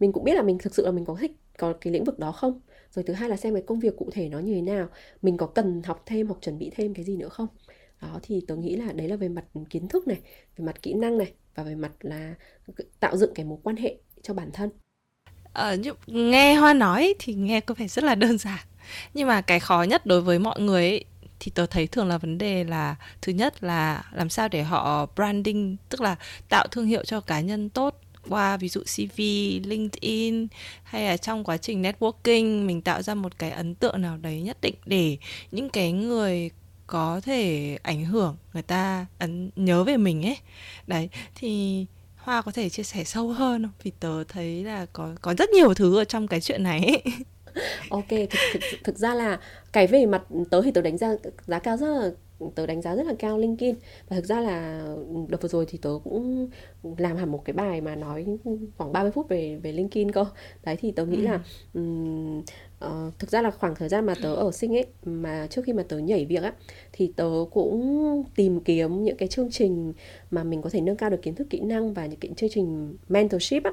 mình 0.00 0.12
cũng 0.12 0.24
biết 0.24 0.34
là 0.34 0.42
mình 0.42 0.58
thực 0.58 0.74
sự 0.74 0.84
là 0.84 0.90
mình 0.90 1.04
có 1.04 1.16
thích 1.20 1.32
có 1.58 1.72
cái 1.80 1.92
lĩnh 1.92 2.04
vực 2.04 2.18
đó 2.18 2.32
không. 2.32 2.60
Rồi 2.90 3.02
thứ 3.02 3.14
hai 3.14 3.28
là 3.28 3.36
xem 3.36 3.54
cái 3.54 3.62
công 3.66 3.80
việc 3.80 3.96
cụ 3.96 4.10
thể 4.12 4.28
nó 4.28 4.38
như 4.38 4.54
thế 4.54 4.62
nào 4.62 4.88
mình 5.22 5.36
có 5.36 5.46
cần 5.46 5.82
học 5.82 6.02
thêm 6.06 6.26
hoặc 6.26 6.36
chuẩn 6.40 6.58
bị 6.58 6.70
thêm 6.76 6.94
cái 6.94 7.04
gì 7.04 7.16
nữa 7.16 7.28
không. 7.28 7.48
Đó 8.02 8.20
thì 8.22 8.44
tôi 8.48 8.58
nghĩ 8.58 8.76
là 8.76 8.92
đấy 8.92 9.08
là 9.08 9.16
về 9.16 9.28
mặt 9.28 9.44
kiến 9.70 9.88
thức 9.88 10.08
này 10.08 10.18
về 10.56 10.64
mặt 10.64 10.82
kỹ 10.82 10.94
năng 10.94 11.18
này 11.18 11.32
và 11.54 11.62
về 11.62 11.74
mặt 11.74 11.92
là 12.00 12.34
tạo 13.00 13.16
dựng 13.16 13.34
cái 13.34 13.46
mối 13.46 13.58
quan 13.62 13.76
hệ 13.76 13.96
cho 14.22 14.34
bản 14.34 14.50
thân. 14.52 14.70
Ờ, 15.52 15.76
nghe 16.06 16.54
hoa 16.54 16.74
nói 16.74 17.14
thì 17.18 17.34
nghe 17.34 17.60
có 17.60 17.74
vẻ 17.74 17.88
rất 17.88 18.04
là 18.04 18.14
đơn 18.14 18.38
giản. 18.38 18.58
Nhưng 19.14 19.28
mà 19.28 19.40
cái 19.40 19.60
khó 19.60 19.82
nhất 19.82 20.06
đối 20.06 20.20
với 20.20 20.38
mọi 20.38 20.60
người 20.60 20.82
ấy, 20.82 21.04
thì 21.40 21.52
tớ 21.54 21.66
thấy 21.66 21.86
thường 21.86 22.08
là 22.08 22.18
vấn 22.18 22.38
đề 22.38 22.64
là 22.64 22.96
thứ 23.22 23.32
nhất 23.32 23.64
là 23.64 24.04
làm 24.12 24.28
sao 24.28 24.48
để 24.48 24.62
họ 24.62 25.06
branding 25.16 25.76
tức 25.88 26.00
là 26.00 26.16
tạo 26.48 26.66
thương 26.70 26.86
hiệu 26.86 27.04
cho 27.04 27.20
cá 27.20 27.40
nhân 27.40 27.68
tốt 27.68 28.00
qua 28.28 28.56
ví 28.56 28.68
dụ 28.68 28.80
CV, 28.80 29.20
LinkedIn 29.64 30.46
hay 30.82 31.04
là 31.04 31.16
trong 31.16 31.44
quá 31.44 31.56
trình 31.56 31.82
networking 31.82 32.66
mình 32.66 32.82
tạo 32.82 33.02
ra 33.02 33.14
một 33.14 33.38
cái 33.38 33.50
ấn 33.50 33.74
tượng 33.74 34.02
nào 34.02 34.16
đấy 34.16 34.42
nhất 34.42 34.58
định 34.60 34.74
để 34.86 35.18
những 35.50 35.68
cái 35.68 35.92
người 35.92 36.50
có 36.86 37.20
thể 37.24 37.78
ảnh 37.82 38.04
hưởng 38.04 38.36
người 38.52 38.62
ta 38.62 39.06
ấn 39.18 39.50
nhớ 39.56 39.84
về 39.84 39.96
mình 39.96 40.26
ấy. 40.26 40.38
Đấy 40.86 41.08
thì 41.34 41.86
Hoa 42.16 42.42
có 42.42 42.52
thể 42.52 42.68
chia 42.68 42.82
sẻ 42.82 43.04
sâu 43.04 43.28
hơn 43.32 43.62
không? 43.62 43.72
Vì 43.82 43.92
tớ 44.00 44.24
thấy 44.24 44.64
là 44.64 44.86
có 44.92 45.14
có 45.22 45.34
rất 45.34 45.50
nhiều 45.50 45.74
thứ 45.74 45.98
ở 45.98 46.04
trong 46.04 46.28
cái 46.28 46.40
chuyện 46.40 46.62
này 46.62 46.80
ấy. 46.80 47.02
ok 47.90 48.08
thực, 48.08 48.38
thực, 48.52 48.60
thực 48.84 48.98
ra 48.98 49.14
là 49.14 49.40
cái 49.72 49.86
về 49.86 50.06
mặt 50.06 50.22
tớ 50.50 50.62
thì 50.62 50.70
tớ 50.70 50.82
đánh 50.82 50.98
giá 50.98 51.14
giá 51.46 51.58
cao 51.58 51.76
rất 51.76 51.88
là 51.88 52.10
tớ 52.54 52.66
đánh 52.66 52.82
giá 52.82 52.96
rất 52.96 53.06
là 53.06 53.14
cao 53.18 53.38
LinkedIn. 53.38 53.74
Và 54.08 54.16
thực 54.16 54.24
ra 54.24 54.40
là 54.40 54.86
đợt 55.28 55.42
vừa 55.42 55.48
rồi 55.48 55.66
thì 55.68 55.78
tớ 55.78 55.90
cũng 56.04 56.48
làm 56.98 57.16
hẳn 57.16 57.32
một 57.32 57.44
cái 57.44 57.54
bài 57.54 57.80
mà 57.80 57.96
nói 57.96 58.26
khoảng 58.76 58.92
30 58.92 59.10
phút 59.10 59.28
về 59.28 59.56
về 59.62 59.72
LinkedIn 59.72 60.12
cơ. 60.12 60.24
Đấy 60.64 60.76
thì 60.80 60.90
tớ 60.90 61.06
nghĩ 61.06 61.16
ừ. 61.16 61.22
là 61.22 61.40
um, 61.74 62.38
uh, 62.84 63.18
thực 63.18 63.30
ra 63.30 63.42
là 63.42 63.50
khoảng 63.50 63.74
thời 63.74 63.88
gian 63.88 64.06
mà 64.06 64.14
tớ 64.22 64.34
ở 64.34 64.52
sinh 64.52 64.76
ấy 64.76 64.86
mà 65.04 65.46
trước 65.50 65.64
khi 65.64 65.72
mà 65.72 65.82
tớ 65.88 65.98
nhảy 65.98 66.24
việc 66.24 66.42
á 66.42 66.52
thì 66.92 67.12
tớ 67.16 67.30
cũng 67.50 68.24
tìm 68.36 68.60
kiếm 68.60 69.04
những 69.04 69.16
cái 69.16 69.28
chương 69.28 69.50
trình 69.50 69.92
mà 70.30 70.44
mình 70.44 70.62
có 70.62 70.70
thể 70.70 70.80
nâng 70.80 70.96
cao 70.96 71.10
được 71.10 71.22
kiến 71.22 71.34
thức 71.34 71.46
kỹ 71.50 71.60
năng 71.60 71.94
và 71.94 72.06
những 72.06 72.20
cái 72.20 72.30
chương 72.36 72.50
trình 72.50 72.96
mentorship 73.08 73.64
á 73.64 73.72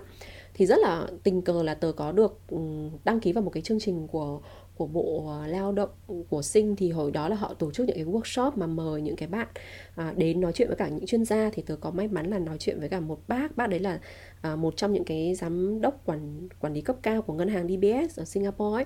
thì 0.53 0.65
rất 0.65 0.79
là 0.79 1.07
tình 1.23 1.41
cờ 1.41 1.63
là 1.63 1.73
tớ 1.73 1.91
có 1.91 2.11
được 2.11 2.39
ừ, 2.47 2.57
đăng 3.03 3.19
ký 3.19 3.33
vào 3.33 3.43
một 3.43 3.49
cái 3.49 3.63
chương 3.63 3.79
trình 3.79 4.07
của 4.07 4.39
của 4.75 4.87
bộ 4.87 5.25
ờ, 5.27 5.47
lao 5.47 5.71
động 5.71 5.89
của 6.29 6.41
sinh. 6.41 6.75
Thì 6.75 6.91
hồi 6.91 7.11
đó 7.11 7.29
là 7.29 7.35
họ 7.35 7.53
tổ 7.53 7.71
chức 7.71 7.87
những 7.87 7.95
cái 7.95 8.05
workshop 8.05 8.51
mà 8.55 8.67
mời 8.67 9.01
những 9.01 9.15
cái 9.15 9.27
bạn 9.27 9.47
à, 9.95 10.13
đến 10.17 10.41
nói 10.41 10.51
chuyện 10.53 10.67
với 10.67 10.77
cả 10.77 10.87
những 10.87 11.05
chuyên 11.05 11.25
gia. 11.25 11.49
Thì 11.53 11.63
tớ 11.65 11.75
có 11.75 11.91
may 11.91 12.07
mắn 12.07 12.29
là 12.29 12.39
nói 12.39 12.57
chuyện 12.59 12.79
với 12.79 12.89
cả 12.89 12.99
một 12.99 13.19
bác. 13.27 13.57
Bác 13.57 13.69
đấy 13.69 13.79
là 13.79 13.99
à, 14.41 14.55
một 14.55 14.77
trong 14.77 14.93
những 14.93 15.03
cái 15.03 15.35
giám 15.35 15.81
đốc 15.81 16.05
quản 16.05 16.47
quản 16.59 16.73
lý 16.73 16.81
cấp 16.81 16.95
cao 17.01 17.21
của 17.21 17.33
ngân 17.33 17.49
hàng 17.49 17.67
DBS 17.67 18.19
ở 18.19 18.25
Singapore 18.25 18.83
ấy. 18.83 18.85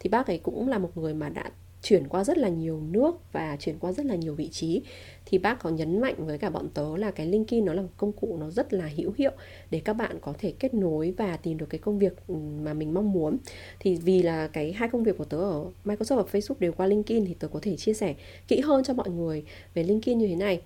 Thì 0.00 0.10
bác 0.10 0.26
ấy 0.26 0.38
cũng 0.38 0.68
là 0.68 0.78
một 0.78 0.96
người 0.96 1.14
mà 1.14 1.28
đã 1.28 1.50
chuyển 1.84 2.08
qua 2.08 2.24
rất 2.24 2.38
là 2.38 2.48
nhiều 2.48 2.80
nước 2.90 3.32
và 3.32 3.56
chuyển 3.60 3.78
qua 3.78 3.92
rất 3.92 4.06
là 4.06 4.14
nhiều 4.14 4.34
vị 4.34 4.48
trí, 4.48 4.82
thì 5.26 5.38
bác 5.38 5.62
có 5.62 5.70
nhấn 5.70 6.00
mạnh 6.00 6.14
với 6.18 6.38
cả 6.38 6.50
bọn 6.50 6.68
tớ 6.74 6.96
là 6.96 7.10
cái 7.10 7.26
LinkedIn 7.26 7.64
nó 7.64 7.72
là 7.72 7.82
một 7.82 7.88
công 7.96 8.12
cụ 8.12 8.36
nó 8.40 8.50
rất 8.50 8.72
là 8.72 8.90
hữu 8.96 9.12
hiệu 9.16 9.30
để 9.70 9.80
các 9.84 9.92
bạn 9.92 10.18
có 10.20 10.34
thể 10.38 10.52
kết 10.58 10.74
nối 10.74 11.10
và 11.10 11.36
tìm 11.36 11.58
được 11.58 11.66
cái 11.70 11.78
công 11.78 11.98
việc 11.98 12.12
ừ, 12.28 12.34
mà 12.34 12.74
mình 12.74 12.94
mong 12.94 13.12
muốn. 13.12 13.36
Thì 13.80 13.94
vì 13.94 14.22
là 14.22 14.48
cái 14.48 14.72
hai 14.72 14.88
công 14.88 15.04
việc 15.04 15.18
của 15.18 15.24
tớ 15.24 15.38
ở 15.38 15.64
Microsoft 15.84 16.16
và 16.16 16.22
Facebook 16.32 16.58
đều 16.58 16.72
qua 16.72 16.86
LinkedIn 16.86 17.26
thì 17.26 17.34
tớ 17.34 17.48
có 17.48 17.58
thể 17.62 17.76
chia 17.76 17.94
sẻ 17.94 18.14
kỹ 18.48 18.60
hơn 18.60 18.84
cho 18.84 18.94
mọi 18.94 19.10
người 19.10 19.44
về 19.74 19.82
LinkedIn 19.82 20.18
như 20.18 20.26
thế 20.26 20.36
này. 20.36 20.60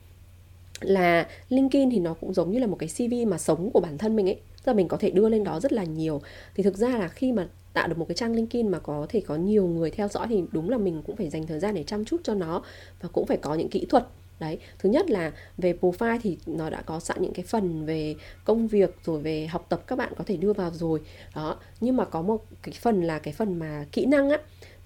Là 0.80 1.28
LinkedIn 1.48 1.90
thì 1.90 1.98
nó 1.98 2.14
cũng 2.14 2.34
giống 2.34 2.50
như 2.50 2.58
là 2.58 2.66
một 2.66 2.76
cái 2.78 2.88
CV 2.88 3.28
mà 3.28 3.38
sống 3.38 3.70
của 3.70 3.80
bản 3.80 3.98
thân 3.98 4.16
mình 4.16 4.28
ấy. 4.28 4.34
Tức 4.34 4.72
là 4.72 4.72
mình 4.72 4.88
có 4.88 4.96
thể 4.96 5.10
đưa 5.10 5.28
lên 5.28 5.44
đó 5.44 5.60
rất 5.60 5.72
là 5.72 5.84
nhiều. 5.84 6.20
Thì 6.54 6.62
thực 6.62 6.76
ra 6.76 6.88
là 6.88 7.08
khi 7.08 7.32
mà 7.32 7.48
tạo 7.72 7.88
được 7.88 7.98
một 7.98 8.04
cái 8.08 8.14
trang 8.14 8.34
LinkedIn 8.34 8.68
mà 8.68 8.78
có 8.78 9.06
thể 9.08 9.20
có 9.20 9.36
nhiều 9.36 9.66
người 9.66 9.90
theo 9.90 10.08
dõi 10.08 10.26
thì 10.28 10.42
đúng 10.52 10.70
là 10.70 10.78
mình 10.78 11.02
cũng 11.06 11.16
phải 11.16 11.30
dành 11.30 11.46
thời 11.46 11.60
gian 11.60 11.74
để 11.74 11.84
chăm 11.84 12.04
chút 12.04 12.20
cho 12.24 12.34
nó 12.34 12.62
và 13.00 13.08
cũng 13.12 13.26
phải 13.26 13.36
có 13.36 13.54
những 13.54 13.68
kỹ 13.68 13.86
thuật. 13.88 14.06
Đấy, 14.40 14.58
thứ 14.78 14.90
nhất 14.90 15.10
là 15.10 15.32
về 15.58 15.74
profile 15.80 16.18
thì 16.22 16.38
nó 16.46 16.70
đã 16.70 16.82
có 16.82 17.00
sẵn 17.00 17.22
những 17.22 17.32
cái 17.32 17.44
phần 17.44 17.86
về 17.86 18.14
công 18.44 18.68
việc 18.68 18.96
rồi 19.04 19.20
về 19.20 19.46
học 19.46 19.66
tập 19.68 19.82
các 19.86 19.98
bạn 19.98 20.12
có 20.18 20.24
thể 20.26 20.36
đưa 20.36 20.52
vào 20.52 20.70
rồi. 20.70 21.00
Đó, 21.34 21.56
nhưng 21.80 21.96
mà 21.96 22.04
có 22.04 22.22
một 22.22 22.44
cái 22.62 22.74
phần 22.80 23.02
là 23.02 23.18
cái 23.18 23.34
phần 23.34 23.58
mà 23.58 23.86
kỹ 23.92 24.06
năng 24.06 24.30
á 24.30 24.38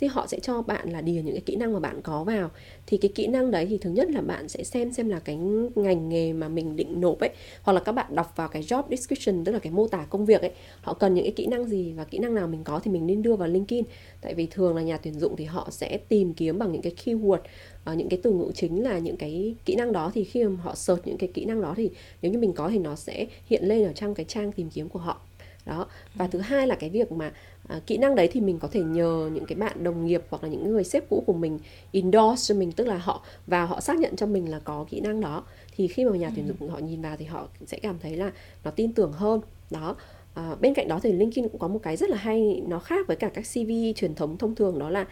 thì 0.02 0.08
họ 0.08 0.26
sẽ 0.26 0.40
cho 0.40 0.62
bạn 0.62 0.90
là 0.90 1.00
điền 1.00 1.24
những 1.24 1.34
cái 1.34 1.42
kỹ 1.46 1.56
năng 1.56 1.72
mà 1.72 1.80
bạn 1.80 2.02
có 2.02 2.24
vào. 2.24 2.50
Thì 2.86 2.96
cái 2.96 3.10
kỹ 3.14 3.26
năng 3.26 3.50
đấy 3.50 3.66
thì 3.70 3.78
thứ 3.78 3.90
nhất 3.90 4.10
là 4.10 4.20
bạn 4.20 4.48
sẽ 4.48 4.64
xem 4.64 4.92
xem 4.92 5.08
là 5.08 5.18
cái 5.18 5.36
ngành 5.74 6.08
nghề 6.08 6.32
mà 6.32 6.48
mình 6.48 6.76
định 6.76 7.00
nộp 7.00 7.20
ấy, 7.20 7.30
hoặc 7.62 7.72
là 7.72 7.80
các 7.80 7.92
bạn 7.92 8.14
đọc 8.14 8.32
vào 8.36 8.48
cái 8.48 8.62
job 8.62 8.82
description, 8.90 9.44
tức 9.44 9.52
là 9.52 9.58
cái 9.58 9.72
mô 9.72 9.88
tả 9.88 10.06
công 10.10 10.26
việc 10.26 10.40
ấy, 10.40 10.50
họ 10.80 10.94
cần 10.94 11.14
những 11.14 11.24
cái 11.24 11.32
kỹ 11.32 11.46
năng 11.46 11.64
gì 11.64 11.92
và 11.92 12.04
kỹ 12.04 12.18
năng 12.18 12.34
nào 12.34 12.46
mình 12.46 12.64
có 12.64 12.80
thì 12.84 12.90
mình 12.90 13.06
nên 13.06 13.22
đưa 13.22 13.36
vào 13.36 13.48
LinkedIn. 13.48 13.84
Tại 14.20 14.34
vì 14.34 14.46
thường 14.46 14.76
là 14.76 14.82
nhà 14.82 14.96
tuyển 14.96 15.14
dụng 15.20 15.36
thì 15.36 15.44
họ 15.44 15.68
sẽ 15.70 15.98
tìm 16.08 16.34
kiếm 16.34 16.58
bằng 16.58 16.72
những 16.72 16.82
cái 16.82 16.94
keyword 17.04 17.38
ờ, 17.84 17.94
những 17.94 18.08
cái 18.08 18.20
từ 18.22 18.32
ngữ 18.32 18.50
chính 18.54 18.82
là 18.82 18.98
những 18.98 19.16
cái 19.16 19.54
kỹ 19.64 19.74
năng 19.74 19.92
đó. 19.92 20.10
Thì 20.14 20.24
khi 20.24 20.44
mà 20.44 20.62
họ 20.62 20.74
search 20.74 21.06
những 21.06 21.18
cái 21.18 21.30
kỹ 21.34 21.44
năng 21.44 21.62
đó 21.62 21.74
thì 21.76 21.90
nếu 22.22 22.32
như 22.32 22.38
mình 22.38 22.52
có 22.52 22.68
thì 22.68 22.78
nó 22.78 22.94
sẽ 22.96 23.26
hiện 23.46 23.64
lên 23.64 23.84
ở 23.84 23.92
trong 23.92 24.14
cái 24.14 24.26
trang 24.28 24.52
tìm 24.52 24.70
kiếm 24.70 24.88
của 24.88 24.98
họ 24.98 25.20
đó. 25.64 25.86
Và 26.14 26.26
thứ 26.26 26.38
hai 26.38 26.66
là 26.66 26.74
cái 26.74 26.90
việc 26.90 27.12
mà 27.12 27.32
à, 27.68 27.80
kỹ 27.86 27.96
năng 27.96 28.14
đấy 28.14 28.28
thì 28.32 28.40
mình 28.40 28.58
có 28.58 28.68
thể 28.68 28.80
nhờ 28.80 29.30
những 29.34 29.46
cái 29.46 29.56
bạn 29.56 29.84
đồng 29.84 30.06
nghiệp 30.06 30.22
hoặc 30.30 30.42
là 30.42 30.48
những 30.48 30.72
người 30.72 30.84
sếp 30.84 31.08
cũ 31.08 31.22
của 31.26 31.32
mình 31.32 31.58
endorse 31.92 32.54
cho 32.54 32.58
mình 32.58 32.72
tức 32.72 32.86
là 32.86 32.98
họ 32.98 33.24
và 33.46 33.64
họ 33.64 33.80
xác 33.80 33.98
nhận 33.98 34.16
cho 34.16 34.26
mình 34.26 34.50
là 34.50 34.58
có 34.58 34.86
kỹ 34.90 35.00
năng 35.00 35.20
đó. 35.20 35.44
Thì 35.76 35.88
khi 35.88 36.04
mà 36.04 36.16
nhà 36.16 36.30
tuyển 36.36 36.48
dụng 36.48 36.70
họ 36.70 36.78
nhìn 36.78 37.02
vào 37.02 37.16
thì 37.16 37.24
họ 37.24 37.48
sẽ 37.66 37.78
cảm 37.78 37.98
thấy 37.98 38.16
là 38.16 38.32
nó 38.64 38.70
tin 38.70 38.92
tưởng 38.92 39.12
hơn. 39.12 39.40
Đó. 39.70 39.96
À, 40.34 40.54
bên 40.60 40.74
cạnh 40.74 40.88
đó 40.88 41.00
thì 41.02 41.12
LinkedIn 41.12 41.48
cũng 41.48 41.58
có 41.58 41.68
một 41.68 41.80
cái 41.82 41.96
rất 41.96 42.10
là 42.10 42.16
hay 42.16 42.62
nó 42.66 42.78
khác 42.78 43.06
với 43.06 43.16
cả 43.16 43.30
các 43.34 43.44
CV 43.54 43.70
truyền 43.96 44.14
thống 44.14 44.38
thông 44.38 44.54
thường 44.54 44.78
đó 44.78 44.90
là 44.90 45.06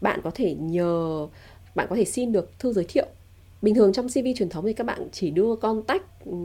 bạn 0.00 0.20
có 0.24 0.30
thể 0.34 0.54
nhờ 0.60 1.26
bạn 1.74 1.86
có 1.90 1.96
thể 1.96 2.04
xin 2.04 2.32
được 2.32 2.58
thư 2.58 2.72
giới 2.72 2.84
thiệu. 2.84 3.06
Bình 3.62 3.74
thường 3.74 3.92
trong 3.92 4.08
CV 4.08 4.26
truyền 4.36 4.48
thống 4.48 4.64
thì 4.66 4.72
các 4.72 4.84
bạn 4.84 5.08
chỉ 5.12 5.30
đưa 5.30 5.56
contact 5.56 6.04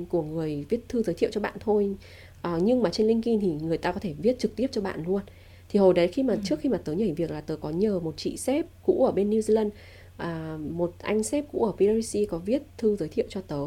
của 0.10 0.22
người 0.22 0.66
viết 0.70 0.90
thư 0.90 1.04
giới 1.04 1.16
thiệu 1.16 1.30
cho 1.34 1.42
bạn 1.42 1.54
thôi 1.60 1.96
à, 2.42 2.60
nhưng 2.62 2.84
mà 2.84 2.90
trên 2.90 3.08
LinkedIn 3.08 3.40
thì 3.40 3.48
người 3.48 3.78
ta 3.78 3.92
có 3.92 4.00
thể 4.00 4.14
viết 4.14 4.40
trực 4.40 4.56
tiếp 4.56 4.68
cho 4.72 4.82
bạn 4.82 5.04
luôn 5.06 5.22
thì 5.70 5.80
hồi 5.80 5.94
đấy 5.94 6.08
khi 6.08 6.24
mà 6.24 6.34
ừ. 6.34 6.40
trước 6.44 6.60
khi 6.60 6.70
mà 6.70 6.78
tớ 6.78 6.94
nhảy 6.94 7.12
việc 7.12 7.32
là 7.32 7.42
tớ 7.42 7.56
có 7.56 7.70
nhờ 7.70 8.00
một 8.00 8.14
chị 8.18 8.38
sếp 8.38 8.66
cũ 8.86 9.06
ở 9.06 9.12
bên 9.12 9.30
New 9.30 9.40
Zealand 9.40 9.70
à, 10.18 10.58
một 10.70 10.94
anh 11.00 11.24
sếp 11.24 11.46
cũ 11.52 11.66
ở 11.66 11.74
PwC 11.78 12.26
có 12.30 12.38
viết 12.38 12.62
thư 12.78 12.96
giới 12.96 13.10
thiệu 13.10 13.26
cho 13.30 13.42
tớ 13.42 13.60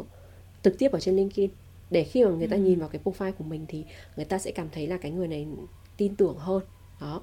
trực 0.63 0.79
tiếp 0.79 0.91
ở 0.91 0.99
trên 0.99 1.15
LinkedIn 1.15 1.49
để 1.89 2.03
khi 2.03 2.25
mà 2.25 2.31
người 2.31 2.47
ta 2.47 2.55
ừ. 2.55 2.61
nhìn 2.61 2.79
vào 2.79 2.89
cái 2.89 3.01
profile 3.03 3.31
của 3.31 3.43
mình 3.43 3.65
thì 3.67 3.83
người 4.15 4.25
ta 4.25 4.37
sẽ 4.37 4.51
cảm 4.51 4.67
thấy 4.71 4.87
là 4.87 4.97
cái 4.97 5.11
người 5.11 5.27
này 5.27 5.47
tin 5.97 6.15
tưởng 6.15 6.37
hơn 6.37 6.63
đó 7.01 7.21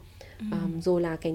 um, 0.50 0.80
rồi 0.80 1.00
là 1.00 1.16
cái 1.16 1.34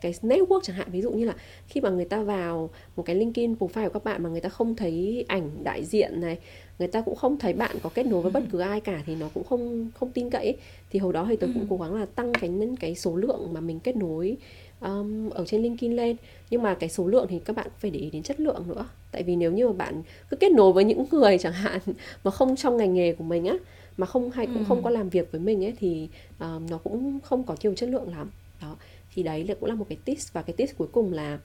cái 0.00 0.12
network 0.22 0.60
chẳng 0.62 0.76
hạn 0.76 0.88
ví 0.90 1.02
dụ 1.02 1.10
như 1.10 1.24
là 1.24 1.34
khi 1.66 1.80
mà 1.80 1.90
người 1.90 2.04
ta 2.04 2.22
vào 2.22 2.70
một 2.96 3.02
cái 3.02 3.16
LinkedIn 3.16 3.54
profile 3.54 3.88
của 3.88 3.92
các 3.92 4.04
bạn 4.04 4.22
mà 4.22 4.28
người 4.28 4.40
ta 4.40 4.48
không 4.48 4.76
thấy 4.76 5.24
ảnh 5.28 5.50
đại 5.64 5.84
diện 5.84 6.20
này 6.20 6.38
người 6.78 6.88
ta 6.88 7.00
cũng 7.00 7.16
không 7.16 7.38
thấy 7.38 7.52
bạn 7.52 7.76
có 7.82 7.90
kết 7.94 8.06
nối 8.06 8.22
với 8.22 8.32
bất 8.32 8.42
cứ 8.52 8.58
ai 8.58 8.80
cả 8.80 9.02
thì 9.06 9.14
nó 9.14 9.28
cũng 9.34 9.44
không 9.44 9.90
không 9.94 10.10
tin 10.10 10.30
cậy 10.30 10.44
ấy. 10.44 10.56
thì 10.90 10.98
hồi 10.98 11.12
đó 11.12 11.26
thì 11.28 11.36
tôi 11.36 11.50
cũng 11.54 11.66
cố 11.70 11.76
gắng 11.76 11.94
là 11.94 12.06
tăng 12.06 12.32
cái 12.32 12.50
cái 12.80 12.94
số 12.94 13.16
lượng 13.16 13.48
mà 13.52 13.60
mình 13.60 13.80
kết 13.80 13.96
nối 13.96 14.36
um, 14.80 15.30
ở 15.30 15.44
trên 15.46 15.62
LinkedIn 15.62 15.96
lên. 15.96 16.16
Nhưng 16.50 16.62
mà 16.62 16.74
cái 16.74 16.88
số 16.88 17.06
lượng 17.06 17.26
thì 17.28 17.38
các 17.38 17.56
bạn 17.56 17.66
phải 17.78 17.90
để 17.90 18.00
ý 18.00 18.10
đến 18.10 18.22
chất 18.22 18.40
lượng 18.40 18.68
nữa. 18.68 18.88
Tại 19.12 19.22
vì 19.22 19.36
nếu 19.36 19.52
như 19.52 19.66
mà 19.66 19.72
bạn 19.72 20.02
cứ 20.30 20.36
kết 20.36 20.52
nối 20.52 20.72
với 20.72 20.84
những 20.84 21.04
người 21.10 21.38
chẳng 21.38 21.52
hạn 21.52 21.80
mà 22.24 22.30
không 22.30 22.56
trong 22.56 22.76
ngành 22.76 22.94
nghề 22.94 23.12
của 23.12 23.24
mình 23.24 23.46
á 23.46 23.56
mà 23.96 24.06
không 24.06 24.30
hay 24.30 24.46
cũng 24.46 24.58
ừ. 24.58 24.64
không 24.68 24.82
có 24.82 24.90
làm 24.90 25.08
việc 25.08 25.32
với 25.32 25.40
mình 25.40 25.64
ấy 25.64 25.74
thì 25.80 26.08
um, 26.40 26.66
nó 26.70 26.78
cũng 26.78 27.18
không 27.24 27.42
có 27.42 27.56
nhiều 27.62 27.74
chất 27.74 27.88
lượng 27.88 28.10
lắm 28.10 28.30
đó 28.60 28.76
thì 29.14 29.22
đấy 29.22 29.44
là 29.44 29.54
cũng 29.54 29.68
là 29.68 29.74
một 29.74 29.86
cái 29.88 29.98
tips 30.04 30.32
và 30.32 30.42
cái 30.42 30.56
tips 30.56 30.72
cuối 30.78 30.88
cùng 30.92 31.12
là 31.12 31.38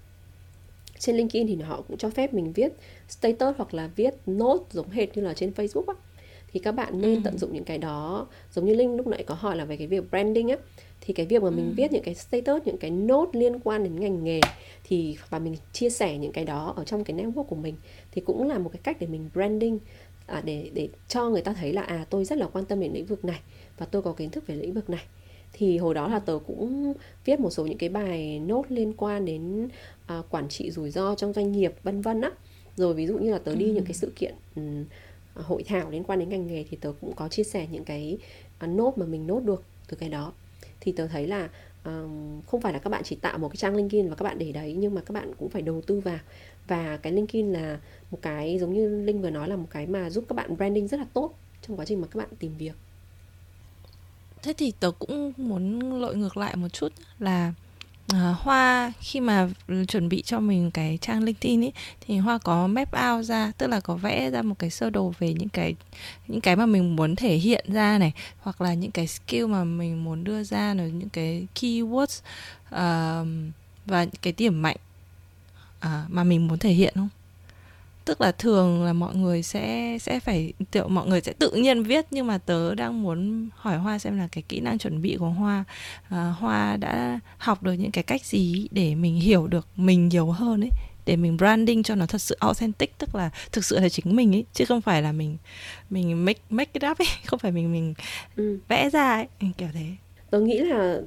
trên 0.99 1.17
LinkedIn 1.17 1.47
thì 1.47 1.55
họ 1.55 1.81
cũng 1.87 1.97
cho 1.97 2.09
phép 2.09 2.33
mình 2.33 2.53
viết 2.53 2.73
status 3.09 3.55
hoặc 3.57 3.73
là 3.73 3.89
viết 3.95 4.13
note 4.25 4.63
giống 4.71 4.89
hệt 4.89 5.17
như 5.17 5.23
là 5.23 5.33
trên 5.33 5.51
Facebook 5.51 5.85
á 5.87 5.93
thì 6.53 6.59
các 6.59 6.71
bạn 6.71 7.01
nên 7.01 7.15
ừ. 7.15 7.21
tận 7.23 7.37
dụng 7.37 7.53
những 7.53 7.63
cái 7.63 7.77
đó 7.77 8.27
giống 8.53 8.65
như 8.65 8.75
Linh 8.75 8.97
lúc 8.97 9.07
nãy 9.07 9.23
có 9.23 9.35
hỏi 9.35 9.55
là 9.55 9.65
về 9.65 9.77
cái 9.77 9.87
việc 9.87 10.09
branding 10.09 10.47
á 10.47 10.57
thì 11.01 11.13
cái 11.13 11.25
việc 11.25 11.43
mà 11.43 11.49
mình 11.49 11.65
ừ. 11.65 11.73
viết 11.77 11.91
những 11.91 12.03
cái 12.03 12.15
status 12.15 12.63
những 12.65 12.77
cái 12.77 12.91
note 12.91 13.39
liên 13.39 13.59
quan 13.59 13.83
đến 13.83 13.99
ngành 13.99 14.23
nghề 14.23 14.39
thì 14.83 15.17
và 15.29 15.39
mình 15.39 15.55
chia 15.73 15.89
sẻ 15.89 16.17
những 16.17 16.31
cái 16.31 16.45
đó 16.45 16.73
ở 16.75 16.83
trong 16.85 17.03
cái 17.03 17.17
network 17.17 17.43
của 17.43 17.55
mình 17.55 17.75
thì 18.11 18.21
cũng 18.21 18.47
là 18.47 18.57
một 18.57 18.69
cái 18.73 18.79
cách 18.83 18.97
để 18.99 19.07
mình 19.07 19.29
branding 19.33 19.79
à, 20.25 20.41
để 20.45 20.69
để 20.73 20.89
cho 21.07 21.29
người 21.29 21.41
ta 21.41 21.53
thấy 21.53 21.73
là 21.73 21.81
à 21.81 22.05
tôi 22.09 22.25
rất 22.25 22.37
là 22.37 22.47
quan 22.53 22.65
tâm 22.65 22.79
đến 22.79 22.93
lĩnh 22.93 23.05
vực 23.05 23.25
này 23.25 23.39
và 23.77 23.85
tôi 23.85 24.01
có 24.01 24.13
kiến 24.13 24.29
thức 24.29 24.47
về 24.47 24.55
lĩnh 24.55 24.73
vực 24.73 24.89
này 24.89 25.03
thì 25.53 25.77
hồi 25.77 25.93
đó 25.93 26.07
là 26.07 26.19
tớ 26.19 26.39
cũng 26.47 26.93
viết 27.25 27.39
một 27.39 27.49
số 27.49 27.65
những 27.65 27.77
cái 27.77 27.89
bài 27.89 28.39
nốt 28.39 28.65
liên 28.69 28.93
quan 28.97 29.25
đến 29.25 29.67
à, 30.05 30.21
quản 30.29 30.49
trị 30.49 30.71
rủi 30.71 30.91
ro 30.91 31.15
trong 31.15 31.33
doanh 31.33 31.51
nghiệp 31.51 31.73
vân 31.83 32.01
vân 32.01 32.21
á. 32.21 32.31
Rồi 32.75 32.93
ví 32.93 33.07
dụ 33.07 33.17
như 33.17 33.31
là 33.31 33.37
tớ 33.37 33.55
đi 33.55 33.65
ừ. 33.65 33.73
những 33.73 33.85
cái 33.85 33.93
sự 33.93 34.11
kiện 34.15 34.33
um, 34.55 34.85
hội 35.33 35.63
thảo 35.63 35.89
liên 35.89 36.03
quan 36.03 36.19
đến 36.19 36.29
ngành 36.29 36.47
nghề 36.47 36.65
thì 36.69 36.77
tớ 36.81 36.93
cũng 37.01 37.15
có 37.15 37.27
chia 37.27 37.43
sẻ 37.43 37.67
những 37.71 37.83
cái 37.83 38.17
uh, 38.63 38.69
nốt 38.69 38.97
mà 38.97 39.05
mình 39.05 39.27
nốt 39.27 39.39
được 39.39 39.63
từ 39.87 39.97
cái 39.97 40.09
đó. 40.09 40.33
Thì 40.79 40.91
tớ 40.91 41.07
thấy 41.07 41.27
là 41.27 41.49
um, 41.85 42.41
không 42.41 42.61
phải 42.61 42.73
là 42.73 42.79
các 42.79 42.89
bạn 42.89 43.01
chỉ 43.03 43.15
tạo 43.15 43.37
một 43.37 43.49
cái 43.49 43.57
trang 43.57 43.75
LinkedIn 43.75 44.09
và 44.09 44.15
các 44.15 44.23
bạn 44.23 44.39
để 44.39 44.51
đấy 44.51 44.75
nhưng 44.79 44.95
mà 44.95 45.01
các 45.01 45.13
bạn 45.13 45.33
cũng 45.37 45.49
phải 45.49 45.61
đầu 45.61 45.81
tư 45.81 45.99
vào. 45.99 46.19
Và 46.67 46.97
cái 46.97 47.13
LinkedIn 47.13 47.53
là 47.53 47.79
một 48.11 48.19
cái 48.21 48.59
giống 48.59 48.73
như 48.73 49.03
Linh 49.03 49.21
vừa 49.21 49.29
nói 49.29 49.47
là 49.49 49.55
một 49.55 49.67
cái 49.69 49.87
mà 49.87 50.09
giúp 50.09 50.25
các 50.29 50.33
bạn 50.33 50.55
branding 50.55 50.87
rất 50.87 50.99
là 50.99 51.05
tốt 51.13 51.33
trong 51.61 51.77
quá 51.77 51.85
trình 51.85 52.01
mà 52.01 52.07
các 52.07 52.17
bạn 52.17 52.29
tìm 52.39 52.53
việc 52.57 52.73
thế 54.43 54.53
thì 54.53 54.73
tớ 54.79 54.91
cũng 54.99 55.33
muốn 55.37 55.93
lội 56.01 56.15
ngược 56.15 56.37
lại 56.37 56.55
một 56.55 56.67
chút 56.73 56.93
là 57.19 57.53
uh, 58.13 58.37
hoa 58.37 58.93
khi 58.99 59.19
mà 59.19 59.49
chuẩn 59.87 60.09
bị 60.09 60.21
cho 60.21 60.39
mình 60.39 60.71
cái 60.71 60.97
trang 61.01 61.23
linkedin 61.23 61.63
ấy 61.63 61.73
thì 62.01 62.17
hoa 62.17 62.37
có 62.37 62.67
map 62.67 62.89
out 63.09 63.25
ra 63.25 63.51
tức 63.57 63.67
là 63.67 63.79
có 63.79 63.95
vẽ 63.95 64.29
ra 64.29 64.41
một 64.41 64.55
cái 64.59 64.69
sơ 64.69 64.89
đồ 64.89 65.13
về 65.19 65.33
những 65.33 65.49
cái 65.49 65.75
những 66.27 66.41
cái 66.41 66.55
mà 66.55 66.65
mình 66.65 66.95
muốn 66.95 67.15
thể 67.15 67.35
hiện 67.35 67.65
ra 67.67 67.97
này 67.97 68.13
hoặc 68.39 68.61
là 68.61 68.73
những 68.73 68.91
cái 68.91 69.07
skill 69.07 69.45
mà 69.45 69.63
mình 69.63 70.03
muốn 70.03 70.23
đưa 70.23 70.43
ra 70.43 70.73
rồi 70.73 70.91
những 70.91 71.09
cái 71.09 71.47
keywords 71.55 72.21
uh, 72.69 73.27
và 73.85 74.05
cái 74.21 74.33
điểm 74.37 74.61
mạnh 74.61 74.77
uh, 75.85 75.91
mà 76.07 76.23
mình 76.23 76.47
muốn 76.47 76.59
thể 76.59 76.71
hiện 76.71 76.93
không? 76.95 77.09
Tức 78.05 78.21
là 78.21 78.31
thường 78.31 78.83
là 78.83 78.93
mọi 78.93 79.15
người 79.15 79.43
sẽ 79.43 79.97
sẽ 80.01 80.19
phải 80.19 80.53
kiểu 80.71 80.87
mọi 80.87 81.07
người 81.07 81.21
sẽ 81.21 81.33
tự 81.33 81.51
nhiên 81.51 81.83
viết 81.83 82.05
nhưng 82.11 82.27
mà 82.27 82.37
tớ 82.37 82.75
đang 82.75 83.03
muốn 83.03 83.49
hỏi 83.55 83.77
hoa 83.77 83.99
xem 83.99 84.17
là 84.17 84.27
cái 84.31 84.43
kỹ 84.49 84.59
năng 84.59 84.77
chuẩn 84.77 85.01
bị 85.01 85.15
của 85.19 85.29
hoa 85.29 85.63
à, 86.09 86.33
hoa 86.39 86.77
đã 86.77 87.19
học 87.37 87.63
được 87.63 87.73
những 87.73 87.91
cái 87.91 88.03
cách 88.03 88.25
gì 88.25 88.67
để 88.71 88.95
mình 88.95 89.15
hiểu 89.15 89.47
được 89.47 89.67
mình 89.75 90.09
nhiều 90.09 90.31
hơn 90.31 90.61
ấy 90.61 90.69
để 91.05 91.15
mình 91.15 91.37
branding 91.37 91.83
cho 91.83 91.95
nó 91.95 92.05
thật 92.05 92.21
sự 92.21 92.37
authentic 92.39 92.97
tức 92.97 93.15
là 93.15 93.29
thực 93.51 93.65
sự 93.65 93.79
là 93.79 93.89
chính 93.89 94.15
mình 94.15 94.35
ấy 94.35 94.45
chứ 94.53 94.65
không 94.65 94.81
phải 94.81 95.01
là 95.01 95.11
mình 95.11 95.37
mình 95.89 96.25
make 96.25 96.39
make 96.49 96.71
it 96.73 96.91
up 96.91 96.97
ấy 96.97 97.07
không 97.25 97.39
phải 97.39 97.51
mình 97.51 97.71
mình 97.71 97.93
ừ. 98.35 98.59
vẽ 98.67 98.89
ra 98.89 99.13
ấy 99.13 99.27
kiểu 99.57 99.69
thế 99.73 99.85
tớ 100.29 100.39
nghĩ 100.39 100.59
là 100.59 100.97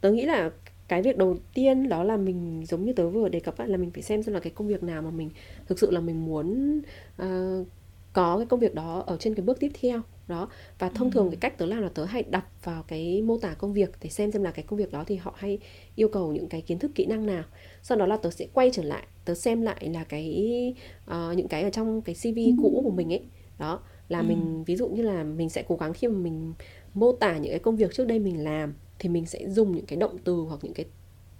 tớ 0.00 0.10
nghĩ 0.10 0.22
là 0.26 0.50
cái 0.90 1.02
việc 1.02 1.16
đầu 1.16 1.36
tiên 1.54 1.88
đó 1.88 2.04
là 2.04 2.16
mình 2.16 2.64
giống 2.66 2.84
như 2.84 2.92
tớ 2.92 3.08
vừa 3.08 3.28
đề 3.28 3.40
cập 3.40 3.54
là 3.58 3.76
mình 3.76 3.90
phải 3.90 4.02
xem 4.02 4.22
xem 4.22 4.34
là 4.34 4.40
cái 4.40 4.52
công 4.56 4.68
việc 4.68 4.82
nào 4.82 5.02
mà 5.02 5.10
mình 5.10 5.30
thực 5.66 5.78
sự 5.78 5.90
là 5.90 6.00
mình 6.00 6.24
muốn 6.24 6.78
uh, 7.22 7.66
có 8.12 8.36
cái 8.36 8.46
công 8.46 8.60
việc 8.60 8.74
đó 8.74 9.04
ở 9.06 9.16
trên 9.16 9.34
cái 9.34 9.44
bước 9.44 9.60
tiếp 9.60 9.70
theo 9.80 10.00
đó 10.28 10.48
và 10.78 10.88
thông 10.88 11.10
ừ. 11.10 11.14
thường 11.14 11.30
cái 11.30 11.36
cách 11.40 11.58
tớ 11.58 11.66
làm 11.66 11.82
là 11.82 11.88
tớ 11.88 12.04
hay 12.04 12.22
đặt 12.22 12.44
vào 12.64 12.82
cái 12.82 13.22
mô 13.22 13.38
tả 13.38 13.54
công 13.54 13.72
việc 13.72 13.90
để 14.02 14.10
xem 14.10 14.32
xem 14.32 14.42
là 14.42 14.50
cái 14.50 14.64
công 14.68 14.78
việc 14.78 14.92
đó 14.92 15.04
thì 15.06 15.16
họ 15.16 15.34
hay 15.36 15.58
yêu 15.94 16.08
cầu 16.08 16.32
những 16.32 16.48
cái 16.48 16.60
kiến 16.60 16.78
thức 16.78 16.90
kỹ 16.94 17.06
năng 17.06 17.26
nào 17.26 17.44
sau 17.82 17.98
đó 17.98 18.06
là 18.06 18.16
tớ 18.16 18.30
sẽ 18.30 18.46
quay 18.54 18.70
trở 18.72 18.82
lại 18.82 19.06
tớ 19.24 19.34
xem 19.34 19.62
lại 19.62 19.88
là 19.88 20.04
cái 20.04 20.74
uh, 21.10 21.36
những 21.36 21.48
cái 21.48 21.62
ở 21.62 21.70
trong 21.70 22.02
cái 22.02 22.14
cv 22.14 22.62
cũ 22.62 22.80
của 22.84 22.90
mình 22.90 23.12
ấy 23.12 23.22
đó 23.58 23.80
là 24.08 24.18
ừ. 24.18 24.24
mình 24.28 24.64
ví 24.64 24.76
dụ 24.76 24.88
như 24.88 25.02
là 25.02 25.24
mình 25.24 25.48
sẽ 25.48 25.64
cố 25.68 25.76
gắng 25.76 25.92
khi 25.92 26.08
mà 26.08 26.18
mình 26.18 26.52
mô 26.94 27.12
tả 27.12 27.36
những 27.36 27.52
cái 27.52 27.60
công 27.60 27.76
việc 27.76 27.94
trước 27.94 28.06
đây 28.06 28.18
mình 28.18 28.44
làm 28.44 28.74
thì 29.00 29.08
mình 29.08 29.26
sẽ 29.26 29.48
dùng 29.48 29.72
những 29.72 29.86
cái 29.86 29.96
động 29.96 30.18
từ 30.24 30.34
hoặc 30.34 30.60
những 30.62 30.74
cái 30.74 30.86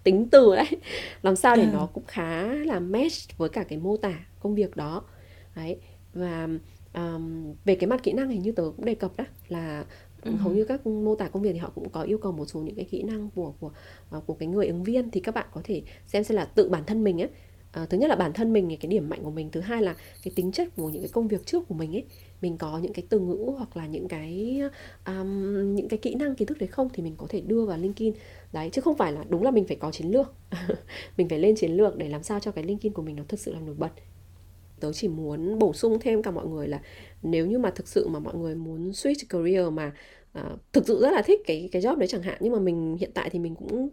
tính 0.02 0.28
từ 0.30 0.56
đấy 0.56 0.66
làm 1.22 1.36
sao 1.36 1.56
để 1.56 1.62
ừ. 1.62 1.68
nó 1.72 1.86
cũng 1.86 2.04
khá 2.06 2.42
là 2.42 2.80
match 2.80 3.38
với 3.38 3.48
cả 3.48 3.62
cái 3.62 3.78
mô 3.78 3.96
tả 3.96 4.26
công 4.40 4.54
việc 4.54 4.76
đó 4.76 5.02
đấy 5.56 5.76
và 6.14 6.48
um, 6.94 7.54
về 7.64 7.74
cái 7.74 7.88
mặt 7.88 8.02
kỹ 8.02 8.12
năng 8.12 8.28
hình 8.28 8.42
như 8.42 8.52
tớ 8.52 8.62
cũng 8.76 8.84
đề 8.84 8.94
cập 8.94 9.16
đó 9.16 9.24
là 9.48 9.84
ừ. 10.22 10.30
hầu 10.30 10.52
như 10.52 10.64
các 10.64 10.86
mô 10.86 11.14
tả 11.16 11.28
công 11.28 11.42
việc 11.42 11.52
thì 11.52 11.58
họ 11.58 11.72
cũng 11.74 11.88
có 11.88 12.02
yêu 12.02 12.18
cầu 12.18 12.32
một 12.32 12.46
số 12.46 12.60
những 12.60 12.74
cái 12.74 12.84
kỹ 12.84 13.02
năng 13.02 13.30
của 13.34 13.54
của 13.60 13.70
uh, 14.16 14.26
của 14.26 14.34
cái 14.34 14.48
người 14.48 14.66
ứng 14.66 14.84
viên 14.84 15.10
thì 15.10 15.20
các 15.20 15.34
bạn 15.34 15.46
có 15.52 15.60
thể 15.64 15.82
xem 16.06 16.24
xem 16.24 16.36
là 16.36 16.44
tự 16.44 16.68
bản 16.68 16.84
thân 16.86 17.04
mình 17.04 17.22
ấy 17.22 17.28
À, 17.72 17.86
thứ 17.90 17.98
nhất 17.98 18.10
là 18.10 18.16
bản 18.16 18.32
thân 18.32 18.52
mình 18.52 18.76
cái 18.80 18.88
điểm 18.88 19.08
mạnh 19.08 19.20
của 19.22 19.30
mình 19.30 19.50
thứ 19.50 19.60
hai 19.60 19.82
là 19.82 19.94
cái 20.22 20.32
tính 20.34 20.52
chất 20.52 20.68
của 20.76 20.88
những 20.88 21.02
cái 21.02 21.10
công 21.12 21.28
việc 21.28 21.46
trước 21.46 21.68
của 21.68 21.74
mình 21.74 21.96
ấy 21.96 22.04
mình 22.40 22.58
có 22.58 22.78
những 22.78 22.92
cái 22.92 23.06
từ 23.08 23.18
ngữ 23.20 23.50
hoặc 23.56 23.76
là 23.76 23.86
những 23.86 24.08
cái 24.08 24.60
um, 25.06 25.74
những 25.74 25.88
cái 25.88 25.98
kỹ 25.98 26.14
năng 26.14 26.34
kiến 26.34 26.48
thức 26.48 26.58
đấy 26.58 26.66
không 26.66 26.88
thì 26.92 27.02
mình 27.02 27.14
có 27.16 27.26
thể 27.28 27.40
đưa 27.40 27.64
vào 27.64 27.78
LinkedIn. 27.78 28.14
Đấy 28.52 28.70
chứ 28.72 28.80
không 28.80 28.96
phải 28.96 29.12
là 29.12 29.24
đúng 29.28 29.42
là 29.42 29.50
mình 29.50 29.66
phải 29.66 29.76
có 29.76 29.90
chiến 29.90 30.10
lược. 30.10 30.34
Mình 31.16 31.28
phải 31.28 31.38
lên 31.38 31.56
chiến 31.56 31.72
lược 31.72 31.96
để 31.96 32.08
làm 32.08 32.22
sao 32.22 32.40
cho 32.40 32.50
cái 32.50 32.64
LinkedIn 32.64 32.92
của 32.92 33.02
mình 33.02 33.16
nó 33.16 33.22
thực 33.28 33.40
sự 33.40 33.54
là 33.54 33.60
nổi 33.60 33.74
bật. 33.78 33.90
Tớ 34.80 34.92
chỉ 34.92 35.08
muốn 35.08 35.58
bổ 35.58 35.72
sung 35.72 35.98
thêm 36.00 36.22
cả 36.22 36.30
mọi 36.30 36.46
người 36.46 36.68
là 36.68 36.80
nếu 37.22 37.46
như 37.46 37.58
mà 37.58 37.70
thực 37.70 37.88
sự 37.88 38.08
mà 38.08 38.18
mọi 38.18 38.34
người 38.34 38.54
muốn 38.54 38.90
switch 38.90 39.24
career 39.28 39.72
mà 39.72 39.92
uh, 40.38 40.72
thực 40.72 40.86
sự 40.86 41.00
rất 41.00 41.12
là 41.12 41.22
thích 41.22 41.40
cái 41.46 41.68
cái 41.72 41.82
job 41.82 41.96
đấy 41.96 42.08
chẳng 42.08 42.22
hạn 42.22 42.38
nhưng 42.40 42.52
mà 42.52 42.58
mình 42.58 42.96
hiện 43.00 43.10
tại 43.14 43.30
thì 43.30 43.38
mình 43.38 43.54
cũng 43.54 43.88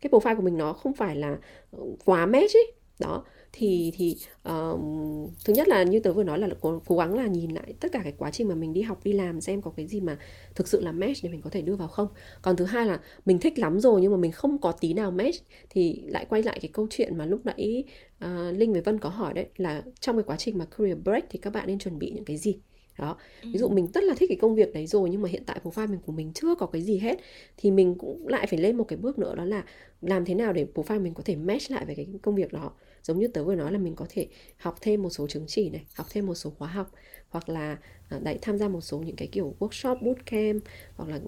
cái 0.00 0.10
profile 0.10 0.36
của 0.36 0.42
mình 0.42 0.56
nó 0.56 0.72
không 0.72 0.92
phải 0.94 1.16
là 1.16 1.38
ờ, 1.70 1.78
quá 2.04 2.26
match 2.26 2.56
ấy. 2.56 2.72
Đó 3.00 3.24
thì 3.52 3.92
thì 3.96 4.16
um, 4.44 5.26
thứ 5.44 5.52
nhất 5.52 5.68
là 5.68 5.82
như 5.82 6.00
tớ 6.00 6.12
vừa 6.12 6.24
nói 6.24 6.38
là 6.38 6.48
cố, 6.60 6.82
cố 6.86 6.96
gắng 6.96 7.14
là 7.14 7.26
nhìn 7.26 7.50
lại 7.50 7.74
tất 7.80 7.92
cả 7.92 8.00
cái 8.02 8.12
quá 8.18 8.30
trình 8.30 8.48
mà 8.48 8.54
mình 8.54 8.72
đi 8.72 8.82
học 8.82 9.00
đi 9.04 9.12
làm 9.12 9.40
xem 9.40 9.62
có 9.62 9.70
cái 9.76 9.86
gì 9.86 10.00
mà 10.00 10.18
thực 10.54 10.68
sự 10.68 10.80
là 10.80 10.92
match 10.92 11.18
để 11.22 11.28
mình 11.30 11.40
có 11.42 11.50
thể 11.50 11.62
đưa 11.62 11.76
vào 11.76 11.88
không. 11.88 12.08
Còn 12.42 12.56
thứ 12.56 12.64
hai 12.64 12.86
là 12.86 13.00
mình 13.24 13.38
thích 13.38 13.58
lắm 13.58 13.80
rồi 13.80 14.00
nhưng 14.00 14.10
mà 14.10 14.16
mình 14.16 14.32
không 14.32 14.58
có 14.58 14.72
tí 14.72 14.94
nào 14.94 15.10
match 15.10 15.36
thì 15.70 16.02
lại 16.06 16.26
quay 16.28 16.42
lại 16.42 16.58
cái 16.62 16.70
câu 16.72 16.86
chuyện 16.90 17.18
mà 17.18 17.26
lúc 17.26 17.40
nãy 17.44 17.84
uh, 18.24 18.30
linh 18.58 18.72
với 18.72 18.82
vân 18.82 18.98
có 18.98 19.08
hỏi 19.08 19.34
đấy 19.34 19.46
là 19.56 19.82
trong 20.00 20.16
cái 20.16 20.24
quá 20.26 20.36
trình 20.36 20.58
mà 20.58 20.64
career 20.64 20.98
break 21.04 21.24
thì 21.30 21.38
các 21.38 21.52
bạn 21.52 21.66
nên 21.66 21.78
chuẩn 21.78 21.98
bị 21.98 22.10
những 22.10 22.24
cái 22.24 22.36
gì? 22.36 22.58
Đó. 22.98 23.16
Ví 23.42 23.58
dụ 23.58 23.68
mình 23.68 23.88
rất 23.94 24.04
là 24.04 24.14
thích 24.16 24.28
cái 24.28 24.38
công 24.40 24.54
việc 24.54 24.72
đấy 24.74 24.86
rồi 24.86 25.10
nhưng 25.10 25.22
mà 25.22 25.28
hiện 25.28 25.42
tại 25.46 25.60
profile 25.62 25.88
mình 25.88 26.00
của 26.06 26.12
mình 26.12 26.32
chưa 26.32 26.54
có 26.54 26.66
cái 26.66 26.82
gì 26.82 26.98
hết 26.98 27.18
thì 27.56 27.70
mình 27.70 27.94
cũng 27.98 28.28
lại 28.28 28.46
phải 28.46 28.58
lên 28.58 28.76
một 28.76 28.84
cái 28.84 28.96
bước 28.96 29.18
nữa 29.18 29.34
đó 29.34 29.44
là 29.44 29.64
làm 30.00 30.24
thế 30.24 30.34
nào 30.34 30.52
để 30.52 30.66
profile 30.74 31.00
mình 31.00 31.14
có 31.14 31.22
thể 31.26 31.36
match 31.36 31.70
lại 31.70 31.84
với 31.84 31.94
cái 31.94 32.06
công 32.22 32.34
việc 32.34 32.52
đó. 32.52 32.72
Giống 33.02 33.18
như 33.18 33.28
tớ 33.28 33.44
vừa 33.44 33.54
nói 33.54 33.72
là 33.72 33.78
mình 33.78 33.94
có 33.94 34.06
thể 34.08 34.28
học 34.56 34.76
thêm 34.80 35.02
một 35.02 35.10
số 35.10 35.26
chứng 35.26 35.44
chỉ 35.46 35.70
này 35.70 35.84
học 35.94 36.06
thêm 36.10 36.26
một 36.26 36.34
số 36.34 36.50
khóa 36.50 36.68
học 36.68 36.90
hoặc 37.28 37.48
là 37.48 37.78
à, 38.08 38.18
đấy 38.18 38.38
tham 38.42 38.58
gia 38.58 38.68
một 38.68 38.80
số 38.80 38.98
những 38.98 39.16
cái 39.16 39.28
kiểu 39.32 39.54
workshop 39.58 39.96
bootcamp 40.02 40.62
hoặc 40.96 41.08
là 41.08 41.20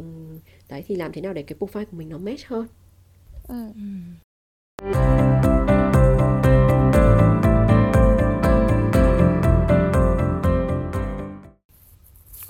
đấy 0.69 0.85
thì 0.87 0.95
làm 0.97 1.13
thế 1.13 1.21
nào 1.21 1.33
để 1.33 1.43
cái 1.43 1.59
profile 1.59 1.85
của 1.85 1.97
mình 1.97 2.09
nó 2.09 2.19
match 2.19 2.45
hơn. 2.45 2.67
Ừ. 3.49 3.73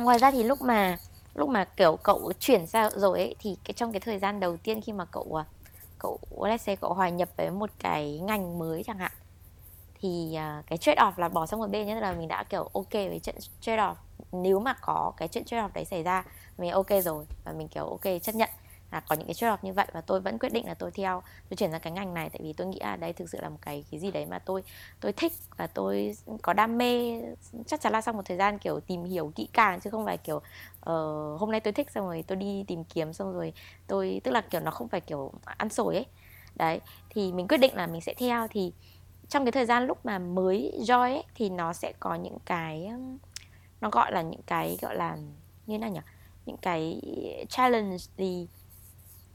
ngoài 0.06 0.18
ra 0.18 0.30
thì 0.30 0.42
lúc 0.42 0.62
mà 0.62 0.98
lúc 1.34 1.48
mà 1.48 1.64
kiểu 1.64 1.96
cậu 2.02 2.32
chuyển 2.40 2.66
ra 2.66 2.90
rồi 2.90 3.18
ấy 3.18 3.34
thì 3.38 3.56
cái 3.64 3.74
trong 3.74 3.92
cái 3.92 4.00
thời 4.00 4.18
gian 4.18 4.40
đầu 4.40 4.56
tiên 4.56 4.80
khi 4.80 4.92
mà 4.92 5.04
cậu 5.04 5.38
à, 5.40 5.44
cậu 5.98 6.18
let's 6.30 6.56
say 6.56 6.76
cậu 6.76 6.94
hòa 6.94 7.08
nhập 7.08 7.28
với 7.36 7.50
một 7.50 7.70
cái 7.78 8.18
ngành 8.18 8.58
mới 8.58 8.82
chẳng 8.86 8.98
hạn 8.98 9.12
thì 10.00 10.38
uh, 10.58 10.66
cái 10.66 10.78
trade 10.78 11.02
off 11.02 11.12
là 11.16 11.28
bỏ 11.28 11.46
sang 11.46 11.60
một 11.60 11.70
bên 11.70 11.86
nhất 11.86 12.00
là 12.00 12.12
mình 12.12 12.28
đã 12.28 12.44
kiểu 12.44 12.70
ok 12.72 12.92
với 12.92 13.20
chuyện 13.22 13.36
trade 13.60 13.82
off. 13.82 13.94
Nếu 14.32 14.60
mà 14.60 14.74
có 14.80 15.12
cái 15.16 15.28
chuyện 15.28 15.44
trade 15.44 15.62
off 15.62 15.70
đấy 15.74 15.84
xảy 15.84 16.02
ra 16.02 16.24
mình 16.58 16.70
ok 16.70 16.90
rồi 17.04 17.24
và 17.44 17.52
mình 17.52 17.68
kiểu 17.68 17.84
ok 17.84 18.22
chấp 18.22 18.34
nhận 18.34 18.50
là 18.92 19.00
có 19.00 19.16
những 19.16 19.26
cái 19.26 19.34
trade 19.34 19.52
off 19.52 19.58
như 19.62 19.72
vậy 19.72 19.86
và 19.92 20.00
tôi 20.00 20.20
vẫn 20.20 20.38
quyết 20.38 20.52
định 20.52 20.66
là 20.66 20.74
tôi 20.74 20.90
theo 20.90 21.22
tôi 21.48 21.56
chuyển 21.56 21.70
sang 21.70 21.80
cái 21.80 21.92
ngành 21.92 22.14
này. 22.14 22.30
Tại 22.30 22.40
vì 22.42 22.52
tôi 22.52 22.66
nghĩ 22.66 22.78
là 22.80 22.96
đây 22.96 23.12
thực 23.12 23.30
sự 23.30 23.38
là 23.40 23.48
một 23.48 23.58
cái 23.62 23.84
cái 23.90 24.00
gì 24.00 24.10
đấy 24.10 24.26
mà 24.26 24.38
tôi 24.38 24.62
tôi 25.00 25.12
thích 25.12 25.32
và 25.56 25.66
tôi 25.66 26.16
có 26.42 26.52
đam 26.52 26.78
mê. 26.78 27.20
Chắc 27.66 27.80
chắn 27.80 27.92
là 27.92 28.00
sau 28.00 28.14
một 28.14 28.22
thời 28.24 28.36
gian 28.36 28.58
kiểu 28.58 28.80
tìm 28.80 29.04
hiểu 29.04 29.32
kỹ 29.34 29.48
càng 29.52 29.80
chứ 29.80 29.90
không 29.90 30.04
phải 30.04 30.18
kiểu 30.18 30.36
uh, 30.36 31.40
hôm 31.40 31.50
nay 31.50 31.60
tôi 31.60 31.72
thích 31.72 31.90
xong 31.90 32.06
rồi 32.06 32.24
tôi 32.26 32.36
đi 32.36 32.64
tìm 32.66 32.84
kiếm 32.84 33.12
xong 33.12 33.32
rồi 33.32 33.52
tôi 33.86 34.20
tức 34.24 34.30
là 34.30 34.40
kiểu 34.40 34.60
nó 34.60 34.70
không 34.70 34.88
phải 34.88 35.00
kiểu 35.00 35.32
ăn 35.44 35.68
sổi 35.68 35.94
ấy. 35.94 36.06
Đấy 36.54 36.80
thì 37.10 37.32
mình 37.32 37.48
quyết 37.48 37.58
định 37.58 37.74
là 37.74 37.86
mình 37.86 38.00
sẽ 38.00 38.14
theo. 38.14 38.46
Thì 38.50 38.72
trong 39.28 39.44
cái 39.44 39.52
thời 39.52 39.66
gian 39.66 39.86
lúc 39.86 40.06
mà 40.06 40.18
mới 40.18 40.72
join 40.78 41.00
ấy, 41.00 41.24
thì 41.34 41.50
nó 41.50 41.72
sẽ 41.72 41.92
có 42.00 42.14
những 42.14 42.38
cái 42.44 42.90
nó 43.80 43.90
gọi 43.90 44.12
là 44.12 44.22
những 44.22 44.42
cái 44.46 44.78
gọi 44.82 44.96
là 44.96 45.16
như 45.66 45.74
thế 45.74 45.78
nào 45.78 45.90
nhỉ? 45.90 46.00
Những 46.46 46.56
cái 46.56 47.00
challenge 47.48 47.96
thì 48.16 48.46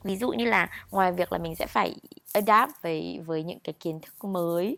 ví 0.04 0.18
dụ 0.18 0.30
như 0.32 0.46
là 0.46 0.70
ngoài 0.92 1.12
việc 1.12 1.32
là 1.32 1.38
mình 1.38 1.56
sẽ 1.56 1.68
phải 1.68 1.96
adapt 2.34 2.72
với 2.82 3.20
với 3.26 3.44
những 3.44 3.60
cái 3.60 3.74
kiến 3.80 4.00
thức 4.02 4.26
mới 4.30 4.78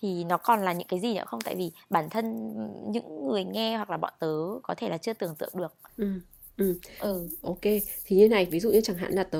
thì 0.00 0.24
nó 0.24 0.36
còn 0.36 0.62
là 0.62 0.72
những 0.72 0.88
cái 0.88 1.00
gì 1.00 1.14
nữa 1.14 1.24
không 1.26 1.40
tại 1.40 1.54
vì 1.54 1.72
bản 1.90 2.10
thân 2.10 2.54
những 2.92 3.28
người 3.28 3.44
nghe 3.44 3.76
hoặc 3.76 3.90
là 3.90 3.96
bọn 3.96 4.12
tớ 4.18 4.36
có 4.62 4.74
thể 4.76 4.88
là 4.88 4.98
chưa 4.98 5.12
tưởng 5.12 5.34
tượng 5.34 5.52
được 5.54 5.74
ừ. 5.96 6.06
Ừ. 6.60 6.74
ừ. 7.00 7.28
Ok, 7.42 7.60
thì 8.04 8.16
như 8.16 8.28
này, 8.28 8.46
ví 8.46 8.60
dụ 8.60 8.70
như 8.70 8.80
chẳng 8.80 8.96
hạn 8.96 9.12
là 9.12 9.24
tớ 9.24 9.38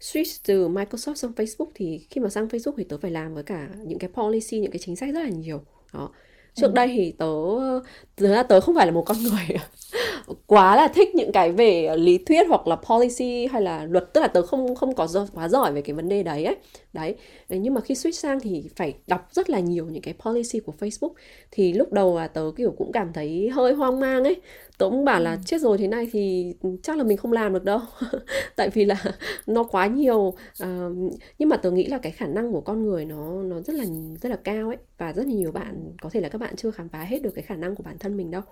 switch 0.00 0.40
từ 0.46 0.68
Microsoft 0.68 1.14
sang 1.14 1.32
Facebook 1.32 1.70
thì 1.74 2.06
khi 2.10 2.20
mà 2.20 2.28
sang 2.28 2.46
Facebook 2.48 2.72
thì 2.76 2.84
tớ 2.84 2.98
phải 2.98 3.10
làm 3.10 3.34
với 3.34 3.42
cả 3.42 3.68
những 3.84 3.98
cái 3.98 4.10
policy, 4.14 4.58
những 4.60 4.70
cái 4.70 4.78
chính 4.78 4.96
sách 4.96 5.14
rất 5.14 5.22
là 5.22 5.28
nhiều. 5.28 5.64
Đó. 5.92 6.10
Trước 6.54 6.66
ừ. 6.66 6.72
đây 6.74 6.88
thì 6.88 7.12
tớ 7.18 7.26
thực 8.16 8.28
ra 8.28 8.42
tớ 8.42 8.60
không 8.60 8.74
phải 8.74 8.86
là 8.86 8.92
một 8.92 9.02
con 9.06 9.16
người 9.22 9.58
quá 10.46 10.76
là 10.76 10.88
thích 10.88 11.14
những 11.14 11.32
cái 11.32 11.52
về 11.52 11.96
lý 11.96 12.18
thuyết 12.18 12.48
hoặc 12.48 12.66
là 12.66 12.76
policy 12.76 13.46
hay 13.46 13.62
là 13.62 13.84
luật 13.84 14.12
tức 14.12 14.20
là 14.20 14.28
tớ 14.28 14.42
không 14.42 14.74
không 14.74 14.94
có 14.94 15.08
quá 15.34 15.48
giỏi 15.48 15.72
về 15.72 15.82
cái 15.82 15.94
vấn 15.94 16.08
đề 16.08 16.22
đấy 16.22 16.44
ấy. 16.44 16.56
Đấy 16.92 17.14
nhưng 17.48 17.74
mà 17.74 17.80
khi 17.80 17.94
switch 17.94 18.10
sang 18.10 18.40
thì 18.40 18.64
phải 18.76 18.94
đọc 19.06 19.28
rất 19.32 19.50
là 19.50 19.60
nhiều 19.60 19.86
những 19.86 20.02
cái 20.02 20.14
policy 20.24 20.60
của 20.60 20.72
Facebook. 20.80 21.12
Thì 21.50 21.72
lúc 21.72 21.92
đầu 21.92 22.16
là 22.16 22.28
tớ 22.28 22.50
kiểu 22.56 22.74
cũng 22.78 22.92
cảm 22.92 23.12
thấy 23.12 23.48
hơi 23.48 23.72
hoang 23.72 24.00
mang 24.00 24.24
ấy. 24.24 24.40
Tớ 24.78 24.88
cũng 24.90 25.04
bảo 25.04 25.20
là 25.20 25.32
ừ. 25.32 25.38
chết 25.46 25.60
rồi 25.60 25.78
thế 25.78 25.88
này 25.88 26.08
thì 26.12 26.54
chắc 26.82 26.98
là 26.98 27.04
mình 27.04 27.16
không 27.16 27.32
làm 27.32 27.52
được 27.52 27.64
đâu. 27.64 27.80
Tại 28.56 28.70
vì 28.70 28.84
là 28.84 28.96
nó 29.46 29.62
quá 29.62 29.86
nhiều 29.86 30.34
uh, 30.62 30.66
nhưng 31.38 31.48
mà 31.48 31.56
tớ 31.56 31.70
nghĩ 31.70 31.86
là 31.86 31.98
cái 31.98 32.12
khả 32.12 32.26
năng 32.26 32.52
của 32.52 32.60
con 32.60 32.82
người 32.82 33.04
nó 33.04 33.42
nó 33.42 33.60
rất 33.60 33.74
là 33.74 33.84
rất 34.22 34.28
là 34.28 34.36
cao 34.44 34.68
ấy 34.68 34.76
và 34.98 35.12
rất 35.12 35.26
là 35.26 35.32
nhiều 35.32 35.52
bạn 35.52 35.92
có 36.02 36.10
thể 36.10 36.20
là 36.20 36.28
các 36.28 36.40
bạn 36.40 36.56
chưa 36.56 36.70
khám 36.70 36.88
phá 36.88 37.04
hết 37.04 37.22
được 37.22 37.30
cái 37.34 37.42
khả 37.42 37.56
năng 37.56 37.74
của 37.74 37.82
bản 37.82 37.98
thân 37.98 38.16
mình 38.16 38.30
đâu. 38.30 38.42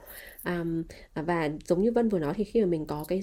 Um, 0.44 0.82
và 1.14 1.50
giống 1.64 1.82
như 1.82 1.92
vân 1.92 2.08
vừa 2.08 2.18
nói 2.18 2.34
thì 2.36 2.44
khi 2.44 2.60
mà 2.60 2.66
mình 2.66 2.86
có 2.86 3.04
cái 3.08 3.20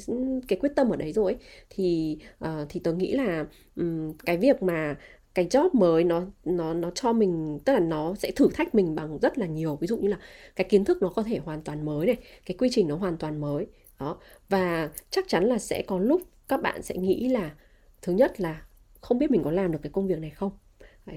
cái 0.47 0.59
quyết 0.59 0.71
tâm 0.75 0.89
ở 0.89 0.95
đấy 0.95 1.13
rồi 1.13 1.33
ấy, 1.33 1.41
thì 1.69 2.17
uh, 2.45 2.49
thì 2.69 2.79
tớ 2.79 2.93
nghĩ 2.93 3.13
là 3.13 3.45
um, 3.75 4.13
cái 4.13 4.37
việc 4.37 4.63
mà 4.63 4.95
cái 5.33 5.47
job 5.47 5.69
mới 5.73 6.03
nó 6.03 6.23
nó 6.45 6.73
nó 6.73 6.91
cho 6.95 7.13
mình 7.13 7.59
tức 7.65 7.73
là 7.73 7.79
nó 7.79 8.15
sẽ 8.15 8.31
thử 8.31 8.49
thách 8.53 8.75
mình 8.75 8.95
bằng 8.95 9.19
rất 9.21 9.37
là 9.37 9.45
nhiều. 9.45 9.75
Ví 9.75 9.87
dụ 9.87 9.97
như 9.97 10.07
là 10.07 10.19
cái 10.55 10.67
kiến 10.69 10.85
thức 10.85 11.01
nó 11.01 11.09
có 11.09 11.23
thể 11.23 11.37
hoàn 11.37 11.61
toàn 11.61 11.85
mới 11.85 12.07
này 12.07 12.17
cái 12.45 12.57
quy 12.57 12.69
trình 12.71 12.87
nó 12.87 12.95
hoàn 12.95 13.17
toàn 13.17 13.41
mới 13.41 13.67
đó. 13.99 14.17
Và 14.49 14.89
chắc 15.09 15.27
chắn 15.27 15.45
là 15.45 15.57
sẽ 15.59 15.83
có 15.87 15.99
lúc 15.99 16.21
các 16.47 16.61
bạn 16.61 16.81
sẽ 16.81 16.95
nghĩ 16.97 17.29
là 17.29 17.51
thứ 18.01 18.13
nhất 18.13 18.41
là 18.41 18.65
không 19.01 19.19
biết 19.19 19.31
mình 19.31 19.43
có 19.43 19.51
làm 19.51 19.71
được 19.71 19.79
cái 19.83 19.91
công 19.91 20.07
việc 20.07 20.19
này 20.19 20.29
không 20.29 20.51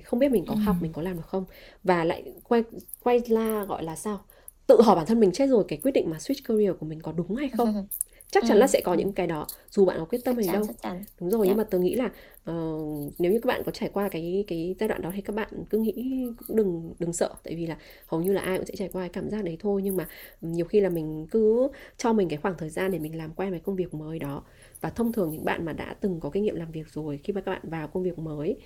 không 0.05 0.21
biết 0.21 0.33
mình 0.33 0.45
có 0.47 0.55
học 0.55 0.77
mình 0.81 0.93
có 0.93 1.03
làm 1.03 1.17
được 1.17 1.27
không? 1.27 1.45
Và 1.85 2.05
lại 2.05 2.25
quay 2.45 2.63
quay 3.03 3.21
la 3.29 3.65
gọi 3.65 3.85
là 3.85 3.97
sao? 3.97 4.21
Tự 4.67 4.83
hỏi 4.83 4.97
bản 4.97 5.07
thân 5.07 5.21
mình 5.21 5.33
chết 5.33 5.47
rồi 5.47 5.65
cái 5.69 5.79
quyết 5.83 5.93
định 5.93 6.11
mà 6.11 6.17
switch 6.17 6.41
career 6.45 6.77
của 6.81 6.87
mình 6.87 7.01
có 7.01 7.13
đúng 7.13 7.37
hay 7.37 7.49
không? 7.49 7.87
Chắc 8.35 8.45
chắn 8.47 8.57
ừ. 8.57 8.61
là 8.61 8.67
sẽ 8.67 8.81
có 8.81 8.95
những 8.95 9.13
cái 9.13 9.27
đó 9.27 9.47
dù 9.71 9.85
bạn 9.85 9.99
có 9.99 10.05
quyết 10.05 10.25
tâm 10.25 10.37
hay 10.37 10.47
đâu. 10.53 10.63
đúng 11.21 11.31
rồi 11.31 11.47
yeah. 11.47 11.49
nhưng 11.49 11.57
dạ. 11.57 11.65
mà 11.65 11.65
tớ 11.71 11.79
nghĩ 11.79 11.95
là 11.95 12.07
uh, 12.51 13.13
nếu 13.19 13.33
như 13.33 13.41
các 13.41 13.49
bạn 13.49 13.63
có 13.67 13.73
trải 13.73 13.91
qua 13.93 14.09
cái 14.09 14.45
cái 14.47 14.75
giai 14.81 14.89
đoạn 14.89 15.03
đó 15.03 15.11
thì 15.15 15.21
các 15.21 15.37
bạn 15.37 15.49
cứ 15.71 15.79
nghĩ 15.79 16.25
đừng 16.49 16.95
đừng 16.99 17.13
sợ. 17.13 17.31
Tại 17.43 17.55
vì 17.55 17.67
là 17.67 17.77
hầu 18.07 18.23
như 18.23 18.33
là 18.33 18.41
ai 18.41 18.57
cũng 18.57 18.67
sẽ 18.67 18.75
trải 18.77 18.89
qua 18.93 19.03
cái 19.03 19.09
cảm 19.09 19.31
giác 19.31 19.45
đấy 19.45 19.57
thôi 19.61 19.81
nhưng 19.85 19.97
mà 19.97 20.09
nhiều 20.41 20.67
khi 20.67 20.81
là 20.81 20.89
mình 20.89 21.27
cứ 21.31 21.69
cho 21.97 22.13
mình 22.13 22.29
cái 22.29 22.37
khoảng 22.37 22.55
thời 22.59 22.71
gian 22.71 22.91
để 22.91 22.99
mình 22.99 23.17
làm 23.17 23.35
quen 23.35 23.51
với 23.51 23.61
công 23.61 23.77
việc 23.77 23.95
mới 23.95 24.19
đó. 24.19 24.43
Và 24.81 24.91
thông 24.91 25.13
thường 25.13 25.31
những 25.31 25.45
bạn 25.45 25.65
mà 25.65 25.73
đã 25.73 25.95
từng 26.01 26.21
có 26.21 26.31
kinh 26.31 26.43
nghiệm 26.43 26.55
làm 26.55 26.71
việc 26.71 26.89
rồi 26.89 27.21
khi 27.25 27.33
mà 27.33 27.41
các 27.41 27.53
bạn 27.53 27.63
vào 27.63 27.89
công 27.89 28.03
việc 28.03 28.19
mới 28.19 28.57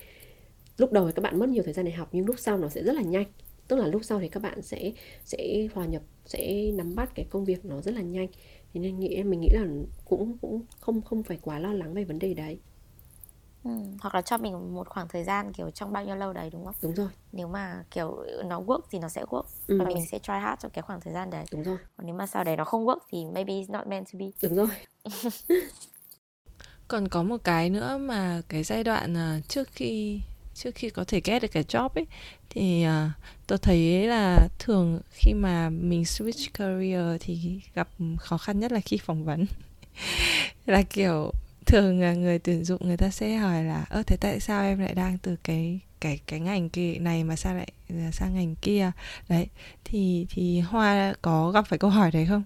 lúc 0.79 0.93
đầu 0.93 1.07
thì 1.07 1.13
các 1.13 1.23
bạn 1.23 1.39
mất 1.39 1.49
nhiều 1.49 1.63
thời 1.63 1.75
gian 1.75 1.85
để 1.85 1.93
học 1.93 2.09
nhưng 2.13 2.27
lúc 2.27 2.37
sau 2.39 2.59
nó 2.59 2.69
sẽ 2.69 2.83
rất 2.83 2.93
là 2.93 3.03
nhanh. 3.03 3.27
Tức 3.69 3.77
là 3.77 3.87
lúc 3.87 4.05
sau 4.05 4.21
thì 4.21 4.29
các 4.29 4.43
bạn 4.43 4.63
sẽ 4.63 4.93
sẽ 5.25 5.69
hòa 5.75 5.87
nhập 5.87 6.03
sẽ 6.27 6.71
nắm 6.75 6.95
bắt 6.95 7.11
cái 7.15 7.27
công 7.31 7.45
việc 7.45 7.65
nó 7.65 7.81
rất 7.81 7.95
là 7.95 8.01
nhanh. 8.01 8.29
Thế 8.75 8.81
nên 8.81 9.01
nghĩ 9.01 9.23
mình 9.23 9.41
nghĩ 9.41 9.49
là 9.53 9.67
cũng 10.05 10.39
cũng 10.39 10.63
không 10.81 11.03
không 11.03 11.23
phải 11.23 11.39
quá 11.43 11.59
lo 11.59 11.73
lắng 11.73 11.95
về 11.95 12.05
vấn 12.05 12.19
đề 12.19 12.35
đấy. 12.35 12.59
Ừ, 13.65 13.71
hoặc 14.01 14.15
là 14.15 14.23
cho 14.23 14.39
mình 14.39 14.75
một 14.75 14.89
khoảng 14.89 15.09
thời 15.09 15.25
gian 15.25 15.53
kiểu 15.53 15.71
trong 15.71 15.93
bao 15.93 16.05
nhiêu 16.05 16.17
lâu 16.17 16.33
đấy 16.33 16.51
đúng 16.53 16.65
không? 16.65 16.75
Đúng 16.83 16.95
rồi. 16.95 17.09
Nếu 17.33 17.49
mà 17.49 17.85
kiểu 17.91 18.25
nó 18.45 18.61
work 18.61 18.81
thì 18.91 18.99
nó 18.99 19.09
sẽ 19.09 19.25
work. 19.25 19.43
Ừ. 19.67 19.79
và 19.79 19.85
mình 19.85 20.07
sẽ 20.11 20.19
try 20.19 20.33
hard 20.33 20.63
trong 20.63 20.71
cái 20.71 20.83
khoảng 20.83 21.01
thời 21.01 21.13
gian 21.13 21.31
đấy. 21.31 21.45
Đúng 21.53 21.63
rồi. 21.63 21.79
Còn 21.97 22.07
nếu 22.07 22.15
mà 22.15 22.27
sau 22.27 22.45
đấy 22.45 22.57
nó 22.57 22.65
không 22.65 22.87
work 22.87 22.99
thì 23.09 23.25
maybe 23.25 23.53
it's 23.53 23.73
not 23.73 23.87
meant 23.87 24.07
to 24.13 24.19
be. 24.19 24.27
Đúng 24.43 24.55
rồi. 24.55 24.69
Còn 26.89 27.09
có 27.09 27.23
một 27.23 27.45
cái 27.45 27.71
nữa 27.71 27.99
mà 27.99 28.43
cái 28.49 28.63
giai 28.63 28.85
đoạn 28.85 29.13
uh, 29.13 29.49
trước 29.49 29.69
khi 29.73 30.21
trước 30.59 30.75
khi 30.75 30.91
có 30.91 31.05
thể 31.05 31.21
get 31.25 31.43
được 31.43 31.49
cái 31.53 31.63
job 31.63 31.89
ấy. 31.95 32.07
Thì 32.51 32.87
uh, 32.87 33.11
tôi 33.47 33.59
thấy 33.59 34.07
là 34.07 34.49
thường 34.59 35.01
khi 35.11 35.35
mà 35.35 35.71
mình 35.71 36.03
switch 36.03 36.49
career 36.55 37.21
thì 37.21 37.61
gặp 37.75 37.89
khó 38.19 38.39
khăn 38.39 38.61
nhất 38.61 38.73
là 38.73 38.81
khi 38.81 38.99
phỏng 38.99 39.25
vấn. 39.25 39.47
Là 40.67 40.83
kiểu 40.83 41.33
thường 41.67 42.01
là 42.01 42.13
người 42.13 42.39
tuyển 42.39 42.65
dụng 42.65 42.87
người 42.87 42.97
ta 42.97 43.11
sẽ 43.11 43.37
hỏi 43.37 43.65
là 43.65 43.87
ơ 43.91 44.03
thế 44.03 44.17
tại 44.17 44.41
sao 44.41 44.63
em 44.63 44.79
lại 44.79 44.95
đang 44.95 45.19
từ 45.19 45.37
cái 45.45 45.81
cái 46.01 46.21
cái 46.27 46.41
ngành 46.41 46.69
kia 46.69 46.95
này 46.95 47.25
mà 47.25 47.37
sao 47.37 47.55
lại 47.55 47.73
à, 47.89 48.11
sang 48.13 48.35
ngành 48.35 48.55
kia? 48.63 48.91
Đấy 49.29 49.47
thì 49.85 50.27
thì 50.31 50.61
hoa 50.61 51.15
có 51.23 51.51
gặp 51.51 51.65
phải 51.69 51.79
câu 51.79 51.91
hỏi 51.91 52.11
đấy 52.11 52.27
không? 52.27 52.43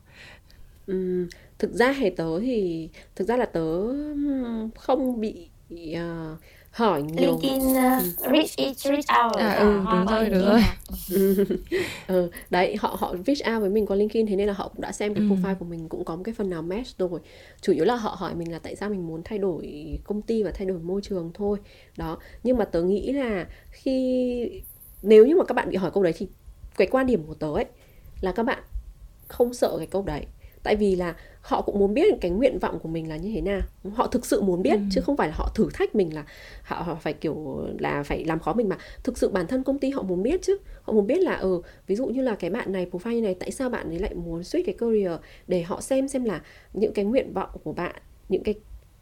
Ừ, 0.87 1.27
thực 1.59 1.73
ra 1.73 1.93
hệ 1.93 2.11
tớ 2.17 2.41
thì 2.41 2.89
thực 3.17 3.29
ra 3.29 3.37
là 3.37 3.47
tớ 3.47 3.93
không 4.77 5.21
bị 5.21 5.49
uh, 5.95 6.39
hỏi 6.73 7.03
nhiều 7.03 7.39
LinkedIn 7.43 7.69
uh, 7.69 8.03
reach 8.33 8.79
reach 8.79 9.25
out. 9.25 9.37
À 9.37 9.55
ừ 9.55 9.83
đúng 9.93 10.07
rồi 10.07 10.29
đúng 10.31 10.47
rồi. 10.47 10.63
ừ, 12.07 12.31
đấy 12.51 12.77
họ 12.77 12.97
họ 12.99 13.15
reach 13.27 13.55
out 13.55 13.61
với 13.61 13.71
mình 13.71 13.87
qua 13.87 13.97
LinkedIn 13.97 14.27
thế 14.27 14.37
nên 14.37 14.47
là 14.47 14.53
họ 14.53 14.69
cũng 14.69 14.81
đã 14.81 14.93
xem 14.93 15.15
cái 15.15 15.25
ừ. 15.25 15.35
profile 15.35 15.55
của 15.55 15.65
mình 15.65 15.89
cũng 15.89 16.05
có 16.05 16.17
một 16.17 16.23
cái 16.25 16.35
phần 16.35 16.51
nào 16.51 16.63
match 16.63 16.99
rồi. 16.99 17.21
Chủ 17.61 17.73
yếu 17.73 17.85
là 17.85 17.97
họ 17.97 18.17
hỏi 18.19 18.35
mình 18.35 18.53
là 18.53 18.59
tại 18.59 18.77
sao 18.77 18.91
mình 18.91 19.07
muốn 19.07 19.23
thay 19.25 19.39
đổi 19.39 19.99
công 20.05 20.23
ty 20.23 20.43
và 20.43 20.51
thay 20.51 20.67
đổi 20.67 20.79
môi 20.79 21.01
trường 21.03 21.31
thôi. 21.35 21.59
Đó 21.97 22.19
nhưng 22.43 22.57
mà 22.57 22.65
tớ 22.65 22.83
nghĩ 22.83 23.13
là 23.13 23.47
khi 23.71 24.63
nếu 25.03 25.27
như 25.27 25.37
mà 25.37 25.45
các 25.45 25.55
bạn 25.55 25.71
bị 25.71 25.77
hỏi 25.77 25.91
câu 25.95 26.03
đấy 26.03 26.13
thì 26.17 26.29
cái 26.77 26.87
quan 26.91 27.07
điểm 27.07 27.25
của 27.27 27.35
tớ 27.35 27.53
ấy 27.55 27.67
là 28.21 28.33
các 28.33 28.43
bạn 28.43 28.63
không 29.29 29.55
sợ 29.55 29.75
cái 29.79 29.87
câu 29.87 30.03
đấy. 30.03 30.27
Tại 30.63 30.77
vì 30.77 30.97
là 30.97 31.15
họ 31.43 31.63
cũng 31.63 31.79
muốn 31.79 31.95
biết 31.95 32.15
cái 32.21 32.31
nguyện 32.31 32.59
vọng 32.59 32.79
của 32.79 32.89
mình 32.89 33.09
là 33.09 33.17
như 33.17 33.31
thế 33.35 33.41
nào 33.41 33.61
họ 33.95 34.07
thực 34.07 34.27
sự 34.27 34.43
muốn 34.43 34.63
biết 34.63 34.75
ừ. 34.75 34.81
chứ 34.91 35.01
không 35.01 35.17
phải 35.17 35.29
là 35.29 35.35
họ 35.37 35.53
thử 35.55 35.69
thách 35.75 35.95
mình 35.95 36.15
là 36.15 36.25
họ, 36.63 36.77
họ 36.83 36.95
phải 36.95 37.13
kiểu 37.13 37.67
là 37.79 38.03
phải 38.03 38.25
làm 38.25 38.41
khó 38.41 38.53
mình 38.53 38.69
mà 38.69 38.77
thực 39.05 39.19
sự 39.19 39.29
bản 39.29 39.47
thân 39.47 39.63
công 39.63 39.79
ty 39.79 39.91
họ 39.91 40.03
muốn 40.03 40.23
biết 40.23 40.43
chứ 40.43 40.57
họ 40.83 40.93
muốn 40.93 41.07
biết 41.07 41.21
là 41.21 41.37
ừ 41.37 41.63
ví 41.87 41.97
dụ 41.97 42.07
như 42.07 42.23
là 42.23 42.35
cái 42.35 42.51
bạn 42.51 42.73
này 42.73 42.87
profile 42.91 43.15
như 43.15 43.21
này 43.23 43.35
tại 43.35 43.51
sao 43.51 43.69
bạn 43.69 43.89
ấy 43.89 43.99
lại 43.99 44.15
muốn 44.15 44.41
switch 44.41 44.63
cái 44.67 44.75
career 44.79 45.21
để 45.47 45.63
họ 45.63 45.81
xem 45.81 46.09
xem 46.09 46.25
là 46.25 46.43
những 46.73 46.93
cái 46.93 47.05
nguyện 47.05 47.33
vọng 47.33 47.51
của 47.65 47.73
bạn 47.73 47.95
những 48.29 48.43
cái 48.43 48.55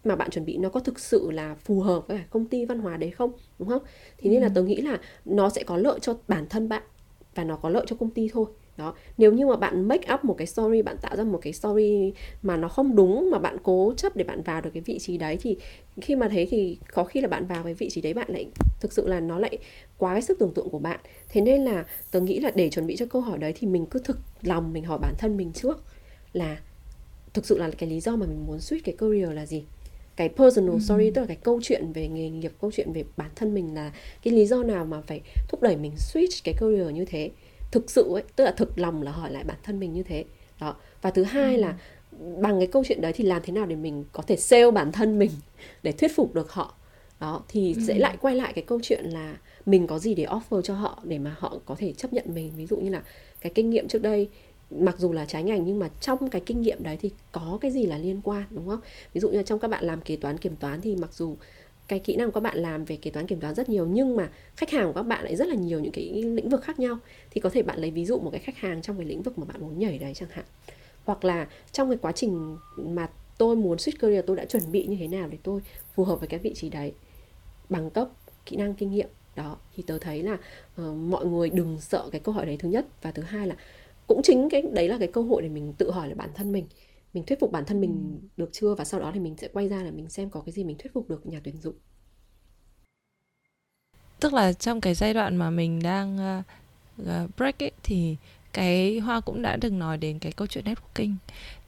mà 0.05 0.17
bạn 0.17 0.31
chuẩn 0.31 0.45
bị 0.45 0.57
nó 0.57 0.69
có 0.69 0.81
thực 0.81 0.99
sự 0.99 1.31
là 1.31 1.55
phù 1.55 1.81
hợp 1.81 2.07
với 2.09 2.21
công 2.31 2.47
ty 2.47 2.65
văn 2.65 2.79
hóa 2.79 2.97
đấy 2.97 3.11
không 3.11 3.33
đúng 3.59 3.69
không 3.69 3.83
thì 4.19 4.31
ừ. 4.31 4.33
nên 4.33 4.43
là 4.43 4.49
ừ. 4.49 4.53
tớ 4.55 4.63
nghĩ 4.63 4.77
là 4.77 4.99
nó 5.25 5.51
sẽ 5.51 5.63
có 5.63 5.77
lợi 5.77 6.01
cho 6.01 6.17
bản 6.29 6.47
thân 6.49 6.69
bạn 6.69 6.83
và 7.35 7.45
nó 7.45 7.57
có 7.57 7.69
lợi 7.69 7.85
cho 7.89 7.97
công 7.97 8.11
ty 8.11 8.29
thôi 8.33 8.47
đó. 8.77 8.95
Nếu 9.19 9.33
như 9.33 9.47
mà 9.47 9.57
bạn 9.57 9.89
make 9.89 10.15
up 10.15 10.25
một 10.25 10.35
cái 10.39 10.47
story 10.47 10.83
bạn 10.83 10.97
tạo 11.03 11.17
ra 11.17 11.25
một 11.25 11.39
cái 11.43 11.53
story 11.53 12.13
mà 12.43 12.57
nó 12.57 12.69
không 12.69 12.97
đúng 12.97 13.31
mà 13.31 13.39
bạn 13.39 13.57
cố 13.63 13.95
chấp 13.97 14.17
để 14.17 14.25
bạn 14.25 14.43
vào 14.43 14.61
được 14.61 14.71
cái 14.75 14.83
vị 14.87 14.99
trí 14.99 15.19
đấy 15.19 15.39
thì 15.41 15.57
khi 16.01 16.17
mà 16.17 16.29
thế 16.29 16.47
thì 16.51 16.79
có 16.93 17.05
khi 17.05 17.21
là 17.21 17.29
bạn 17.29 17.47
vào 17.47 17.63
cái 17.65 17.75
vị 17.75 17.91
trí 17.91 18.01
đấy 18.01 18.15
bạn 18.15 18.27
lại 18.31 18.47
thực 18.81 18.93
sự 18.93 19.09
là 19.09 19.21
nó 19.21 19.39
lại 19.39 19.59
quá 19.99 20.13
cái 20.13 20.23
sức 20.23 20.39
tưởng 20.39 20.55
tượng 20.55 20.71
của 20.71 20.79
bạn. 20.79 21.01
Thế 21.29 21.41
nên 21.41 21.65
là 21.65 21.85
tớ 22.11 22.21
nghĩ 22.21 22.41
là 22.41 22.51
để 22.55 22.71
chuẩn 22.71 22.87
bị 22.87 22.97
cho 22.97 23.07
câu 23.07 23.23
hỏi 23.23 23.39
đấy 23.39 23.53
thì 23.57 23.67
mình 23.67 23.87
cứ 23.87 24.01
thực 24.05 24.19
lòng 24.43 24.73
mình 24.73 24.85
hỏi 24.85 24.99
bản 25.03 25.15
thân 25.19 25.37
mình 25.37 25.53
trước 25.53 25.85
là 26.33 26.61
thực 27.35 27.47
sự 27.47 27.59
là 27.59 27.71
cái 27.79 27.91
lý 27.91 28.01
do 28.01 28.17
mà 28.17 28.27
mình 28.27 28.47
muốn 28.47 28.59
switch 28.59 28.81
cái 28.85 28.95
career 28.99 29.33
là 29.33 29.47
gì? 29.47 29.65
Cái 30.17 30.29
personal 30.29 30.75
ừ. 30.75 30.79
story 30.81 31.11
tức 31.11 31.21
là 31.21 31.27
cái 31.27 31.37
câu 31.37 31.61
chuyện 31.63 31.93
về 31.93 32.09
nghề 32.09 32.31
nghiệp 32.31 32.53
câu 32.61 32.71
chuyện 32.75 32.93
về 32.93 33.05
bản 33.17 33.31
thân 33.37 33.55
mình 33.55 33.75
là 33.75 33.93
cái 34.23 34.35
lý 34.35 34.47
do 34.47 34.63
nào 34.63 34.85
mà 34.85 35.01
phải 35.01 35.21
thúc 35.49 35.63
đẩy 35.63 35.77
mình 35.77 35.93
switch 35.97 36.41
cái 36.45 36.55
career 36.61 36.91
như 36.95 37.05
thế 37.05 37.31
thực 37.71 37.91
sự 37.91 38.15
ấy 38.15 38.23
tức 38.37 38.45
là 38.45 38.51
thực 38.51 38.79
lòng 38.79 39.03
là 39.03 39.13
hỏi 39.13 39.33
lại 39.33 39.45
bản 39.45 39.57
thân 39.63 39.81
mình 39.81 39.93
như 39.93 40.03
thế. 40.03 40.25
Đó. 40.61 40.77
Và 41.03 41.11
thứ 41.11 41.23
hai 41.23 41.59
là 41.59 41.79
bằng 42.41 42.59
cái 42.59 42.67
câu 42.67 42.85
chuyện 42.87 43.01
đấy 43.01 43.13
thì 43.13 43.25
làm 43.25 43.43
thế 43.45 43.53
nào 43.53 43.67
để 43.67 43.77
mình 43.77 44.05
có 44.13 44.23
thể 44.23 44.37
sale 44.37 44.71
bản 44.71 44.93
thân 44.93 45.19
mình 45.19 45.31
để 45.83 45.93
thuyết 45.93 46.17
phục 46.17 46.35
được 46.35 46.53
họ? 46.53 46.75
Đó 47.21 47.43
thì 47.49 47.75
ừ. 47.75 47.83
sẽ 47.89 47.99
lại 47.99 48.17
quay 48.21 48.35
lại 48.35 48.53
cái 48.53 48.65
câu 48.65 48.81
chuyện 48.83 49.05
là 49.05 49.37
mình 49.67 49.87
có 49.87 49.99
gì 49.99 50.15
để 50.15 50.27
offer 50.27 50.63
cho 50.63 50.75
họ 50.75 51.01
để 51.05 51.19
mà 51.19 51.37
họ 51.39 51.59
có 51.65 51.75
thể 51.79 51.93
chấp 51.93 52.13
nhận 52.13 52.25
mình? 52.35 52.53
Ví 52.57 52.67
dụ 52.67 52.77
như 52.77 52.91
là 52.91 53.03
cái 53.41 53.53
kinh 53.55 53.71
nghiệm 53.71 53.89
trước 53.89 54.03
đây 54.03 54.29
mặc 54.71 54.95
dù 54.99 55.13
là 55.13 55.25
trái 55.25 55.43
ngành 55.43 55.65
nhưng 55.65 55.79
mà 55.79 55.89
trong 56.01 56.31
cái 56.31 56.43
kinh 56.47 56.61
nghiệm 56.61 56.83
đấy 56.83 56.99
thì 57.01 57.11
có 57.33 57.59
cái 57.61 57.71
gì 57.71 57.87
là 57.87 57.99
liên 57.99 58.21
quan 58.25 58.45
đúng 58.51 58.69
không? 58.69 58.81
Ví 59.13 59.21
dụ 59.21 59.29
như 59.29 59.37
là 59.37 59.43
trong 59.43 59.59
các 59.59 59.69
bạn 59.69 59.85
làm 59.85 60.01
kế 60.01 60.17
toán 60.17 60.39
kiểm 60.39 60.57
toán 60.57 60.81
thì 60.81 60.97
mặc 60.97 61.13
dù 61.13 61.37
cái 61.91 61.99
kỹ 61.99 62.17
năng 62.17 62.29
của 62.29 62.35
các 62.35 62.41
bạn 62.41 62.59
làm 62.59 62.85
về 62.85 62.97
kế 62.97 63.11
toán 63.11 63.27
kiểm 63.27 63.41
toán 63.41 63.55
rất 63.55 63.69
nhiều 63.69 63.87
nhưng 63.87 64.17
mà 64.17 64.31
khách 64.57 64.71
hàng 64.71 64.87
của 64.87 64.93
các 64.93 65.03
bạn 65.03 65.25
lại 65.25 65.37
rất 65.37 65.49
là 65.49 65.55
nhiều 65.55 65.81
những 65.81 65.93
cái 65.93 66.23
lĩnh 66.23 66.49
vực 66.49 66.63
khác 66.63 66.79
nhau. 66.79 66.99
Thì 67.31 67.41
có 67.41 67.51
thể 67.51 67.63
bạn 67.63 67.79
lấy 67.79 67.91
ví 67.91 68.05
dụ 68.05 68.19
một 68.19 68.31
cái 68.31 68.41
khách 68.41 68.57
hàng 68.57 68.83
trong 68.83 68.97
cái 68.97 69.07
lĩnh 69.07 69.23
vực 69.23 69.39
mà 69.39 69.45
bạn 69.45 69.61
muốn 69.61 69.79
nhảy 69.79 69.99
đấy 69.99 70.15
chẳng 70.15 70.29
hạn. 70.33 70.45
Hoặc 71.05 71.25
là 71.25 71.49
trong 71.73 71.89
cái 71.89 71.99
quá 72.03 72.13
trình 72.13 72.57
mà 72.77 73.09
tôi 73.39 73.57
muốn 73.57 73.77
switch 73.77 73.99
career 74.01 74.25
tôi 74.27 74.37
đã 74.37 74.45
chuẩn 74.45 74.73
bị 74.73 74.87
như 74.87 74.97
thế 75.01 75.09
nào 75.09 75.29
để 75.29 75.39
tôi 75.43 75.61
phù 75.95 76.05
hợp 76.05 76.21
với 76.21 76.29
cái 76.29 76.41
vị 76.41 76.55
trí 76.55 76.69
đấy. 76.69 76.93
Bằng 77.69 77.91
cấp 77.91 78.09
kỹ 78.47 78.57
năng 78.57 78.75
kinh 78.75 78.91
nghiệm. 78.91 79.09
Đó 79.37 79.57
thì 79.77 79.83
tớ 79.87 79.99
thấy 79.99 80.23
là 80.23 80.35
uh, 80.83 80.97
mọi 80.97 81.27
người 81.27 81.51
đừng 81.51 81.81
sợ 81.81 82.09
cái 82.13 82.21
câu 82.21 82.35
hỏi 82.35 82.47
đấy 82.47 82.57
thứ 82.57 82.69
nhất. 82.69 82.87
Và 83.03 83.11
thứ 83.11 83.23
hai 83.23 83.47
là 83.47 83.57
cũng 84.07 84.23
chính 84.23 84.49
cái 84.51 84.63
đấy 84.63 84.89
là 84.89 84.99
cái 84.99 85.09
cơ 85.09 85.23
hội 85.23 85.43
để 85.43 85.49
mình 85.49 85.73
tự 85.79 85.91
hỏi 85.91 86.09
là 86.09 86.15
bản 86.15 86.31
thân 86.35 86.53
mình 86.53 86.67
mình 87.15 87.25
thuyết 87.27 87.41
phục 87.41 87.53
bản 87.53 87.65
thân 87.65 87.81
mình 87.81 88.19
ừ. 88.23 88.29
được 88.37 88.51
chưa? 88.53 88.75
Và 88.75 88.85
sau 88.85 89.01
đó 89.01 89.11
thì 89.15 89.21
mình 89.21 89.37
sẽ 89.37 89.49
quay 89.53 89.69
ra 89.69 89.83
là 89.83 89.91
mình 89.91 90.09
xem 90.09 90.31
có 90.31 90.41
cái 90.41 90.53
gì 90.53 90.65
mình 90.65 90.77
thuyết 90.79 90.93
phục 90.93 91.09
được 91.09 91.27
nhà 91.27 91.41
tuyển 91.45 91.61
dụng. 91.61 91.75
Tức 94.21 94.33
là 94.33 94.53
trong 94.53 94.81
cái 94.81 94.95
giai 94.95 95.15
đoạn 95.15 95.37
mà 95.37 95.51
mình 95.51 95.83
đang 95.83 96.19
uh, 97.03 97.37
break 97.37 97.63
ấy 97.63 97.73
thì 97.83 98.17
cái 98.53 98.99
hoa 98.99 99.21
cũng 99.21 99.43
đã 99.43 99.59
từng 99.61 99.79
nói 99.79 99.99
đến 99.99 100.19
cái 100.19 100.33
câu 100.33 100.47
chuyện 100.47 100.65
networking. 100.65 101.15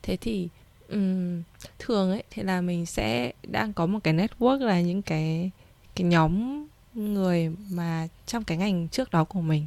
Thế 0.02 0.16
thì 0.16 0.48
um, 0.88 1.42
thường 1.78 2.10
ấy 2.10 2.22
thì 2.30 2.42
là 2.42 2.60
mình 2.60 2.86
sẽ 2.86 3.32
đang 3.42 3.72
có 3.72 3.86
một 3.86 3.98
cái 4.04 4.14
network 4.14 4.58
là 4.58 4.80
những 4.80 5.02
cái 5.02 5.50
cái 5.94 6.06
nhóm 6.06 6.66
người 6.94 7.52
mà 7.70 8.08
trong 8.26 8.44
cái 8.44 8.58
ngành 8.58 8.88
trước 8.88 9.10
đó 9.10 9.24
của 9.24 9.40
mình. 9.40 9.66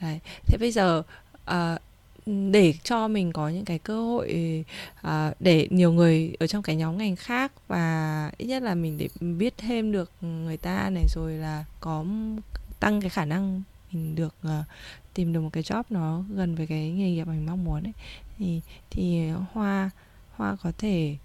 Đấy 0.00 0.20
thế 0.46 0.58
bây 0.58 0.72
giờ 0.72 1.02
uh, 1.50 1.80
để 2.26 2.74
cho 2.82 3.08
mình 3.08 3.32
có 3.32 3.48
những 3.48 3.64
cái 3.64 3.78
cơ 3.78 4.02
hội 4.02 4.64
à, 5.02 5.32
để 5.40 5.68
nhiều 5.70 5.92
người 5.92 6.32
ở 6.38 6.46
trong 6.46 6.62
cái 6.62 6.76
nhóm 6.76 6.98
ngành 6.98 7.16
khác 7.16 7.52
và 7.68 8.30
ít 8.36 8.46
nhất 8.46 8.62
là 8.62 8.74
mình 8.74 8.98
để 8.98 9.08
biết 9.20 9.54
thêm 9.56 9.92
được 9.92 10.10
người 10.20 10.56
ta 10.56 10.90
này 10.90 11.04
rồi 11.14 11.32
là 11.32 11.64
có 11.80 12.04
tăng 12.80 13.00
cái 13.00 13.10
khả 13.10 13.24
năng 13.24 13.62
mình 13.92 14.14
được 14.14 14.34
uh, 14.46 14.66
tìm 15.14 15.32
được 15.32 15.40
một 15.40 15.50
cái 15.52 15.62
job 15.62 15.82
nó 15.90 16.24
gần 16.34 16.54
với 16.54 16.66
cái 16.66 16.90
nghề 16.90 17.10
nghiệp 17.10 17.24
mình 17.24 17.46
mong 17.46 17.64
muốn 17.64 17.82
ấy 17.82 17.92
thì 18.38 18.60
thì 18.90 19.28
hoa 19.52 19.90
hoa 20.36 20.56
có 20.62 20.72
thể 20.78 21.16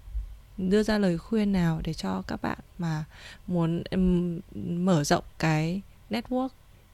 đưa 0.58 0.82
ra 0.82 0.98
lời 0.98 1.18
khuyên 1.18 1.52
nào 1.52 1.80
để 1.84 1.94
cho 1.94 2.22
các 2.26 2.42
bạn 2.42 2.58
mà 2.78 3.04
muốn 3.46 3.82
um, 3.90 4.40
mở 4.84 5.04
rộng 5.04 5.24
cái 5.38 5.80
network 6.10 6.48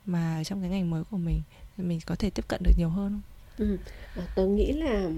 mà 0.07 0.43
trong 0.45 0.61
cái 0.61 0.71
ngành 0.71 0.91
mới 0.91 1.05
của 1.05 1.17
mình 1.17 1.43
mình 1.77 2.01
có 2.07 2.15
thể 2.15 2.31
tiếp 2.31 2.45
cận 2.49 2.61
được 2.65 2.73
nhiều 2.79 2.89
hơn 2.89 3.13
không? 3.13 3.38
Ừ. 3.59 3.77
À, 4.17 4.23
tớ 4.35 4.47
nghĩ 4.47 4.73
là 4.73 5.11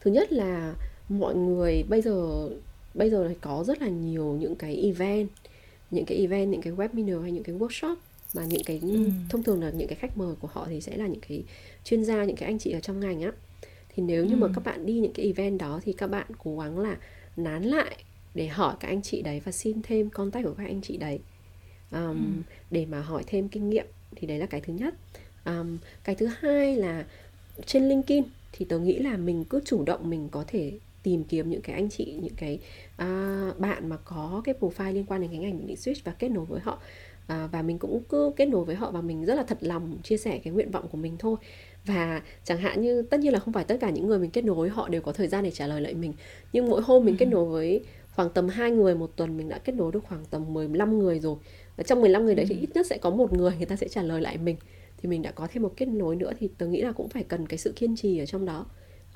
thứ 0.00 0.10
nhất 0.10 0.32
là 0.32 0.74
mọi 1.08 1.34
người 1.34 1.82
bây 1.88 2.02
giờ 2.02 2.48
bây 2.94 3.10
giờ 3.10 3.34
có 3.40 3.64
rất 3.66 3.82
là 3.82 3.88
nhiều 3.88 4.36
những 4.40 4.56
cái 4.56 4.76
event 4.76 5.28
những 5.90 6.04
cái 6.04 6.18
event 6.18 6.50
những 6.50 6.62
cái 6.62 6.72
webinar 6.72 7.20
hay 7.22 7.32
những 7.32 7.42
cái 7.42 7.56
workshop 7.56 7.96
mà 8.34 8.44
những 8.44 8.62
cái 8.64 8.78
ừ. 8.82 9.10
thông 9.28 9.42
thường 9.42 9.62
là 9.62 9.70
những 9.70 9.88
cái 9.88 9.96
khách 9.96 10.18
mời 10.18 10.34
của 10.40 10.48
họ 10.52 10.66
thì 10.70 10.80
sẽ 10.80 10.96
là 10.96 11.06
những 11.06 11.20
cái 11.28 11.44
chuyên 11.84 12.04
gia 12.04 12.24
những 12.24 12.36
cái 12.36 12.46
anh 12.46 12.58
chị 12.58 12.70
ở 12.72 12.80
trong 12.80 13.00
ngành 13.00 13.22
á 13.22 13.32
thì 13.88 14.02
nếu 14.02 14.24
như 14.24 14.34
ừ. 14.34 14.36
mà 14.36 14.48
các 14.54 14.64
bạn 14.64 14.86
đi 14.86 14.92
những 14.92 15.12
cái 15.12 15.26
event 15.26 15.60
đó 15.60 15.80
thì 15.84 15.92
các 15.92 16.06
bạn 16.06 16.26
cố 16.38 16.58
gắng 16.58 16.78
là 16.78 16.96
nán 17.36 17.62
lại 17.62 17.96
để 18.34 18.46
hỏi 18.46 18.76
các 18.80 18.88
anh 18.88 19.02
chị 19.02 19.22
đấy 19.22 19.40
và 19.44 19.52
xin 19.52 19.82
thêm 19.82 20.10
contact 20.10 20.44
của 20.44 20.54
các 20.58 20.64
anh 20.66 20.80
chị 20.80 20.96
đấy 20.96 21.18
um, 21.90 21.98
ừ. 22.00 22.54
để 22.70 22.86
mà 22.86 23.00
hỏi 23.00 23.22
thêm 23.26 23.48
kinh 23.48 23.70
nghiệm 23.70 23.86
thì 24.16 24.26
đấy 24.26 24.38
là 24.38 24.46
cái 24.46 24.60
thứ 24.60 24.72
nhất 24.72 24.94
um, 25.48 25.78
cái 26.04 26.14
thứ 26.14 26.28
hai 26.40 26.76
là 26.76 27.04
trên 27.66 27.88
linkedin 27.88 28.24
thì 28.52 28.64
tớ 28.64 28.78
nghĩ 28.78 28.98
là 28.98 29.16
mình 29.16 29.44
cứ 29.44 29.60
chủ 29.64 29.84
động 29.84 30.10
mình 30.10 30.28
có 30.30 30.44
thể 30.46 30.72
tìm 31.02 31.24
kiếm 31.24 31.50
những 31.50 31.62
cái 31.62 31.74
anh 31.74 31.88
chị 31.88 32.14
những 32.22 32.34
cái 32.36 32.58
à, 32.96 33.52
bạn 33.58 33.88
mà 33.88 33.96
có 34.04 34.42
cái 34.44 34.54
profile 34.60 34.92
liên 34.92 35.04
quan 35.04 35.20
đến 35.20 35.30
cái 35.30 35.38
ngành 35.38 35.58
mình 35.58 35.66
định 35.66 35.76
switch 35.76 36.00
và 36.04 36.12
kết 36.12 36.28
nối 36.28 36.44
với 36.44 36.60
họ. 36.60 36.78
À, 37.26 37.48
và 37.52 37.62
mình 37.62 37.78
cũng 37.78 38.02
cứ 38.08 38.32
kết 38.36 38.46
nối 38.46 38.64
với 38.64 38.76
họ 38.76 38.90
và 38.90 39.00
mình 39.00 39.24
rất 39.24 39.34
là 39.34 39.42
thật 39.42 39.58
lòng 39.60 39.98
chia 40.02 40.16
sẻ 40.16 40.40
cái 40.44 40.52
nguyện 40.52 40.70
vọng 40.70 40.88
của 40.88 40.98
mình 40.98 41.16
thôi. 41.18 41.36
Và 41.84 42.22
chẳng 42.44 42.58
hạn 42.58 42.82
như 42.82 43.02
tất 43.02 43.20
nhiên 43.20 43.32
là 43.32 43.38
không 43.38 43.54
phải 43.54 43.64
tất 43.64 43.76
cả 43.80 43.90
những 43.90 44.06
người 44.06 44.18
mình 44.18 44.30
kết 44.30 44.44
nối 44.44 44.68
họ 44.68 44.88
đều 44.88 45.02
có 45.02 45.12
thời 45.12 45.28
gian 45.28 45.44
để 45.44 45.50
trả 45.50 45.66
lời 45.66 45.80
lại 45.80 45.94
mình. 45.94 46.12
Nhưng 46.52 46.68
mỗi 46.68 46.82
hôm 46.82 47.04
mình 47.04 47.16
kết 47.16 47.26
nối 47.26 47.44
với 47.44 47.80
khoảng 48.14 48.30
tầm 48.30 48.48
hai 48.48 48.70
người 48.70 48.94
một 48.94 49.10
tuần 49.16 49.36
mình 49.36 49.48
đã 49.48 49.58
kết 49.58 49.74
nối 49.74 49.92
được 49.92 50.04
khoảng 50.08 50.24
tầm 50.30 50.54
15 50.54 50.98
người 50.98 51.20
rồi. 51.20 51.36
Và 51.76 51.84
trong 51.84 52.00
15 52.00 52.24
người 52.24 52.34
đấy 52.34 52.46
thì 52.48 52.56
ít 52.60 52.68
nhất 52.74 52.86
sẽ 52.86 52.98
có 52.98 53.10
một 53.10 53.32
người 53.32 53.52
người 53.56 53.66
ta 53.66 53.76
sẽ 53.76 53.88
trả 53.88 54.02
lời 54.02 54.20
lại 54.20 54.38
mình 54.38 54.56
thì 55.02 55.08
mình 55.08 55.22
đã 55.22 55.30
có 55.32 55.48
thêm 55.50 55.62
một 55.62 55.72
kết 55.76 55.86
nối 55.86 56.16
nữa 56.16 56.32
thì 56.38 56.48
tớ 56.58 56.66
nghĩ 56.66 56.82
là 56.82 56.92
cũng 56.92 57.08
phải 57.08 57.24
cần 57.24 57.46
cái 57.46 57.58
sự 57.58 57.72
kiên 57.76 57.96
trì 57.96 58.18
ở 58.18 58.26
trong 58.26 58.44
đó. 58.44 58.66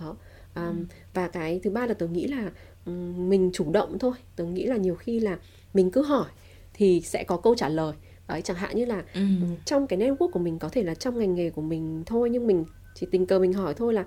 Đó. 0.00 0.16
Um, 0.54 0.86
và 1.14 1.28
cái 1.28 1.60
thứ 1.62 1.70
ba 1.70 1.86
là 1.86 1.94
tớ 1.94 2.06
nghĩ 2.06 2.26
là 2.26 2.50
um, 2.86 3.28
mình 3.28 3.50
chủ 3.52 3.70
động 3.72 3.98
thôi. 3.98 4.12
Tớ 4.36 4.44
nghĩ 4.44 4.66
là 4.66 4.76
nhiều 4.76 4.94
khi 4.94 5.20
là 5.20 5.38
mình 5.74 5.90
cứ 5.90 6.02
hỏi 6.02 6.30
thì 6.74 7.00
sẽ 7.00 7.24
có 7.24 7.36
câu 7.36 7.54
trả 7.54 7.68
lời. 7.68 7.94
Đấy 8.28 8.42
chẳng 8.42 8.56
hạn 8.56 8.76
như 8.76 8.84
là 8.84 9.04
ừ. 9.14 9.20
trong 9.64 9.86
cái 9.86 9.98
network 9.98 10.30
của 10.30 10.38
mình 10.38 10.58
có 10.58 10.68
thể 10.68 10.82
là 10.82 10.94
trong 10.94 11.18
ngành 11.18 11.34
nghề 11.34 11.50
của 11.50 11.62
mình 11.62 12.02
thôi 12.06 12.30
nhưng 12.30 12.46
mình 12.46 12.64
chỉ 12.94 13.06
tình 13.10 13.26
cờ 13.26 13.38
mình 13.38 13.52
hỏi 13.52 13.74
thôi 13.74 13.94
là 13.94 14.04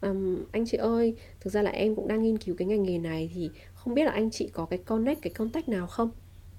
um, 0.00 0.44
anh 0.52 0.66
chị 0.66 0.76
ơi 0.76 1.14
thực 1.40 1.52
ra 1.52 1.62
là 1.62 1.70
em 1.70 1.94
cũng 1.94 2.08
đang 2.08 2.22
nghiên 2.22 2.38
cứu 2.38 2.54
cái 2.58 2.68
ngành 2.68 2.82
nghề 2.82 2.98
này 2.98 3.30
thì 3.34 3.50
không 3.74 3.94
biết 3.94 4.04
là 4.04 4.12
anh 4.12 4.30
chị 4.30 4.48
có 4.52 4.64
cái 4.64 4.78
connect 4.78 5.22
cái 5.22 5.32
contact 5.32 5.68
nào 5.68 5.86
không? 5.86 6.10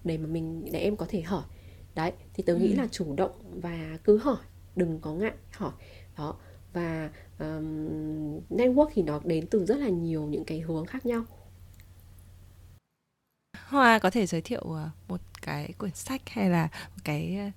Để 0.03 0.17
mà 0.17 0.27
mình 0.27 0.65
để 0.71 0.79
em 0.79 0.95
có 0.95 1.05
thể 1.09 1.21
hỏi. 1.21 1.43
Đấy 1.95 2.11
thì 2.33 2.43
tớ 2.43 2.53
ừ. 2.53 2.59
nghĩ 2.59 2.73
là 2.73 2.87
chủ 2.91 3.15
động 3.15 3.31
và 3.61 3.97
cứ 4.03 4.17
hỏi 4.17 4.37
đừng 4.79 4.99
có 5.01 5.13
ngại 5.13 5.33
hỏi. 5.51 5.71
Đó 6.17 6.35
và 6.73 7.09
um, 7.39 8.39
network 8.49 8.89
thì 8.93 9.01
nó 9.01 9.19
đến 9.23 9.47
từ 9.47 9.65
rất 9.65 9.77
là 9.77 9.89
nhiều 9.89 10.25
những 10.25 10.45
cái 10.45 10.59
hướng 10.59 10.85
khác 10.85 11.05
nhau. 11.05 11.23
Hoa 13.67 13.99
có 13.99 14.09
thể 14.09 14.25
giới 14.25 14.41
thiệu 14.41 14.61
ờ, 14.61 14.89
một 15.07 15.21
cái 15.41 15.73
quyển 15.77 15.95
sách 15.95 16.29
hay 16.29 16.49
là 16.49 16.67
một 16.95 17.01
cái 17.03 17.37
ờ, 17.37 17.51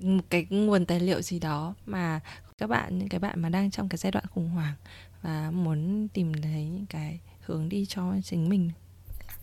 một 0.00 0.24
cái 0.28 0.46
nguồn 0.50 0.86
tài 0.86 1.00
liệu 1.00 1.22
gì 1.22 1.38
đó 1.38 1.74
mà 1.86 2.20
các 2.58 2.66
bạn 2.66 2.98
những 2.98 3.08
cái 3.08 3.20
bạn 3.20 3.42
mà 3.42 3.48
đang 3.48 3.70
trong 3.70 3.88
cái 3.88 3.98
giai 3.98 4.12
đoạn 4.12 4.24
khủng 4.34 4.48
hoảng 4.48 4.74
và 5.22 5.50
muốn 5.50 6.08
tìm 6.08 6.32
thấy 6.42 6.64
những 6.64 6.86
cái 6.86 7.20
hướng 7.40 7.68
đi 7.68 7.86
cho 7.86 8.12
chính 8.24 8.48
mình? 8.48 8.70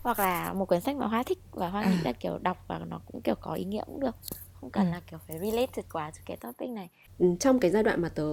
Hoặc 0.02 0.18
là 0.18 0.52
một 0.52 0.64
quyển 0.64 0.80
sách 0.80 0.96
mà 0.96 1.06
hoa 1.06 1.22
thích 1.22 1.38
và 1.50 1.68
hoa 1.68 1.82
à. 1.82 1.90
nghĩ 1.90 1.96
là 2.04 2.12
kiểu 2.12 2.38
đọc 2.38 2.64
và 2.68 2.78
nó 2.78 3.00
cũng 3.06 3.22
kiểu 3.22 3.34
có 3.34 3.54
ý 3.54 3.64
nghĩa 3.64 3.82
cũng 3.86 4.00
được 4.00 4.16
không 4.60 4.70
cần 4.70 4.86
ừ. 4.86 4.90
là 4.90 5.00
kiểu 5.10 5.18
phải 5.28 5.38
related 5.38 5.84
quá 5.92 6.10
cho 6.14 6.20
cái 6.26 6.36
topic 6.36 6.70
này. 6.70 6.88
Ừ, 7.18 7.26
trong 7.40 7.58
cái 7.58 7.70
giai 7.70 7.82
đoạn 7.82 8.02
mà 8.02 8.08
tớ 8.08 8.28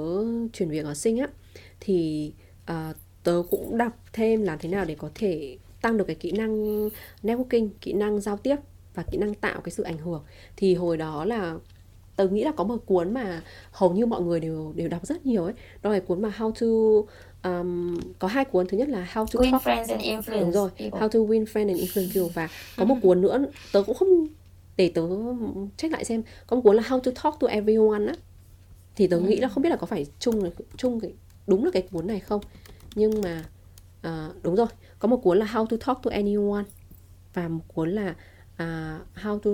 chuyển 0.54 0.70
việc 0.70 0.86
ở 0.86 0.94
sinh 0.94 1.18
á 1.18 1.28
thì 1.80 2.32
uh, 2.72 2.96
tớ 3.24 3.44
cũng 3.50 3.78
đọc 3.78 3.94
thêm 4.14 4.44
làm 4.44 4.60
thế 4.60 4.70
nào 4.70 4.86
để 4.86 4.96
có 4.96 5.10
thể 5.16 5.58
tăng 5.82 5.98
được 5.98 6.06
cái 6.08 6.16
kỹ 6.16 6.32
năng 6.32 6.90
networking 7.24 7.70
kỹ 7.82 7.94
năng 7.94 8.22
giao 8.22 8.38
tiếp 8.38 8.56
và 8.94 9.04
kỹ 9.12 9.18
năng 9.18 9.34
tạo 9.34 9.62
cái 9.62 9.72
sự 9.72 9.84
ảnh 9.84 9.98
hưởng. 9.98 10.24
Thì 10.58 10.76
hồi 10.76 10.98
đó 10.98 11.26
là 11.26 11.56
tớ 12.16 12.28
nghĩ 12.28 12.44
là 12.44 12.52
có 12.56 12.64
một 12.64 12.86
cuốn 12.86 13.14
mà 13.14 13.42
hầu 13.72 13.94
như 13.94 14.06
mọi 14.06 14.22
người 14.22 14.40
đều 14.40 14.74
đều 14.76 14.88
đọc 14.88 15.06
rất 15.06 15.26
nhiều 15.26 15.44
ấy 15.44 15.54
đó 15.82 15.90
là 15.90 16.00
cuốn 16.00 16.22
mà 16.22 16.32
how 16.38 16.52
to 16.52 16.68
um, 17.50 18.00
có 18.20 18.28
hai 18.28 18.46
cuốn. 18.46 18.68
Thứ 18.68 18.78
nhất 18.78 18.90
là 18.90 19.08
how 19.14 19.26
to 19.26 19.40
win 19.40 19.52
talk. 19.52 19.64
Friends 19.64 19.92
and 19.92 20.02
influence 20.02 20.42
đúng 20.42 20.52
rồi 20.52 20.70
people. 20.70 21.00
how 21.00 21.10
to 21.10 21.20
win 21.20 21.46
friends 21.46 21.68
and 21.68 21.80
influence 21.80 22.14
people. 22.14 22.34
Và 22.34 22.50
có 22.78 22.86
một 22.86 22.96
cuốn 23.02 23.22
nữa 23.22 23.46
tớ 23.72 23.84
cũng 23.84 23.96
không 23.96 24.28
để 24.78 24.92
tớ 24.96 25.02
check 25.78 25.94
lại 25.94 26.06
xem. 26.06 26.24
Có 26.48 26.56
một 26.56 26.62
cuốn 26.62 26.76
là 26.76 26.84
how 26.84 27.00
to 27.00 27.12
talk 27.24 27.40
to 27.40 27.48
everyone 27.48 28.06
á. 28.06 28.14
Thì 28.96 29.08
tớ 29.08 29.18
ừ. 29.18 29.24
nghĩ 29.24 29.38
là 29.38 29.48
không 29.48 29.64
biết 29.64 29.70
là 29.70 29.76
có 29.76 29.88
phải 29.88 30.06
chung 30.20 30.52
chung 30.78 31.00
cái 31.00 31.14
đúng 31.48 31.66
là 31.66 31.72
cái 31.72 31.82
cuốn 31.82 32.08
này 32.08 32.20
không. 32.20 32.42
Nhưng 32.96 33.22
mà 33.22 33.46
uh, 34.08 34.44
đúng 34.44 34.56
rồi. 34.56 34.68
Có 35.00 35.08
một 35.08 35.18
cuốn 35.18 35.38
là 35.38 35.46
how 35.46 35.66
to 35.66 35.78
talk 35.86 36.04
to 36.04 36.12
anyone 36.12 36.64
và 37.34 37.48
một 37.48 37.64
cuốn 37.68 37.92
là 37.92 38.10
uh, 38.54 39.18
how 39.24 39.40
to 39.40 39.52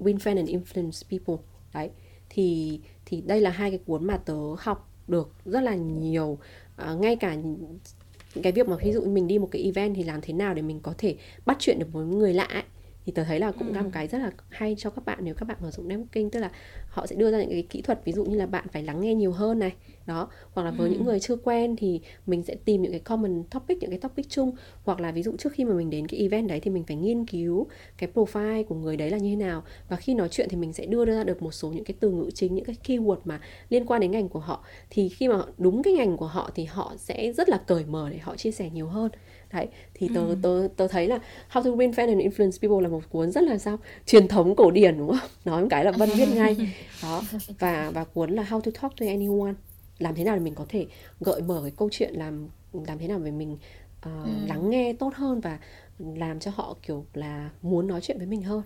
win 0.00 0.16
friends 0.16 0.36
and 0.36 0.50
influence 0.50 1.02
people. 1.10 1.44
Đấy. 1.74 1.90
Thì 2.28 2.80
thì 3.06 3.20
đây 3.20 3.40
là 3.40 3.50
hai 3.50 3.70
cái 3.70 3.80
cuốn 3.86 4.04
mà 4.04 4.16
tớ 4.16 4.34
học 4.58 4.92
được 5.08 5.32
rất 5.44 5.60
là 5.60 5.74
nhiều. 5.74 6.38
À, 6.76 6.94
ngay 6.94 7.16
cả 7.16 7.36
cái 8.42 8.52
việc 8.52 8.68
mà 8.68 8.76
ví 8.76 8.92
dụ 8.92 9.04
mình 9.04 9.26
đi 9.26 9.38
một 9.38 9.48
cái 9.50 9.62
event 9.62 9.94
thì 9.94 10.02
làm 10.02 10.20
thế 10.20 10.32
nào 10.32 10.54
để 10.54 10.62
mình 10.62 10.80
có 10.80 10.94
thể 10.98 11.16
bắt 11.46 11.56
chuyện 11.60 11.78
được 11.78 11.86
với 11.92 12.06
người 12.06 12.34
lạ 12.34 12.44
ấy 12.44 12.62
thì 13.06 13.12
tớ 13.12 13.24
thấy 13.24 13.40
là 13.40 13.52
cũng 13.52 13.74
là 13.74 13.82
một 13.82 13.90
cái 13.92 14.06
rất 14.06 14.18
là 14.18 14.32
hay 14.48 14.74
cho 14.78 14.90
các 14.90 15.04
bạn 15.04 15.18
nếu 15.22 15.34
các 15.34 15.48
bạn 15.48 15.56
mở 15.60 15.70
rộng 15.70 15.88
networking 15.88 16.30
tức 16.30 16.40
là 16.40 16.50
họ 16.88 17.06
sẽ 17.06 17.16
đưa 17.16 17.30
ra 17.30 17.38
những 17.38 17.50
cái 17.50 17.66
kỹ 17.70 17.82
thuật 17.82 18.04
ví 18.04 18.12
dụ 18.12 18.24
như 18.24 18.36
là 18.36 18.46
bạn 18.46 18.66
phải 18.72 18.82
lắng 18.82 19.00
nghe 19.00 19.14
nhiều 19.14 19.32
hơn 19.32 19.58
này 19.58 19.72
đó. 20.06 20.28
Hoặc 20.52 20.62
là 20.62 20.70
với 20.70 20.88
ừ. 20.88 20.92
những 20.92 21.04
người 21.04 21.20
chưa 21.20 21.36
quen 21.36 21.76
thì 21.76 22.00
mình 22.26 22.42
sẽ 22.42 22.54
tìm 22.64 22.82
những 22.82 22.92
cái 22.92 23.00
common 23.00 23.44
topic 23.50 23.78
những 23.78 23.90
cái 23.90 23.98
topic 23.98 24.28
chung. 24.28 24.52
Hoặc 24.84 25.00
là 25.00 25.12
ví 25.12 25.22
dụ 25.22 25.36
trước 25.38 25.52
khi 25.52 25.64
mà 25.64 25.74
mình 25.74 25.90
đến 25.90 26.06
cái 26.06 26.20
event 26.20 26.48
đấy 26.48 26.60
thì 26.60 26.70
mình 26.70 26.84
phải 26.84 26.96
nghiên 26.96 27.26
cứu 27.26 27.66
cái 27.98 28.10
profile 28.14 28.64
của 28.64 28.74
người 28.74 28.96
đấy 28.96 29.10
là 29.10 29.18
như 29.18 29.30
thế 29.30 29.36
nào. 29.36 29.62
Và 29.88 29.96
khi 29.96 30.14
nói 30.14 30.28
chuyện 30.30 30.48
thì 30.50 30.56
mình 30.56 30.72
sẽ 30.72 30.86
đưa 30.86 31.04
ra 31.04 31.24
được 31.24 31.42
một 31.42 31.52
số 31.52 31.68
những 31.68 31.84
cái 31.84 31.94
từ 32.00 32.10
ngữ 32.10 32.30
chính 32.34 32.54
những 32.54 32.64
cái 32.64 32.76
keyword 32.86 33.18
mà 33.24 33.40
liên 33.68 33.86
quan 33.86 34.00
đến 34.00 34.10
ngành 34.10 34.28
của 34.28 34.40
họ. 34.40 34.64
Thì 34.90 35.08
khi 35.08 35.28
mà 35.28 35.42
đúng 35.58 35.82
cái 35.82 35.92
ngành 35.92 36.16
của 36.16 36.26
họ 36.26 36.50
thì 36.54 36.64
họ 36.64 36.94
sẽ 36.98 37.32
rất 37.32 37.48
là 37.48 37.58
cởi 37.66 37.84
mở 37.84 38.10
để 38.10 38.18
họ 38.18 38.36
chia 38.36 38.50
sẻ 38.50 38.70
nhiều 38.70 38.86
hơn 38.86 39.10
đấy 39.52 39.68
thì 39.94 40.08
tớ 40.14 40.20
ừ. 40.20 40.36
tớ 40.42 40.68
tớ 40.76 40.88
thấy 40.88 41.08
là 41.08 41.18
How 41.52 41.62
to 41.62 41.70
Win 41.70 41.92
Friends 41.92 42.08
and 42.08 42.20
Influence 42.20 42.68
People 42.68 42.82
là 42.82 42.88
một 42.88 43.02
cuốn 43.10 43.30
rất 43.30 43.44
là 43.44 43.58
sao 43.58 43.78
truyền 44.06 44.28
thống 44.28 44.56
cổ 44.56 44.70
điển 44.70 44.98
đúng 44.98 45.08
không 45.08 45.30
nói 45.44 45.62
một 45.62 45.68
cái 45.70 45.84
là 45.84 45.90
vân 45.90 46.08
viết 46.16 46.28
ngay 46.34 46.56
đó 47.02 47.22
và 47.58 47.90
và 47.94 48.04
cuốn 48.04 48.30
là 48.30 48.42
How 48.42 48.60
to 48.60 48.70
Talk 48.82 48.96
to 48.96 49.06
Anyone 49.06 49.52
làm 49.98 50.14
thế 50.14 50.24
nào 50.24 50.36
để 50.36 50.40
mình 50.40 50.54
có 50.54 50.66
thể 50.68 50.86
gợi 51.20 51.42
mở 51.42 51.60
cái 51.62 51.72
câu 51.76 51.88
chuyện 51.92 52.14
làm 52.14 52.48
làm 52.86 52.98
thế 52.98 53.08
nào 53.08 53.18
để 53.18 53.30
mình 53.30 53.52
uh, 53.52 54.24
ừ. 54.24 54.30
lắng 54.48 54.70
nghe 54.70 54.92
tốt 54.92 55.14
hơn 55.14 55.40
và 55.40 55.58
làm 55.98 56.40
cho 56.40 56.50
họ 56.54 56.76
kiểu 56.82 57.04
là 57.14 57.50
muốn 57.62 57.86
nói 57.86 58.00
chuyện 58.00 58.18
với 58.18 58.26
mình 58.26 58.42
hơn 58.42 58.62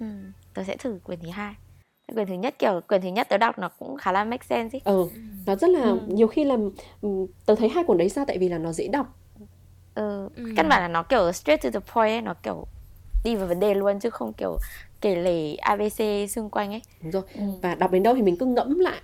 ừ. 0.00 0.06
tớ 0.54 0.64
sẽ 0.64 0.76
thử 0.76 0.98
quyển 1.04 1.18
thứ 1.20 1.28
hai 1.28 1.54
quyển 2.14 2.26
thứ 2.26 2.34
nhất 2.34 2.54
kiểu 2.58 2.80
quyển 2.88 3.02
thứ 3.02 3.08
nhất 3.08 3.26
tớ 3.30 3.38
đọc 3.38 3.58
nó 3.58 3.68
cũng 3.68 3.96
khá 3.96 4.12
là 4.12 4.24
make 4.24 4.46
sense 4.48 4.78
ý. 4.78 4.80
ừ 4.84 5.08
nó 5.46 5.56
rất 5.56 5.70
là 5.70 5.82
ừ. 5.82 6.00
nhiều 6.08 6.26
khi 6.26 6.44
là 6.44 6.56
ừ, 7.00 7.08
tớ 7.46 7.54
thấy 7.54 7.68
hai 7.68 7.84
cuốn 7.84 7.98
đấy 7.98 8.08
sao 8.08 8.24
tại 8.28 8.38
vì 8.38 8.48
là 8.48 8.58
nó 8.58 8.72
dễ 8.72 8.88
đọc 8.88 9.18
ừ. 9.94 10.28
ừ. 10.36 10.52
căn 10.56 10.68
bản 10.68 10.82
là 10.82 10.88
nó 10.88 11.02
kiểu 11.02 11.32
straight 11.32 11.62
to 11.62 11.70
the 11.70 11.80
point 11.94 12.10
ấy 12.10 12.20
nó 12.20 12.34
kiểu 12.42 12.66
đi 13.24 13.34
vào 13.34 13.46
vấn 13.46 13.60
đề 13.60 13.74
luôn 13.74 14.00
chứ 14.00 14.10
không 14.10 14.32
kiểu 14.32 14.58
kể 15.00 15.16
lể 15.16 15.54
abc 15.54 16.30
xung 16.30 16.50
quanh 16.50 16.72
ấy 16.72 16.82
đúng 17.02 17.10
rồi 17.10 17.22
ừ. 17.34 17.42
và 17.62 17.74
đọc 17.74 17.90
đến 17.92 18.02
đâu 18.02 18.14
thì 18.14 18.22
mình 18.22 18.36
cứ 18.36 18.46
ngẫm 18.46 18.78
lại 18.78 19.00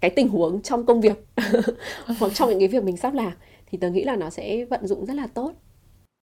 cái 0.00 0.10
tình 0.10 0.28
huống 0.28 0.62
trong 0.62 0.86
công 0.86 1.00
việc 1.00 1.26
hoặc 2.18 2.32
trong 2.34 2.50
những 2.50 2.58
cái 2.58 2.68
việc 2.68 2.84
mình 2.84 2.96
sắp 2.96 3.14
làm 3.14 3.32
thì 3.66 3.78
tớ 3.78 3.90
nghĩ 3.90 4.04
là 4.04 4.16
nó 4.16 4.30
sẽ 4.30 4.64
vận 4.64 4.86
dụng 4.86 5.06
rất 5.06 5.14
là 5.14 5.26
tốt 5.26 5.52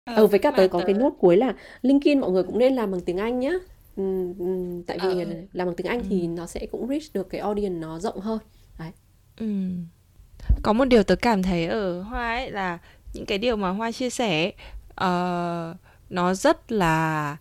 ờ, 0.05 0.15
ừ, 0.15 0.27
với 0.27 0.39
cả 0.39 0.51
tớ 0.57 0.67
có 0.67 0.79
tớ... 0.79 0.85
cái 0.85 0.93
nốt 0.93 1.13
cuối 1.19 1.37
là 1.37 1.53
LinkedIn 1.81 2.19
mọi 2.19 2.31
người 2.31 2.43
cũng 2.43 2.59
nên 2.59 2.75
làm 2.75 2.91
bằng 2.91 3.01
tiếng 3.01 3.17
Anh 3.17 3.39
nhá 3.39 3.51
ừ, 3.95 4.33
ừ, 4.39 4.45
tại 4.87 4.97
vì 5.03 5.23
ờ. 5.23 5.29
làm 5.53 5.67
bằng 5.67 5.75
tiếng 5.75 5.87
Anh 5.87 5.99
ừ. 5.99 6.05
thì 6.09 6.27
nó 6.27 6.45
sẽ 6.45 6.67
cũng 6.71 6.87
reach 6.87 7.13
được 7.13 7.29
cái 7.29 7.41
audience 7.41 7.79
nó 7.79 7.99
rộng 7.99 8.19
hơn 8.19 8.39
đấy 8.79 8.91
ừ. 9.37 9.45
có 10.63 10.73
một 10.73 10.85
điều 10.85 11.03
tớ 11.03 11.15
cảm 11.15 11.43
thấy 11.43 11.65
ở 11.65 12.01
Hoa 12.01 12.35
ấy 12.35 12.51
là 12.51 12.77
những 13.13 13.25
cái 13.25 13.37
điều 13.37 13.55
mà 13.55 13.69
Hoa 13.69 13.91
chia 13.91 14.09
sẻ 14.09 14.51
uh, 14.91 15.77
nó 16.09 16.33
rất 16.33 16.71
là 16.71 17.37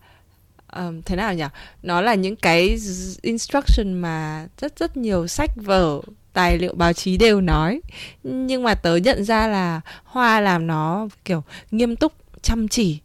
um, 0.77 1.03
thế 1.03 1.17
nào 1.17 1.35
nhỉ? 1.35 1.45
Nó 1.83 2.01
là 2.01 2.15
những 2.15 2.37
cái 2.37 2.79
instruction 3.23 3.93
mà 3.93 4.49
rất 4.59 4.79
rất 4.79 4.97
nhiều 4.97 5.27
sách 5.27 5.51
vở 5.57 6.01
tài 6.33 6.59
liệu 6.59 6.75
báo 6.75 6.93
chí 6.93 7.17
đều 7.17 7.41
nói. 7.41 7.81
Nhưng 8.23 8.63
mà 8.63 8.75
tớ 8.75 8.97
nhận 8.97 9.25
ra 9.25 9.47
là 9.47 9.81
hoa 10.05 10.41
làm 10.41 10.67
nó 10.67 11.09
kiểu 11.25 11.43
nghiêm 11.71 11.97
túc 11.97 12.13
chăm 12.43 12.69
chỉ 12.69 12.99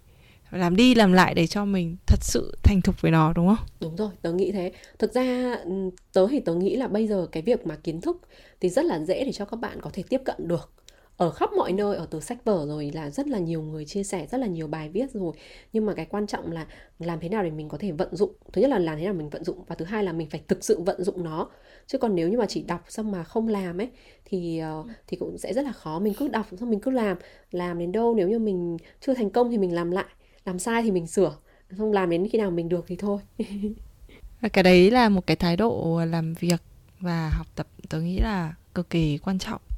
làm 0.51 0.75
đi 0.75 0.95
làm 0.95 1.13
lại 1.13 1.33
để 1.33 1.47
cho 1.47 1.65
mình 1.65 1.95
thật 2.07 2.19
sự 2.21 2.57
thành 2.63 2.81
thục 2.81 3.01
với 3.01 3.11
nó 3.11 3.33
đúng 3.33 3.47
không? 3.47 3.65
Đúng 3.79 3.95
rồi 3.95 4.09
tớ 4.21 4.33
nghĩ 4.33 4.51
thế. 4.51 4.71
Thực 4.99 5.13
ra 5.13 5.55
ừ, 5.63 5.71
tớ 6.13 6.27
thì 6.27 6.39
tớ 6.39 6.53
nghĩ 6.55 6.75
là 6.75 6.87
bây 6.87 7.07
giờ 7.07 7.27
cái 7.31 7.43
việc 7.43 7.67
mà 7.67 7.75
kiến 7.75 8.01
thức 8.01 8.21
thì 8.61 8.69
rất 8.69 8.85
là 8.85 8.99
dễ 8.99 9.25
để 9.25 9.31
cho 9.31 9.45
các 9.45 9.57
bạn 9.57 9.81
có 9.81 9.89
thể 9.93 10.03
tiếp 10.09 10.21
cận 10.25 10.47
được 10.47 10.71
ở 11.17 11.31
khắp 11.31 11.49
mọi 11.57 11.71
nơi 11.71 11.97
ở 11.97 12.07
từ 12.11 12.19
sách 12.19 12.45
vở 12.45 12.65
rồi 12.67 12.91
là 12.93 13.09
rất 13.09 13.27
là 13.27 13.39
nhiều 13.39 13.61
người 13.61 13.85
chia 13.85 14.03
sẻ 14.03 14.27
rất 14.31 14.37
là 14.37 14.47
nhiều 14.47 14.67
bài 14.67 14.89
viết 14.89 15.11
rồi. 15.11 15.33
Nhưng 15.73 15.85
mà 15.85 15.93
cái 15.93 16.05
quan 16.05 16.27
trọng 16.27 16.51
là 16.51 16.67
làm 16.99 17.19
thế 17.19 17.29
nào 17.29 17.43
để 17.43 17.51
mình 17.51 17.69
có 17.69 17.77
thể 17.77 17.91
vận 17.91 18.15
dụng 18.15 18.33
thứ 18.53 18.61
nhất 18.61 18.69
là 18.69 18.79
làm 18.79 18.97
thế 18.97 19.05
nào 19.05 19.13
mình 19.13 19.29
vận 19.29 19.43
dụng 19.43 19.63
và 19.67 19.75
thứ 19.75 19.85
hai 19.85 20.03
là 20.03 20.13
mình 20.13 20.29
phải 20.29 20.43
thực 20.47 20.63
sự 20.63 20.81
vận 20.81 21.03
dụng 21.03 21.23
nó. 21.23 21.49
Chứ 21.87 21.97
còn 21.97 22.15
nếu 22.15 22.29
như 22.29 22.37
mà 22.37 22.45
chỉ 22.45 22.63
đọc 22.63 22.81
xong 22.89 23.11
mà 23.11 23.23
không 23.23 23.47
làm 23.47 23.81
ấy 23.81 23.89
thì 24.25 24.61
uh, 24.79 24.87
thì 25.07 25.17
cũng 25.17 25.37
sẽ 25.37 25.53
rất 25.53 25.65
là 25.65 25.71
khó. 25.71 25.99
Mình 25.99 26.13
cứ 26.17 26.27
đọc 26.27 26.45
xong 26.59 26.69
mình 26.69 26.79
cứ 26.79 26.91
làm. 26.91 27.17
Làm 27.51 27.79
đến 27.79 27.91
đâu 27.91 28.15
nếu 28.15 28.29
như 28.29 28.39
mình 28.39 28.77
chưa 28.99 29.13
thành 29.13 29.29
công 29.29 29.51
thì 29.51 29.57
mình 29.57 29.75
làm 29.75 29.91
lại. 29.91 30.05
Làm 30.45 30.59
sai 30.59 30.83
thì 30.83 30.91
mình 30.91 31.07
sửa. 31.07 31.37
Không 31.77 31.91
làm 31.91 32.09
đến 32.09 32.27
khi 32.31 32.37
nào 32.37 32.51
mình 32.51 32.69
được 32.69 32.85
thì 32.87 32.95
thôi. 32.95 33.19
Cái 34.53 34.63
đấy 34.63 34.91
là 34.91 35.09
một 35.09 35.27
cái 35.27 35.35
thái 35.35 35.57
độ 35.57 36.01
làm 36.05 36.33
việc 36.33 36.61
và 36.99 37.29
học 37.29 37.47
tập 37.55 37.67
tôi 37.89 38.03
nghĩ 38.03 38.19
là 38.19 38.55
cực 38.75 38.89
kỳ 38.89 39.17
quan 39.17 39.39
trọng. 39.39 39.61
Ờ, 39.69 39.72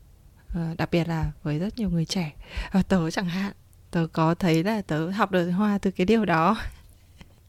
đặc 0.78 0.90
biệt 0.92 1.08
là 1.08 1.32
với 1.44 1.60
rất 1.60 1.80
nhiều 1.80 1.90
người 1.90 2.06
trẻ 2.06 2.34
và 2.72 2.84
tớ 2.88 3.12
chẳng 3.12 3.26
hạn 3.26 3.54
tớ 3.92 4.08
có 4.14 4.36
thấy 4.36 4.64
là 4.64 4.82
tớ 4.82 5.10
học 5.10 5.32
được 5.32 5.52
hoa 5.52 5.78
từ 5.78 5.92
cái 5.92 6.06
điều 6.06 6.26
đó 6.26 6.58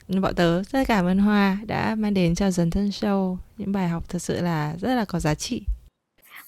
bọn 0.21 0.35
tớ 0.35 0.63
rất 0.63 0.89
cảm 0.89 1.07
ơn 1.07 1.19
hoa 1.19 1.59
đã 1.67 1.95
mang 1.95 2.15
đến 2.15 2.35
cho 2.35 2.51
dần 2.51 2.71
thân 2.71 2.89
show 2.89 3.37
những 3.57 3.73
bài 3.73 3.89
học 3.89 4.09
thật 4.09 4.19
sự 4.19 4.41
là 4.41 4.75
rất 4.81 4.95
là 4.95 5.05
có 5.05 5.19
giá 5.19 5.35
trị 5.35 5.63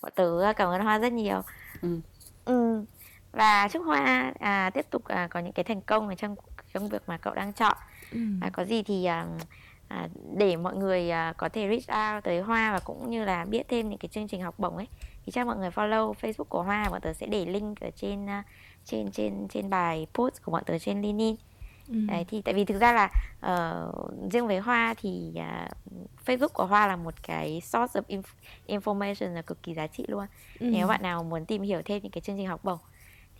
bọn 0.02 0.12
tớ 0.16 0.52
cảm 0.56 0.68
ơn 0.68 0.80
hoa 0.80 0.98
rất 0.98 1.12
nhiều 1.12 1.42
ừ. 1.82 2.00
Ừ. 2.44 2.84
và 3.32 3.68
chúc 3.68 3.82
hoa 3.86 4.32
à, 4.38 4.70
tiếp 4.74 4.86
tục 4.90 5.04
à, 5.04 5.28
có 5.30 5.40
những 5.40 5.52
cái 5.52 5.64
thành 5.64 5.80
công 5.80 6.09
ở 6.09 6.14
trong 6.14 6.36
trong 6.74 6.88
việc 6.88 7.02
mà 7.06 7.18
cậu 7.18 7.34
đang 7.34 7.52
chọn 7.52 7.76
ừ. 8.12 8.20
và 8.40 8.50
có 8.50 8.64
gì 8.64 8.82
thì 8.82 9.04
à, 9.04 9.26
à, 9.89 10.09
để 10.36 10.57
mọi 10.57 10.76
người 10.76 11.11
à, 11.11 11.32
có 11.36 11.49
thể 11.49 11.68
reach 11.68 12.16
out 12.16 12.24
tới 12.24 12.41
hoa 12.41 12.72
và 12.72 12.80
cũng 12.80 13.11
như 13.11 13.24
là 13.24 13.45
biết 13.45 13.68
thêm 13.68 13.89
những 13.89 13.99
cái 13.99 14.09
chương 14.09 14.28
trình 14.28 14.43
học 14.43 14.59
bổng 14.59 14.76
ấy 14.76 14.86
thì 15.26 15.32
chắc 15.32 15.47
mọi 15.47 15.57
người 15.57 15.70
follow 15.70 16.12
facebook 16.12 16.45
của 16.45 16.62
hoa 16.62 16.89
bọn 16.91 17.01
tớ 17.01 17.12
sẽ 17.12 17.26
để 17.26 17.47
link 17.47 17.80
ở 17.80 17.91
trên 17.97 18.24
uh, 18.24 18.45
trên 18.84 19.11
trên 19.11 19.49
trên 19.49 19.70
bài 19.70 20.07
post 20.14 20.43
của 20.43 20.53
bọn 20.53 20.62
tớ 20.66 20.78
trên 20.78 21.03
LinkedIn 21.03 21.36
Ừ. 21.89 21.95
Đấy, 22.09 22.24
thì 22.28 22.43
tại 22.43 22.55
vì 22.55 22.64
thực 22.64 22.78
ra 22.80 22.93
là 22.93 23.11
uh, 23.39 24.32
riêng 24.32 24.47
với 24.47 24.59
hoa 24.59 24.95
thì 24.99 25.32
uh, 25.34 25.72
Facebook 26.26 26.49
của 26.49 26.66
hoa 26.66 26.86
là 26.86 26.97
một 26.97 27.14
cái 27.22 27.61
source 27.61 28.01
of 28.01 28.03
inf- 28.09 28.34
information 28.66 29.34
là 29.34 29.43
cực 29.43 29.62
kỳ 29.62 29.74
giá 29.74 29.86
trị 29.86 30.05
luôn 30.09 30.26
ừ. 30.61 30.66
nếu 30.66 30.86
bạn 30.86 31.03
nào 31.03 31.24
muốn 31.24 31.47
tìm 31.47 31.62
hiểu 31.62 31.82
thêm 31.84 32.03
những 32.03 32.12
cái 32.12 32.20
chương 32.20 32.36
trình 32.36 32.47
học 32.47 32.64
bổng 32.64 32.78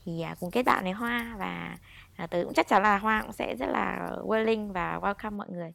thì 0.05 0.25
uh, 0.33 0.41
cùng 0.41 0.51
kết 0.51 0.63
bạn 0.63 0.85
với 0.85 0.93
hoa 0.93 1.37
và 1.39 1.77
uh, 2.25 2.31
tớ 2.31 2.45
cũng 2.45 2.55
chắc 2.55 2.69
chắn 2.69 2.83
là 2.83 2.99
hoa 2.99 3.23
cũng 3.23 3.33
sẽ 3.33 3.57
rất 3.57 3.69
là 3.69 4.11
willing 4.25 4.73
và 4.73 4.99
welcome 5.03 5.37
mọi 5.37 5.49
người 5.51 5.73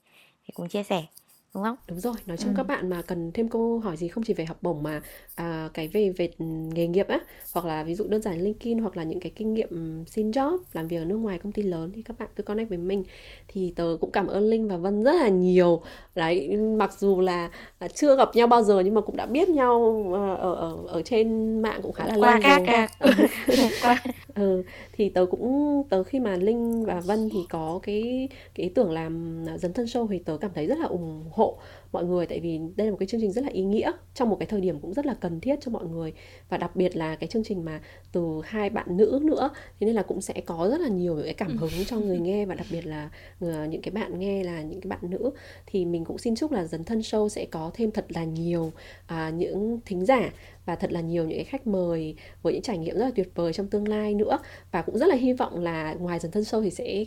để 0.48 0.52
cùng 0.56 0.70
chia 0.70 0.84
sẻ 0.84 1.06
đúng 1.54 1.64
không 1.64 1.76
đúng 1.88 2.00
rồi 2.00 2.14
nói 2.26 2.38
chung 2.38 2.50
ừ. 2.50 2.54
các 2.58 2.64
bạn 2.64 2.90
mà 2.90 3.02
cần 3.02 3.32
thêm 3.34 3.50
câu 3.50 3.80
hỏi 3.80 3.98
gì 3.98 4.08
không 4.08 4.24
chỉ 4.24 4.34
về 4.34 4.46
học 4.46 4.58
bổng 4.62 4.84
mà 4.84 5.02
à, 5.36 5.70
cái 5.74 5.88
về 5.88 6.10
về 6.10 6.30
nghề 6.74 6.88
nghiệp 6.88 7.08
á 7.08 7.20
hoặc 7.54 7.66
là 7.66 7.84
ví 7.84 7.96
dụ 7.96 8.08
đơn 8.08 8.22
giản 8.22 8.42
LinkedIn 8.42 8.78
hoặc 8.78 8.98
là 8.98 9.04
những 9.04 9.20
cái 9.20 9.32
kinh 9.36 9.54
nghiệm 9.54 10.04
xin 10.08 10.32
job 10.32 10.58
làm 10.74 10.88
việc 10.88 10.98
ở 10.98 11.06
nước 11.06 11.16
ngoài 11.16 11.40
công 11.40 11.52
ty 11.52 11.62
lớn 11.62 11.92
thì 11.96 12.02
các 12.02 12.20
bạn 12.20 12.30
cứ 12.36 12.44
connect 12.44 12.70
với 12.70 12.78
mình 12.78 13.04
thì 13.48 13.74
tớ 13.76 13.98
cũng 14.02 14.12
cảm 14.12 14.28
ơn 14.28 14.44
Linh 14.44 14.68
và 14.68 14.78
Vân 14.78 15.04
rất 15.04 15.16
là 15.16 15.30
nhiều 15.30 15.82
đấy 16.16 16.58
mặc 16.58 16.94
dù 17.00 17.22
là 17.22 17.50
à, 17.80 17.88
chưa 17.88 18.16
gặp 18.16 18.30
nhau 18.36 18.48
bao 18.48 18.64
giờ 18.64 18.80
nhưng 18.80 18.94
mà 18.94 19.02
cũng 19.02 19.16
đã 19.18 19.26
biết 19.26 19.50
nhau 19.50 20.06
ờ, 20.14 20.36
ở 20.36 20.56
ở 20.56 20.78
ở 20.88 21.02
trên 21.02 21.60
mạng 21.62 21.80
cũng 21.84 21.94
khá 21.94 22.06
là 22.08 22.18
lâu 22.18 22.40
rồi. 22.42 22.68
ừ, 24.36 24.64
thì 24.94 25.10
tớ 25.10 25.26
cũng 25.32 25.84
tớ 25.90 26.04
khi 26.04 26.20
mà 26.20 26.36
Linh 26.36 26.86
và 26.86 27.00
Vân 27.00 27.30
thì 27.34 27.46
có 27.50 27.80
cái 27.84 28.30
cái 28.56 28.64
ý 28.64 28.70
tưởng 28.70 28.92
làm 28.92 29.46
dấn 29.58 29.74
thân 29.74 29.86
show 29.86 30.08
thì 30.08 30.20
tớ 30.20 30.38
cảm 30.42 30.52
thấy 30.56 30.68
rất 30.68 30.78
là 30.80 30.86
ủng 30.86 31.30
hộ 31.32 31.58
mọi 31.94 32.06
người 32.06 32.26
tại 32.26 32.40
vì 32.40 32.60
đây 32.76 32.88
là 32.88 32.92
một 32.92 32.98
cái 33.00 33.08
chương 33.08 33.22
trình 33.22 33.32
rất 33.32 33.44
là 33.44 33.50
ý 33.50 33.64
nghĩa 33.64 33.92
trong 34.14 34.30
một 34.30 34.36
cái 34.40 34.46
thời 34.46 34.62
điểm 34.62 34.80
cũng 34.80 34.94
rất 34.94 35.06
là 35.06 35.14
cần 35.14 35.40
thiết 35.40 35.56
cho 35.62 35.72
mọi 35.72 35.86
người. 35.86 36.14
Và 36.50 36.58
đặc 36.58 36.76
biệt 36.76 36.96
là 36.96 37.16
cái 37.16 37.28
chương 37.28 37.44
trình 37.44 37.66
mà 37.66 37.82
từ 38.12 38.42
hai 38.44 38.70
bạn 38.70 38.98
nữ 38.98 39.20
nữa 39.24 39.50
thế 39.80 39.88
nên 39.88 39.96
là 39.96 40.02
cũng 40.02 40.22
sẽ 40.22 40.34
có 40.46 40.68
rất 40.72 40.82
là 40.82 40.88
nhiều 40.88 41.22
cái 41.24 41.34
cảm 41.34 41.58
hứng 41.58 41.86
cho 41.88 42.00
người 42.00 42.20
nghe. 42.20 42.46
Và 42.46 42.56
đặc 42.56 42.68
biệt 42.72 42.86
là 42.86 43.10
ờ, 43.40 43.66
những 43.66 43.82
cái 43.82 43.92
bạn 43.92 44.20
nghe 44.20 44.44
là 44.44 44.62
những 44.62 44.82
cái 44.82 44.90
bạn 44.90 45.00
nữ. 45.10 45.32
Thì 45.66 45.86
mình 45.86 46.06
cũng 46.06 46.18
xin 46.18 46.36
chúc 46.36 46.52
là 46.52 46.66
dấn 46.66 46.84
thân 46.84 47.00
show 47.00 47.28
sẽ 47.28 47.46
có 47.52 47.72
thêm 47.74 47.92
thật 47.92 48.06
là 48.10 48.24
nhiều 48.24 48.72
à, 49.08 49.30
những 49.30 49.80
thính 49.86 50.06
giả 50.06 50.30
và 50.66 50.76
thật 50.76 50.92
là 50.92 51.02
nhiều 51.02 51.26
những 51.26 51.38
cái 51.38 51.46
khách 51.46 51.68
mời 51.68 52.16
với 52.42 52.54
những 52.54 52.62
trải 52.62 52.78
nghiệm 52.78 52.96
rất 52.96 53.06
là 53.06 53.12
tuyệt 53.16 53.32
vời 53.36 53.54
trong 53.54 53.68
tương 53.68 53.88
lai 53.88 54.14
nữa. 54.14 54.40
Và 54.72 54.82
cũng 54.82 54.98
rất 54.98 55.08
là 55.08 55.16
hy 55.16 55.34
vọng 55.34 55.60
là 55.60 55.94
ngoài 55.94 56.20
dần 56.20 56.32
thân 56.32 56.44
show 56.44 56.64
thì 56.64 56.70
sẽ 56.70 57.06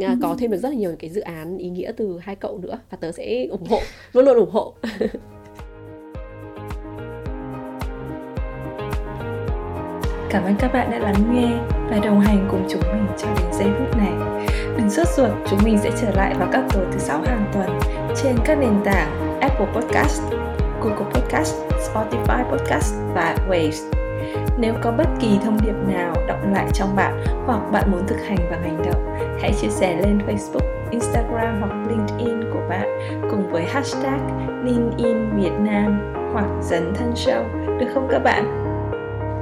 À, 0.00 0.16
có 0.22 0.36
thêm 0.38 0.50
được 0.50 0.58
rất 0.58 0.68
là 0.68 0.74
nhiều 0.74 0.96
cái 0.98 1.10
dự 1.10 1.20
án 1.20 1.58
ý 1.58 1.68
nghĩa 1.68 1.92
từ 1.96 2.18
hai 2.22 2.36
cậu 2.36 2.58
nữa 2.58 2.78
và 2.90 2.98
tớ 3.00 3.12
sẽ 3.12 3.46
ủng 3.50 3.66
hộ 3.68 3.80
luôn 4.12 4.24
luôn 4.24 4.36
ủng 4.36 4.50
hộ 4.50 4.74
Cảm 10.34 10.44
ơn 10.44 10.54
các 10.58 10.72
bạn 10.72 10.90
đã 10.90 10.98
lắng 10.98 11.34
nghe 11.34 11.58
và 11.90 11.98
đồng 12.04 12.20
hành 12.20 12.48
cùng 12.50 12.66
chúng 12.70 12.80
mình 12.80 13.06
cho 13.18 13.28
đến 13.38 13.52
giây 13.52 13.68
phút 13.78 13.96
này. 13.96 14.12
Đừng 14.76 14.90
sốt 14.90 15.08
ruột, 15.08 15.30
chúng 15.50 15.58
mình 15.64 15.78
sẽ 15.82 15.90
trở 16.00 16.10
lại 16.10 16.34
vào 16.38 16.48
các 16.52 16.64
tối 16.72 16.86
thứ 16.92 16.98
sáu 16.98 17.22
hàng 17.26 17.50
tuần 17.52 17.80
trên 18.22 18.36
các 18.44 18.58
nền 18.58 18.74
tảng 18.84 19.40
Apple 19.40 19.66
Podcast, 19.74 20.22
Google 20.80 21.10
Podcast, 21.12 21.54
Spotify 21.70 22.50
Podcast 22.50 22.94
và 23.14 23.36
Waves. 23.48 24.03
Nếu 24.58 24.74
có 24.82 24.92
bất 24.92 25.08
kỳ 25.20 25.38
thông 25.44 25.58
điệp 25.66 25.94
nào 25.94 26.14
động 26.28 26.52
lại 26.52 26.66
trong 26.72 26.96
bạn 26.96 27.24
hoặc 27.46 27.60
bạn 27.72 27.90
muốn 27.90 28.06
thực 28.06 28.20
hành 28.28 28.38
bằng 28.50 28.62
hành 28.62 28.82
động, 28.86 29.16
hãy 29.42 29.52
chia 29.60 29.68
sẻ 29.68 29.96
lên 30.02 30.18
Facebook, 30.18 30.90
Instagram 30.90 31.60
hoặc 31.60 31.88
LinkedIn 31.88 32.52
của 32.52 32.60
bạn 32.68 32.98
cùng 33.30 33.50
với 33.50 33.64
hashtag 33.64 34.18
LinkedIn 34.64 35.36
Việt 35.36 35.52
Nam 35.60 36.14
hoặc 36.32 36.46
dấn 36.62 36.94
thân 36.94 37.12
show, 37.14 37.42
được 37.78 37.86
không 37.94 38.08
các 38.10 38.18
bạn? 38.18 38.44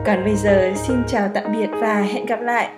Còn 0.06 0.24
bây 0.24 0.34
giờ 0.34 0.72
xin 0.74 0.96
chào 1.06 1.28
tạm 1.34 1.44
biệt 1.52 1.68
và 1.80 1.94
hẹn 1.94 2.26
gặp 2.26 2.40
lại! 2.40 2.68